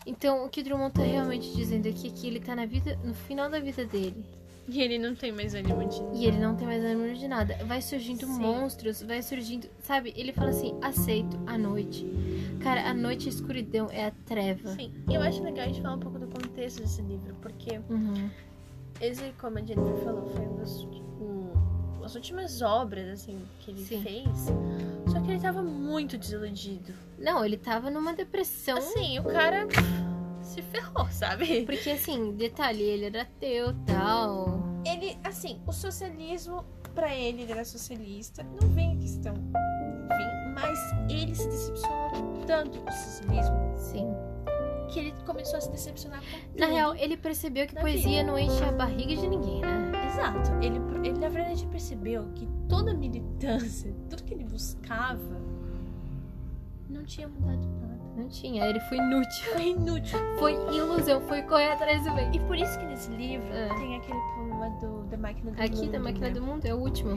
Então, 0.07 0.47
o 0.47 0.49
que 0.49 0.63
Drummond 0.63 0.95
tá 0.95 1.03
realmente 1.03 1.53
dizendo 1.57 1.89
aqui 1.89 2.07
é 2.07 2.11
que 2.13 2.25
ele 2.25 2.39
tá 2.39 2.55
na 2.55 2.67
vida, 2.67 2.97
no 3.03 3.15
final 3.15 3.51
da 3.51 3.59
vida 3.59 3.85
dele. 3.85 4.25
E 4.69 4.81
ele 4.81 4.99
não 4.99 5.15
tem 5.15 5.33
mais 5.33 5.55
ânimo 5.55 5.89
de 5.89 6.19
E 6.19 6.27
ele 6.27 6.39
não 6.39 6.55
tem 6.55 6.67
mais 6.67 6.85
ânimo 6.85 7.15
de 7.15 7.27
nada. 7.27 7.57
Vai 7.65 7.81
surgindo 7.81 8.27
Sim. 8.27 8.39
monstros, 8.39 9.03
vai 9.03 9.23
surgindo. 9.23 9.67
Sabe? 9.81 10.13
Ele 10.15 10.31
fala 10.31 10.51
assim: 10.51 10.79
aceito 10.83 11.39
a 11.47 11.57
noite. 11.57 12.07
Cara, 12.63 12.89
a 12.89 12.95
noite, 12.95 13.29
a 13.29 13.31
escuridão 13.31 13.89
é 13.91 14.07
a 14.07 14.11
treva. 14.11 14.69
Sim, 14.75 14.93
e 15.09 15.15
eu 15.15 15.23
acho 15.23 15.43
legal 15.43 15.65
a 15.65 15.69
gente 15.69 15.81
falar 15.81 15.95
um 15.95 16.01
pouco 16.01 16.19
do 16.19 16.27
contexto 16.27 16.81
desse 16.81 17.01
livro, 17.03 17.35
porque 17.41 17.79
Uhum. 17.89 18.31
esse, 19.01 19.33
como 19.41 19.59
a 19.59 19.63
Jennifer 19.63 19.97
falou, 20.05 20.27
foi 20.27 20.47
um 20.47 20.57
dos, 20.57 20.85
um, 21.21 22.05
as 22.05 22.15
últimas 22.15 22.61
obras, 22.63 23.09
assim, 23.09 23.41
que 23.61 23.71
ele 23.71 23.81
Sim. 23.81 24.03
fez. 24.03 24.47
Só 25.11 25.21
que 25.21 25.31
ele 25.31 25.41
tava 25.41 25.63
muito 25.63 26.19
desiludido. 26.19 26.93
Não, 27.19 27.45
ele 27.45 27.57
tava 27.57 27.91
numa 27.91 28.13
depressão. 28.13 28.77
Assim, 28.79 29.19
o 29.19 29.25
cara 29.25 29.67
se 30.43 30.61
ferrou, 30.63 31.07
sabe? 31.11 31.65
Porque, 31.65 31.91
assim, 31.91 32.33
detalhe, 32.33 32.83
ele 32.83 33.07
era 33.07 33.23
ateu 33.23 33.75
tal. 33.87 34.59
Ele, 34.85 35.17
assim, 35.25 35.61
o 35.67 35.73
socialismo, 35.73 36.65
pra 36.95 37.15
ele, 37.15 37.43
ele 37.43 37.53
era 37.53 37.65
socialista, 37.65 38.43
não 38.61 38.69
vem 38.71 38.93
a 38.93 38.97
questão, 38.97 39.35
enfim, 39.35 40.38
mas 40.61 40.79
ele 41.11 41.35
se 41.35 41.47
decepcionou 41.49 42.45
tanto 42.47 42.81
com 42.81 42.91
o 42.91 42.93
socialismo 42.93 43.73
Sim. 43.77 44.09
que 44.89 44.99
ele 45.01 45.15
começou 45.25 45.59
a 45.59 45.61
se 45.61 45.71
decepcionar 45.71 46.21
com. 46.21 46.59
Na 46.59 46.67
real, 46.67 46.95
ele 46.95 47.17
percebeu 47.17 47.67
que 47.67 47.75
poesia 47.75 48.25
não 48.25 48.39
enche 48.39 48.63
a 48.65 48.73
barriga 48.73 49.15
de 49.17 49.29
ninguém, 49.29 49.61
né? 49.61 49.93
Exato. 50.07 50.51
Ele, 50.63 50.81
ele, 51.07 51.19
na 51.19 51.29
verdade, 51.29 51.67
percebeu 51.67 52.29
que 52.35 52.49
toda 52.69 52.91
a 52.91 52.95
militância, 52.95 53.95
tudo 54.11 54.25
que 54.25 54.35
ele 54.35 54.45
buscava, 54.45 55.41
não 56.89 57.05
tinha 57.05 57.29
mudado 57.29 57.69
nada. 57.81 57.88
Não 58.19 58.29
tinha, 58.29 58.65
ele 58.67 58.81
foi 58.81 58.99
inútil. 58.99 59.53
Foi 59.53 59.69
inútil. 59.69 60.19
Foi 60.39 60.53
ilusão, 60.75 61.21
foi 61.23 61.43
correr 61.43 61.71
atrás 61.73 62.03
do 62.03 62.13
bem. 62.15 62.35
E 62.35 62.41
por 62.41 62.57
isso 62.57 62.77
que 62.79 62.85
nesse 62.85 63.11
livro 63.13 63.47
É. 63.53 63.69
tem 63.69 63.97
aquele 63.97 64.19
poema 64.35 64.71
do, 64.81 65.05
da 65.05 65.17
máquina 65.17 65.53
do 65.53 65.63
Aqui 65.63 65.77
mundo. 65.83 65.93
da 65.93 65.99
máquina 66.01 66.27
né? 66.27 66.33
do 66.35 66.43
mundo 66.43 66.67
é 66.67 66.75
o 66.75 66.79
último. 66.79 67.15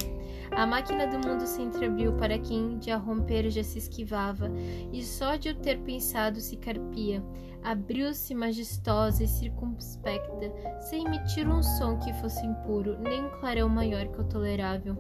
A 0.52 0.66
máquina 0.66 1.08
do 1.08 1.18
mundo 1.28 1.46
se 1.48 1.62
entreabriu 1.62 2.14
para 2.14 2.38
quem 2.38 2.78
de 2.78 2.92
a 2.92 2.98
romper 2.98 3.50
já 3.50 3.64
se 3.64 3.80
esquivava, 3.80 4.52
e 4.94 5.02
só 5.04 5.36
de 5.38 5.50
o 5.50 5.56
ter 5.56 5.80
pensado 5.80 6.40
se 6.40 6.56
carpia. 6.56 7.24
Abriu-se 7.64 8.34
majestosa 8.36 9.24
e 9.24 9.28
circunspecta, 9.28 10.52
sem 10.82 11.06
emitir 11.06 11.48
um 11.48 11.62
som 11.64 11.98
que 11.98 12.14
fosse 12.14 12.46
impuro, 12.46 12.98
nem 13.00 13.26
um 13.26 13.30
clarão 13.40 13.70
maior 13.70 14.08
que 14.08 14.22
o 14.22 14.24
tolerável. 14.24 14.96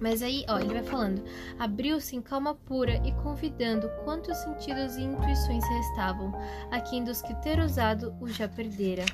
Mas 0.00 0.22
aí, 0.22 0.44
ó, 0.48 0.58
ele 0.58 0.74
vai 0.74 0.82
falando. 0.82 1.22
Abriu-se 1.58 2.16
em 2.16 2.22
calma 2.22 2.54
pura 2.54 2.96
e 3.06 3.12
convidando 3.22 3.88
quantos 4.04 4.36
sentidos 4.38 4.96
e 4.96 5.02
intuições 5.02 5.64
restavam, 5.68 6.32
a 6.70 6.80
quem 6.80 7.04
dos 7.04 7.22
que 7.22 7.34
ter 7.42 7.58
usado 7.60 8.14
o 8.20 8.28
já 8.28 8.48
perdera. 8.48 9.04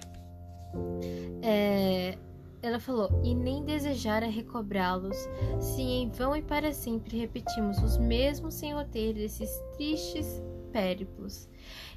É, 1.43 2.17
ela 2.63 2.79
falou, 2.79 3.21
e 3.25 3.35
nem 3.35 3.65
desejara 3.65 4.27
recobrá-los, 4.27 5.17
se 5.59 5.81
em 5.81 6.11
vão 6.11 6.37
e 6.37 6.43
para 6.43 6.73
sempre 6.73 7.19
repetimos 7.19 7.79
os 7.83 7.97
mesmos 7.97 8.55
sem 8.55 8.75
roteiro 8.75 9.19
desses 9.19 9.51
tristes 9.77 10.43
périplos. 10.73 11.49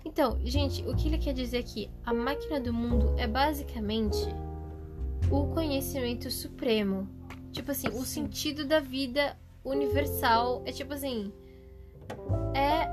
Então, 0.06 0.40
gente, 0.44 0.84
o 0.88 0.96
que 0.96 1.08
ele 1.08 1.18
quer 1.18 1.34
dizer 1.34 1.60
aqui? 1.60 1.90
A 2.06 2.14
máquina 2.14 2.60
do 2.60 2.74
mundo 2.74 3.14
é 3.18 3.28
basicamente 3.28 4.18
o 5.32 5.48
conhecimento 5.48 6.30
supremo. 6.30 7.08
Tipo 7.54 7.72
assim, 7.72 7.88
o 7.89 8.04
sentido 8.04 8.66
da 8.66 8.80
vida 8.82 9.38
universal 9.64 10.62
é 10.66 10.72
tipo 10.72 10.93
assim. 10.93 11.32
É 12.54 12.88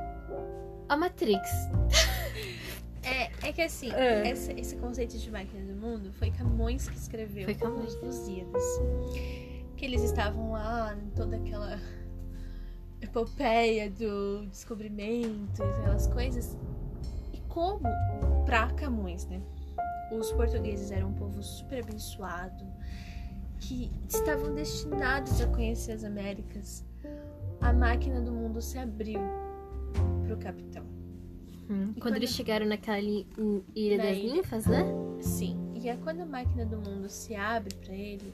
a 0.88 0.96
Matrix. 0.96 1.50
É, 3.02 3.48
é 3.48 3.52
que 3.52 3.62
assim, 3.62 3.90
É. 3.92 4.28
esse, 4.30 4.52
esse 4.52 4.76
conceito 4.76 5.16
de 5.16 5.30
máquina 5.30 5.64
do 5.72 5.74
mundo 5.74 6.12
foi 6.12 6.30
Camões 6.30 6.86
que 6.86 6.96
escreveu 6.96 7.46
Foi 7.46 7.54
Camões. 7.54 7.94
nos 7.94 8.02
Lusíadas. 8.02 8.62
Que 9.74 9.86
eles 9.86 10.02
estavam 10.02 10.52
lá 10.52 10.94
em 10.94 11.08
toda 11.10 11.36
aquela 11.36 11.80
epopeia 13.00 13.90
do 13.90 14.46
descobrimento, 14.48 15.62
aquelas 15.62 16.06
coisas. 16.08 16.56
E 17.32 17.40
como, 17.48 17.88
pra 18.44 18.68
Camões, 18.74 19.26
né? 19.26 19.40
Os 20.12 20.30
portugueses 20.32 20.90
eram 20.90 21.08
um 21.08 21.14
povo 21.14 21.42
super 21.42 21.82
abençoado, 21.82 22.64
que 23.60 23.90
estavam 24.08 24.54
destinados 24.54 25.40
a 25.40 25.46
conhecer 25.48 25.92
as 25.92 26.04
Américas. 26.04 26.84
A 27.60 27.72
máquina 27.72 28.20
do 28.20 28.32
mundo 28.32 28.60
se 28.60 28.78
abriu 28.78 29.20
pro 30.26 30.36
capitão. 30.38 30.84
Hum, 31.68 31.92
E 31.96 32.00
Quando 32.00 32.16
eles 32.16 32.30
quando- 32.30 32.36
chegaram 32.36 32.66
naquela 32.66 32.98
em 32.98 33.26
Ilha 33.74 33.98
Na 33.98 34.04
das 34.04 34.16
ilha. 34.16 34.34
Ninfas, 34.34 34.66
né? 34.66 34.84
Sim, 35.20 35.72
e 35.74 35.88
é 35.88 35.96
quando 35.96 36.20
a 36.22 36.26
máquina 36.26 36.64
do 36.64 36.78
mundo 36.78 37.08
se 37.08 37.34
abre 37.34 37.74
pra 37.76 37.94
ele, 37.94 38.32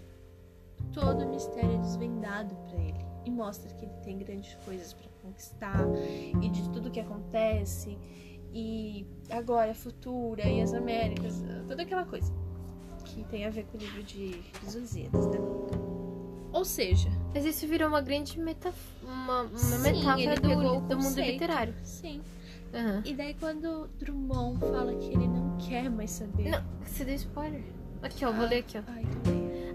todo 0.93 1.25
o 1.25 1.29
mistério 1.29 1.73
é 1.73 1.79
desvendado 1.79 2.55
pra 2.69 2.79
ele 2.81 3.05
e 3.25 3.31
mostra 3.31 3.69
que 3.75 3.85
ele 3.85 3.95
tem 4.05 4.19
grandes 4.19 4.55
coisas 4.65 4.93
pra 4.95 5.07
conquistar 5.23 5.85
e 6.41 6.49
de 6.49 6.71
tudo 6.71 6.91
que 6.91 7.01
acontece 7.01 7.99
e 8.55 9.05
agora 9.29 9.75
futura 9.75 10.45
e 10.49 10.63
as 10.63 10.73
Américas, 10.73 11.45
toda 11.67 11.83
aquela 11.83 12.07
coisa 12.07 12.33
que 13.07 13.25
tem 13.25 13.45
a 13.47 13.51
ver 13.51 13.65
com 13.67 13.77
o 13.79 13.81
livro 13.81 14.03
de 14.03 14.41
Lusíadas, 14.65 15.27
né? 15.29 15.39
Ou 16.53 16.65
seja, 16.65 17.09
Mas 17.35 17.45
isso 17.45 17.67
virou 17.67 17.89
uma 17.89 18.01
grande 18.01 18.39
meta... 18.41 18.73
uma, 19.03 19.43
uma 19.43 19.59
Sim, 19.59 19.79
metáfora 19.83 20.35
do, 20.41 20.81
do 20.81 20.99
mundo 20.99 21.21
literário. 21.21 21.75
sim. 21.83 22.21
Aham. 22.75 23.03
E 23.05 23.15
daí 23.15 23.35
quando 23.35 23.89
Drummond 23.99 24.59
fala 24.61 24.95
que 24.97 25.07
ele 25.07 25.29
não 25.29 25.57
quer 25.57 25.89
mais 25.89 26.11
saber. 26.11 26.51
Não, 26.51 26.63
você 26.85 27.05
deu 27.05 27.15
spoiler. 27.15 27.63
Aqui, 28.03 28.25
ó, 28.25 28.33
vou 28.33 28.47
ler 28.47 28.59
aqui, 28.59 28.77
ó. 28.79 28.83
Ai. 28.89 29.05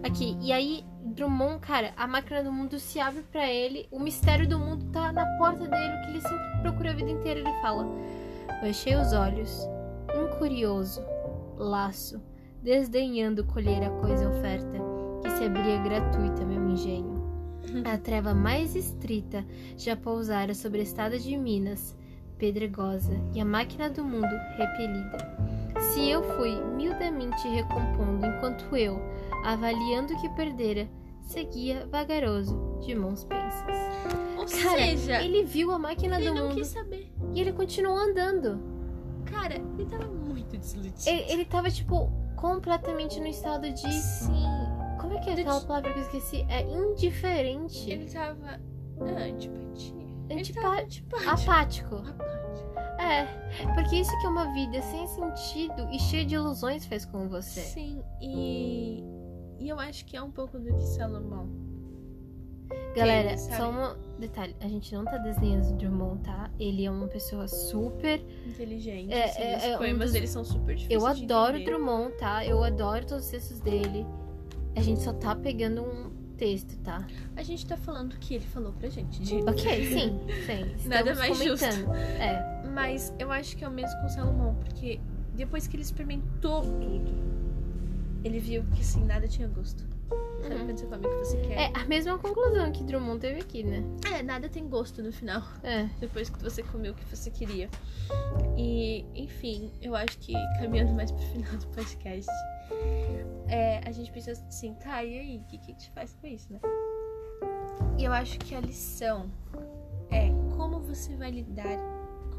Aqui, 0.04 0.38
e 0.42 0.52
aí, 0.52 0.84
Drummond, 1.06 1.60
cara, 1.60 1.94
a 1.96 2.06
máquina 2.06 2.44
do 2.44 2.52
mundo 2.52 2.80
se 2.80 3.00
abre 3.00 3.24
pra 3.32 3.50
ele, 3.50 3.88
o 3.92 4.00
mistério 4.00 4.48
do 4.48 4.60
mundo 4.60 4.86
tá 4.92 5.12
na 5.12 5.26
porta 5.38 5.68
dele, 5.68 5.96
o 5.96 6.02
que 6.02 6.08
ele 6.10 6.22
sempre 6.22 6.62
procura 6.62 6.92
a 6.92 6.94
vida 6.94 7.10
inteira. 7.10 7.40
Ele 7.40 7.62
fala: 7.62 7.86
Baixei 8.62 8.96
os 8.96 9.14
olhos, 9.14 9.68
um 10.16 10.38
curioso 10.38 11.02
laço, 11.58 12.22
desdenhando 12.62 13.43
colher 13.43 13.84
a 13.84 13.89
coisa 13.89 14.30
oferta, 14.30 14.78
que 15.22 15.30
se 15.32 15.43
abria 15.45 15.82
gratuita, 15.82 16.45
meu 16.45 16.70
engenho. 16.70 17.22
A 17.86 17.97
treva 17.97 18.34
mais 18.34 18.76
estrita 18.76 19.45
já 19.78 19.95
pousara 19.95 20.53
sobre 20.53 20.80
a 20.80 20.84
estrada 20.84 21.18
de 21.18 21.38
Minas, 21.38 21.95
pedregosa, 22.38 23.14
e 23.34 23.39
a 23.39 23.45
máquina 23.45 23.89
do 23.89 24.03
mundo 24.03 24.34
repelida. 24.57 25.18
Se 25.80 26.09
eu 26.09 26.22
fui 26.36 26.59
miudamente 26.76 27.47
recompondo, 27.47 28.26
enquanto 28.26 28.76
eu, 28.76 28.99
avaliando 29.45 30.14
o 30.14 30.22
que 30.22 30.30
perdera, 30.30 30.88
seguia 31.22 31.88
vagaroso 31.88 32.78
de 32.82 32.93
mãos 32.95 33.24
pensas. 33.24 33.76
Ou 34.38 34.45
Cara, 34.45 34.80
seja, 34.82 35.24
ele 35.24 35.43
viu 35.43 35.72
a 35.72 35.80
máquina 35.80 36.20
do 36.20 36.26
não 36.34 36.47
mundo 36.49 36.55
quis 36.55 36.68
saber. 36.68 37.12
e 37.34 37.39
ele 37.39 37.53
continuou 37.53 37.97
andando. 37.97 38.59
Cara, 39.26 39.55
ele 39.78 39.86
tava 39.89 40.07
muito 40.07 40.57
desiludido. 40.57 40.97
Ele, 41.07 41.32
ele 41.32 41.45
tava, 41.45 41.70
tipo, 41.70 42.12
completamente 42.42 43.20
no 43.20 43.28
estado 43.28 43.72
de. 43.72 43.92
Sim. 43.94 44.44
Como 45.00 45.14
é 45.14 45.20
que 45.20 45.30
é 45.30 45.36
De- 45.36 45.42
aquela 45.42 45.62
palavra 45.62 45.94
que 45.94 46.00
eu 46.00 46.04
esqueci? 46.04 46.46
É 46.50 46.62
indiferente. 46.64 47.89
Ele 47.89 48.10
tava. 48.10 48.60
Ah, 49.00 49.24
antipatia. 49.24 49.96
Tava 50.28 50.39
antipático. 50.39 51.16
Apático. 51.30 51.96
Apático. 51.96 52.72
É, 53.00 53.26
porque 53.74 53.96
isso 53.98 54.12
que 54.20 54.26
é 54.28 54.30
uma 54.30 54.54
vida 54.54 54.82
sem 54.82 55.08
sentido 55.08 55.88
e 55.92 56.00
cheia 56.00 56.24
de 56.26 56.36
ilusões 56.36 56.86
faz 56.86 57.06
com 57.06 57.28
você. 57.30 57.62
Sim, 57.62 58.04
e. 58.22 59.04
E 59.60 59.70
eu 59.70 59.80
acho 59.80 60.06
que 60.06 60.18
é 60.18 60.22
um 60.22 60.32
pouco 60.32 60.58
do 60.60 60.76
que 60.76 60.84
Salomão. 60.86 61.48
Galera, 62.95 63.38
só 63.38 63.69
um 63.72 64.19
detalhe: 64.19 64.55
a 64.59 64.67
gente 64.67 64.93
não 64.93 65.05
tá 65.05 65.17
desenhando 65.17 65.69
o 65.72 65.74
Drummond, 65.78 66.22
tá? 66.24 66.49
Ele 66.59 66.86
é 66.86 66.91
uma 66.91 67.07
pessoa 67.07 67.47
super. 67.47 68.22
Inteligente. 68.45 69.11
É, 69.13 69.26
assim, 69.26 69.41
é- 69.41 69.57
os 69.57 69.63
é 69.63 69.76
um 69.76 69.78
poemas 69.78 69.99
dos- 70.05 70.11
dele 70.13 70.28
são 70.28 70.43
super 70.43 70.76
difíceis. 70.76 71.01
Eu 71.01 71.07
adoro 71.07 71.57
o. 71.57 71.63
Drummond, 71.63 72.11
tá? 72.17 72.45
Eu 72.45 72.63
adoro 72.63 73.05
todos 73.05 73.26
os 73.26 73.32
textos 73.32 73.59
dele. 73.59 74.05
A 74.76 74.82
gente 74.82 75.01
só 75.01 75.11
tá 75.13 75.36
pegando 75.36 75.82
um 75.84 76.11
texto, 76.38 76.78
tá? 76.80 77.05
A 77.36 77.43
gente 77.43 77.65
tá 77.65 77.76
falando 77.78 78.13
o 78.13 78.17
que 78.19 78.36
ele 78.36 78.45
falou 78.45 78.72
pra 78.74 78.89
gente. 78.89 79.22
de- 79.22 79.36
Ok, 79.41 79.53
sim, 79.88 80.19
sim. 80.45 80.88
Nada 80.89 81.13
mais 81.15 81.38
justo. 81.38 81.65
comentando. 81.67 81.93
É, 81.95 82.61
Mas 82.74 83.13
eu 83.19 83.30
acho 83.32 83.57
que 83.57 83.65
é 83.65 83.67
o 83.67 83.72
mesmo 83.72 83.99
com 84.01 84.07
Salomão, 84.07 84.55
porque 84.55 84.99
depois 85.36 85.67
que 85.67 85.76
ele 85.76 85.84
experimentou 85.84 86.61
tudo, 86.61 87.11
ele 88.24 88.39
viu 88.39 88.63
que 88.74 88.80
assim, 88.82 89.03
nada 89.03 89.28
tinha 89.28 89.47
gosto. 89.47 89.86
Sabe 90.41 90.55
Uhum. 90.55 90.66
quando 90.66 90.78
você 90.80 90.86
come 90.88 91.05
o 91.05 91.09
que 91.09 91.16
você 91.26 91.38
quer? 91.38 91.57
é 91.59 91.72
a 91.76 91.86
mesma 91.86 92.18
conclusão 92.18 92.72
que 92.72 92.84
Drummond 92.84 93.20
teve 93.20 93.39
aqui, 93.41 93.64
né? 93.64 93.84
É, 94.14 94.24
nada 94.24 94.49
tem 94.49 94.68
gosto 94.68 95.01
no 95.03 95.12
final, 95.12 95.41
É. 95.64 95.88
depois 95.99 96.30
que 96.30 96.41
você 96.41 96.64
comeu 96.64 96.93
o 96.93 96.95
que 96.95 97.05
você 97.05 97.30
queria. 97.30 97.70
E, 98.57 99.05
enfim, 99.16 99.72
eu 99.82 99.95
acho 99.95 100.18
que 100.20 100.34
caminhando 100.59 100.93
mais 100.93 101.12
pro 101.12 101.22
final 101.28 101.55
do 101.57 101.68
podcast, 101.68 102.30
é, 103.47 103.82
a 103.88 103.91
gente 103.91 104.12
precisa 104.12 104.41
assim, 104.47 104.74
tá, 104.76 105.03
e 105.03 105.18
aí? 105.18 105.38
O 105.38 105.43
que, 105.43 105.57
que 105.57 105.72
a 105.72 105.74
gente 105.74 105.91
faz 105.91 106.14
com 106.20 106.28
isso, 106.28 106.51
né? 106.51 106.59
E 107.97 108.03
eu 108.03 108.12
acho 108.12 108.39
que 108.39 108.55
a 108.55 108.59
lição 108.59 109.30
é 110.09 110.30
como 110.57 110.80
você 110.80 111.16
vai 111.16 111.30
lidar 111.32 111.78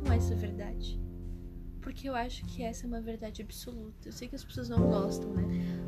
com 0.05 0.13
essa 0.13 0.35
verdade. 0.35 1.01
Porque 1.83 2.09
eu 2.09 2.15
acho 2.15 2.45
que 2.47 2.63
essa 2.63 2.87
é 2.87 2.89
uma 2.89 3.01
verdade 3.01 3.43
absoluta. 3.43 4.09
Eu 4.09 4.13
sei 4.13 4.29
que 4.29 4.37
as 4.37 4.45
pessoas 4.45 4.69
não 4.69 4.89
gostam, 4.89 5.29
né? 5.35 5.43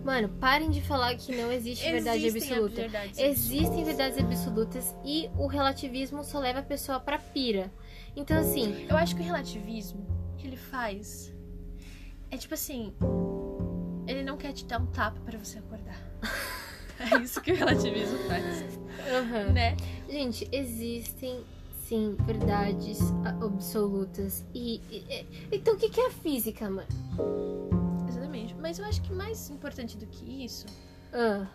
Mano, 0.04 0.28
parem 0.40 0.68
de 0.68 0.82
falar 0.82 1.14
que 1.16 1.34
não 1.34 1.50
existe 1.52 1.88
verdade 1.90 2.26
Existem 2.26 2.52
absoluta. 2.52 2.80
verdades 2.82 3.18
Existem 3.18 3.84
verdades 3.84 4.18
absolutas 4.18 4.94
e 5.04 5.30
o 5.38 5.46
relativismo 5.46 6.24
só 6.24 6.40
leva 6.40 6.58
a 6.58 6.62
pessoa 6.62 6.98
pra 6.98 7.16
pira. 7.18 7.72
Então, 8.16 8.36
assim, 8.38 8.86
Eu 8.90 8.96
acho 8.96 9.14
que 9.14 9.22
o 9.22 9.24
relativismo 9.24 10.04
que 10.36 10.46
ele 10.48 10.56
faz 10.56 11.32
é 12.30 12.36
tipo 12.36 12.54
assim, 12.54 12.92
ele 14.08 14.24
não 14.24 14.36
quer 14.36 14.52
te 14.52 14.66
dar 14.66 14.80
um 14.80 14.86
tapa 14.86 15.20
pra 15.20 15.38
você 15.38 15.58
acordar. 15.58 15.98
É 16.96 17.18
isso 17.18 17.40
que 17.40 17.50
o 17.50 17.56
relativismo 17.56 18.16
faz, 18.28 18.78
né? 19.52 19.76
gente, 20.08 20.48
existem 20.52 21.44
sim 21.88 22.16
verdades 22.24 22.98
absolutas. 23.24 24.44
E, 24.54 24.76
e- 24.90 25.26
então, 25.52 25.74
o 25.74 25.76
que 25.76 26.00
é 26.00 26.06
a 26.06 26.10
física, 26.10 26.68
mano? 26.70 26.88
Exatamente. 28.08 28.54
Mas 28.60 28.78
eu 28.78 28.84
acho 28.84 29.02
que 29.02 29.12
mais 29.12 29.50
importante 29.50 29.96
do 29.96 30.06
que 30.06 30.44
isso 30.44 30.66
Ah. 31.12 31.46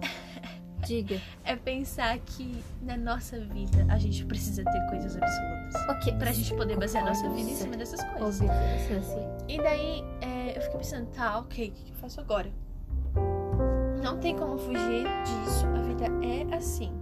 Diga. 0.86 1.20
é 1.44 1.54
pensar 1.54 2.18
que 2.18 2.62
na 2.82 2.96
nossa 2.96 3.38
vida 3.38 3.86
a 3.88 3.98
gente 3.98 4.24
precisa 4.26 4.64
ter 4.64 4.86
coisas 4.90 5.16
absolutas. 5.16 5.88
Ok. 5.96 6.12
Pra 6.18 6.32
gente 6.32 6.54
poder 6.54 6.76
basear 6.76 7.04
a 7.04 7.08
nossa 7.10 7.28
vida 7.30 7.50
em 7.50 7.54
cima 7.54 7.76
dessas 7.76 8.02
coisas. 8.04 8.40
Óbvio, 8.40 8.50
sim, 8.88 9.02
sim. 9.02 9.54
E 9.54 9.58
daí 9.62 10.02
é, 10.20 10.56
eu 10.56 10.62
fiquei 10.62 10.78
pensando, 10.78 11.06
tá, 11.10 11.38
ok, 11.38 11.68
o 11.68 11.72
que 11.72 11.82
que 11.84 11.90
eu 11.92 11.96
faço 11.96 12.20
agora? 12.20 12.50
Não 14.02 14.18
tem 14.18 14.36
como 14.36 14.58
fugir 14.58 15.04
disso. 15.24 15.64
A 15.66 15.82
vida 15.82 16.06
é 16.26 16.56
assim. 16.56 16.92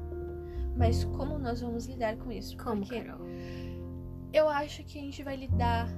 Mas 0.77 1.05
como 1.05 1.39
nós 1.39 1.61
vamos 1.61 1.87
lidar 1.87 2.17
com 2.17 2.31
isso? 2.33 2.57
Como, 2.57 2.81
Porque 2.83 3.01
Carol? 3.03 3.27
Eu 4.33 4.49
acho 4.49 4.83
que 4.85 4.99
a 4.99 5.03
gente 5.03 5.23
vai 5.23 5.37
lidar 5.37 5.89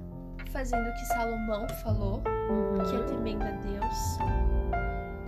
fazendo 0.51 0.89
o 0.89 0.93
que 0.95 1.05
Salomão 1.07 1.69
falou, 1.83 2.23
que 2.23 2.97
é 2.97 2.99
Uhum. 2.99 3.07
temendo 3.07 3.43
a 3.43 3.51
Deus. 3.51 4.19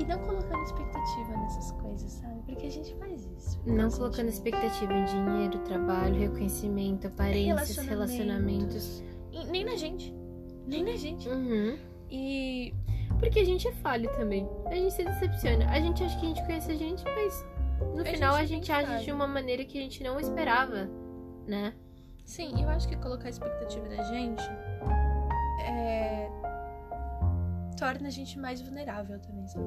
E 0.00 0.04
não 0.06 0.18
colocando 0.20 0.62
expectativa 0.64 1.36
nessas 1.36 1.70
coisas, 1.72 2.10
sabe? 2.12 2.42
Porque 2.46 2.66
a 2.66 2.70
gente 2.70 2.94
faz 2.96 3.24
isso. 3.26 3.60
Não 3.64 3.88
colocando 3.90 4.26
gente- 4.26 4.34
expectativa 4.34 4.92
em 4.92 5.04
dinheiro, 5.04 5.58
trabalho, 5.60 6.18
reconhecimento, 6.18 7.06
aparências, 7.06 7.76
relacionamentos. 7.86 9.02
E 9.32 9.44
Nem 9.46 9.64
na 9.64 9.76
gente. 9.76 10.12
Nem 10.66 10.84
na 10.84 10.96
gente. 10.96 11.28
Uhum. 11.28 11.76
E 12.10 12.74
Porque 13.20 13.38
a 13.40 13.44
gente 13.44 13.66
é 13.68 13.72
falho 13.72 14.10
também. 14.16 14.46
A 14.66 14.74
gente 14.74 14.92
se 14.92 15.04
decepciona. 15.04 15.70
A 15.70 15.80
gente 15.80 16.02
acha 16.02 16.18
que 16.18 16.26
a 16.26 16.28
gente 16.28 16.44
conhece 16.44 16.72
a 16.72 16.74
gente, 16.74 17.02
mas 17.04 17.46
no 17.94 18.02
A 18.02 18.04
final 18.04 18.36
gente 18.36 18.42
a 18.42 18.46
gente 18.46 18.72
age 18.72 18.86
falho. 18.86 19.04
de 19.04 19.12
uma 19.12 19.26
maneira 19.26 19.64
que 19.64 19.78
a 19.78 19.80
gente 19.82 20.02
não 20.02 20.18
esperava, 20.20 20.88
né? 21.46 21.74
sim, 22.24 22.62
eu 22.62 22.68
acho 22.70 22.88
que 22.88 22.96
colocar 22.96 23.26
a 23.26 23.30
expectativa 23.30 23.86
da 23.86 24.02
gente 24.04 24.42
é... 25.66 26.30
torna 27.78 28.08
a 28.08 28.10
gente 28.10 28.38
mais 28.38 28.62
vulnerável 28.62 29.20
também, 29.20 29.46
sabe? 29.46 29.66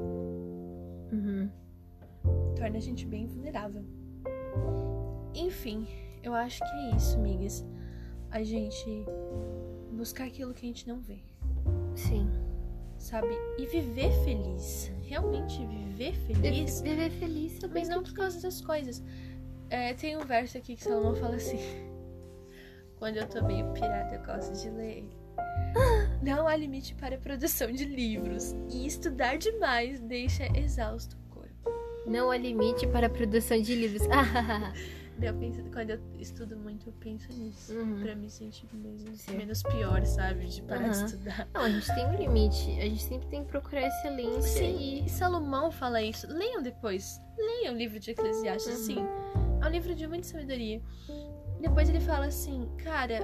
Uhum. 1.12 1.50
torna 2.56 2.78
a 2.78 2.82
gente 2.82 3.06
bem 3.06 3.28
vulnerável. 3.28 3.86
Enfim, 5.36 5.88
eu 6.24 6.34
acho 6.34 6.60
que 6.60 6.72
é 6.72 6.96
isso, 6.96 7.16
amigas. 7.18 7.64
A 8.32 8.44
gente 8.44 9.06
buscar 9.94 10.26
aquilo 10.26 10.54
que 10.54 10.66
a 10.66 10.68
gente 10.68 10.88
não 10.88 11.00
vê, 11.00 11.20
Sim. 11.96 12.30
Sabe? 12.98 13.30
E 13.58 13.66
viver 13.66 14.12
feliz. 14.24 14.92
Realmente 15.04 15.66
viver 15.66 16.14
feliz, 16.14 16.82
Viver 16.82 17.12
feliz 17.12 17.60
mas 17.74 17.88
não 17.88 18.04
por 18.04 18.14
causa 18.14 18.42
das 18.42 18.62
coisas. 18.62 19.02
É, 19.70 19.94
tem 19.94 20.18
um 20.18 20.26
verso 20.26 20.58
aqui 20.58 20.76
que 20.76 20.84
Salomão 20.84 21.16
fala 21.16 21.36
assim: 21.36 21.60
Quando 23.00 23.18
eu 23.18 23.28
tô 23.28 23.44
meio 23.44 23.72
pirada, 23.74 24.16
eu 24.16 24.24
gosto 24.24 24.54
de 24.62 24.70
ler. 24.70 24.98
ele. 24.98 25.18
Não 26.22 26.48
há 26.48 26.56
limite 26.56 26.96
para 26.96 27.16
a 27.16 27.20
produção 27.20 27.72
de 27.72 27.86
livros, 27.86 28.56
e 28.70 28.88
estudar 28.88 29.38
demais 29.38 30.00
deixa 30.00 30.46
exausto 30.58 31.16
o 31.16 31.34
corpo. 31.34 31.72
Não 32.06 32.32
há 32.32 32.38
limite 32.38 32.88
para 32.88 33.08
a 33.08 33.10
produção 33.10 33.62
de 33.62 33.76
livros. 33.76 34.08
Eu 35.20 35.34
penso, 35.34 35.64
quando 35.72 35.90
eu 35.90 36.00
estudo 36.20 36.56
muito, 36.58 36.88
eu 36.90 36.94
penso 37.00 37.32
nisso. 37.34 37.74
Uhum. 37.74 38.02
Pra 38.02 38.16
me 38.16 38.30
sentir 38.30 38.68
menos, 38.74 39.20
Sim. 39.22 39.36
menos 39.38 39.64
pior, 39.64 40.06
sabe? 40.06 40.46
De 40.48 40.62
parar 40.62 40.90
de 40.90 40.98
Aham. 40.98 41.06
estudar. 41.06 41.50
Não, 41.54 41.62
a 41.62 41.70
gente 41.70 41.88
tem 41.94 42.06
um 42.06 42.16
limite. 42.16 42.70
A 42.80 42.84
gente 42.84 43.02
sempre 43.04 43.28
tem 43.28 43.44
que 43.44 43.50
procurar 43.50 43.88
excelência 43.88 44.42
Sim, 44.42 44.78
e. 44.78 45.06
e 45.06 45.10
Salomão 45.10 45.72
fala 45.72 46.02
isso. 46.02 46.28
Leiam 46.28 46.62
depois. 46.62 47.20
Leiam 47.38 47.74
o 47.74 47.78
livro 47.78 48.00
de 48.00 48.12
Eclesiastes, 48.12 48.78
Uhum. 48.80 48.86
sim. 48.86 48.98
É 49.62 49.66
um 49.66 49.70
livro 49.70 49.96
de 49.96 50.06
muita 50.08 50.28
sabedoria. 50.28 50.82
Depois 51.60 51.90
ele 51.90 52.00
fala 52.00 52.28
assim, 52.28 52.68
cara, 52.78 53.20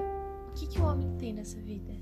o 0.49 0.53
que, 0.53 0.65
que 0.67 0.79
o 0.81 0.85
homem 0.85 1.15
tem 1.17 1.33
nessa 1.33 1.59
vida? 1.61 1.93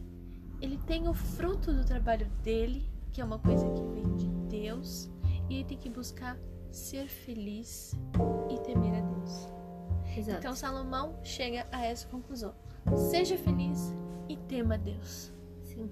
Ele 0.61 0.77
tem 0.87 1.07
o 1.09 1.13
fruto 1.13 1.73
do 1.73 1.83
trabalho 1.83 2.27
dele, 2.43 2.89
que 3.11 3.19
é 3.19 3.25
uma 3.25 3.39
coisa 3.39 3.67
que 3.71 3.83
vem 3.93 4.15
de 4.15 4.27
Deus, 4.47 5.09
e 5.49 5.55
ele 5.55 5.65
tem 5.65 5.77
que 5.77 5.89
buscar 5.89 6.37
ser 6.71 7.07
feliz 7.07 7.93
e 8.49 8.57
temer 8.59 8.93
a 8.93 9.01
Deus. 9.01 9.49
Exato. 10.18 10.39
Então 10.39 10.55
Salomão 10.55 11.16
chega 11.24 11.66
a 11.72 11.86
essa 11.86 12.07
conclusão. 12.07 12.53
Seja 13.09 13.38
feliz 13.38 13.93
e 14.28 14.36
tema 14.38 14.76
a 14.76 14.78
Deus. 14.78 15.32
Sim. 15.64 15.89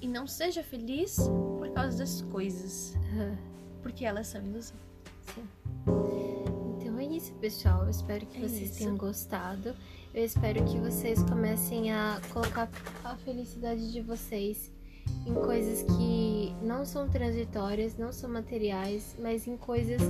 E 0.00 0.08
não 0.08 0.26
seja 0.26 0.62
feliz 0.62 1.16
por 1.58 1.70
causa 1.70 1.98
das 1.98 2.22
coisas, 2.22 2.94
porque 3.82 4.04
elas 4.04 4.26
são 4.28 4.42
ilusão. 4.44 4.76
Sim. 5.34 5.48
Então 6.80 6.98
é 6.98 7.04
isso, 7.04 7.32
pessoal. 7.34 7.84
Eu 7.84 7.90
espero 7.90 8.26
que 8.26 8.38
É 8.38 8.40
vocês 8.40 8.70
isso. 8.70 8.78
tenham 8.78 8.96
gostado. 8.96 9.74
Eu 10.12 10.24
espero 10.24 10.62
que 10.64 10.78
vocês 10.78 11.22
comecem 11.22 11.92
a 11.92 12.20
colocar 12.32 12.68
a 13.04 13.16
felicidade 13.16 13.90
de 13.92 14.00
vocês 14.02 14.70
em 15.26 15.34
coisas 15.34 15.82
que 15.84 16.54
não 16.62 16.84
são 16.84 17.08
transitórias, 17.08 17.96
não 17.96 18.12
são 18.12 18.28
materiais, 18.30 19.16
mas 19.20 19.46
em 19.46 19.56
coisas 19.56 20.00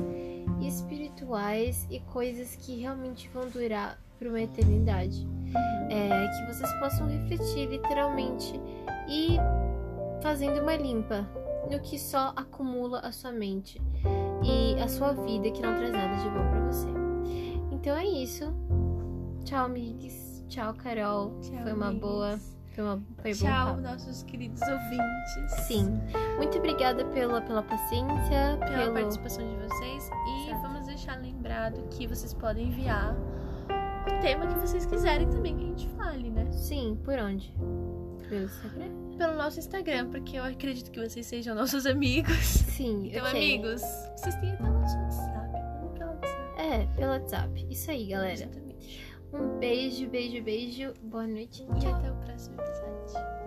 espirituais 0.60 1.86
e 1.90 2.00
coisas 2.00 2.56
que 2.56 2.80
realmente 2.80 3.28
vão 3.28 3.48
durar 3.48 3.98
por 4.18 4.28
uma 4.28 4.40
eternidade. 4.40 5.26
É, 5.90 6.28
que 6.28 6.54
vocês 6.54 6.72
possam 6.80 7.06
refletir 7.06 7.68
literalmente 7.68 8.58
e 9.08 9.36
fazendo 10.22 10.62
uma 10.62 10.76
limpa 10.76 11.28
no 11.70 11.78
que 11.80 11.98
só 11.98 12.32
acumula 12.34 13.00
a 13.00 13.12
sua 13.12 13.32
mente 13.32 13.80
e 14.42 14.80
a 14.80 14.88
sua 14.88 15.12
vida 15.12 15.50
que 15.50 15.60
não 15.60 15.74
traz 15.76 15.92
nada 15.92 16.16
de 16.16 16.28
bom 16.30 16.48
pra 16.50 16.66
você. 16.66 16.88
Então 17.70 17.96
é 17.96 18.06
isso. 18.06 18.44
Tchau, 19.44 19.66
amigos. 19.66 20.42
Tchau, 20.48 20.72
Carol. 20.74 21.38
Tchau, 21.40 21.62
foi 21.62 21.72
uma 21.72 21.88
amigas. 21.88 22.10
boa. 22.10 22.51
Tchau, 22.74 23.66
papo. 23.66 23.80
nossos 23.80 24.22
queridos 24.24 24.60
ouvintes. 24.62 25.52
Sim. 25.66 26.00
Muito 26.36 26.58
obrigada 26.58 27.04
pela, 27.06 27.40
pela 27.40 27.62
paciência, 27.62 28.56
Pela 28.58 28.76
pelo. 28.82 28.92
participação 28.94 29.44
de 29.46 29.56
vocês. 29.66 30.04
E 30.08 30.46
Certo. 30.48 30.62
vamos 30.62 30.86
deixar 30.86 31.20
lembrado 31.20 31.82
que 31.90 32.06
vocês 32.06 32.32
podem 32.34 32.68
enviar 32.68 33.14
o 34.06 34.20
tema 34.20 34.46
que 34.46 34.58
vocês 34.58 34.86
quiserem 34.86 35.28
também 35.28 35.56
que 35.56 35.62
a 35.64 35.66
gente 35.66 35.88
fale, 35.90 36.30
né? 36.30 36.50
Sim, 36.50 36.98
por 37.04 37.18
onde? 37.18 37.54
Pelo 38.28 38.44
Instagram? 38.44 38.88
Pelo 39.18 39.34
nosso 39.34 39.58
Instagram, 39.58 40.10
porque 40.10 40.36
eu 40.38 40.44
acredito 40.44 40.90
que 40.90 40.98
vocês 41.06 41.26
sejam 41.26 41.54
nossos 41.54 41.84
amigos. 41.86 42.34
Sim, 42.36 43.08
Então, 43.12 43.26
ok. 43.26 43.30
amigos, 43.54 43.82
vocês 44.16 44.34
têm 44.36 44.50
até 44.52 44.62
nosso 44.62 44.96
WhatsApp. 44.96 45.52
Pelo 45.98 46.10
WhatsApp. 46.10 46.60
É, 46.60 46.86
pelo 46.96 47.10
WhatsApp. 47.12 47.66
Isso 47.70 47.90
aí, 47.90 48.06
galera. 48.06 48.32
Exatamente. 48.32 48.71
Um 49.32 49.58
beijo, 49.58 50.08
beijo, 50.08 50.42
beijo. 50.42 50.92
Boa 51.02 51.26
noite. 51.26 51.64
E 51.82 51.86
até 51.86 52.10
o 52.10 52.16
próximo 52.16 52.60
episódio. 52.60 53.41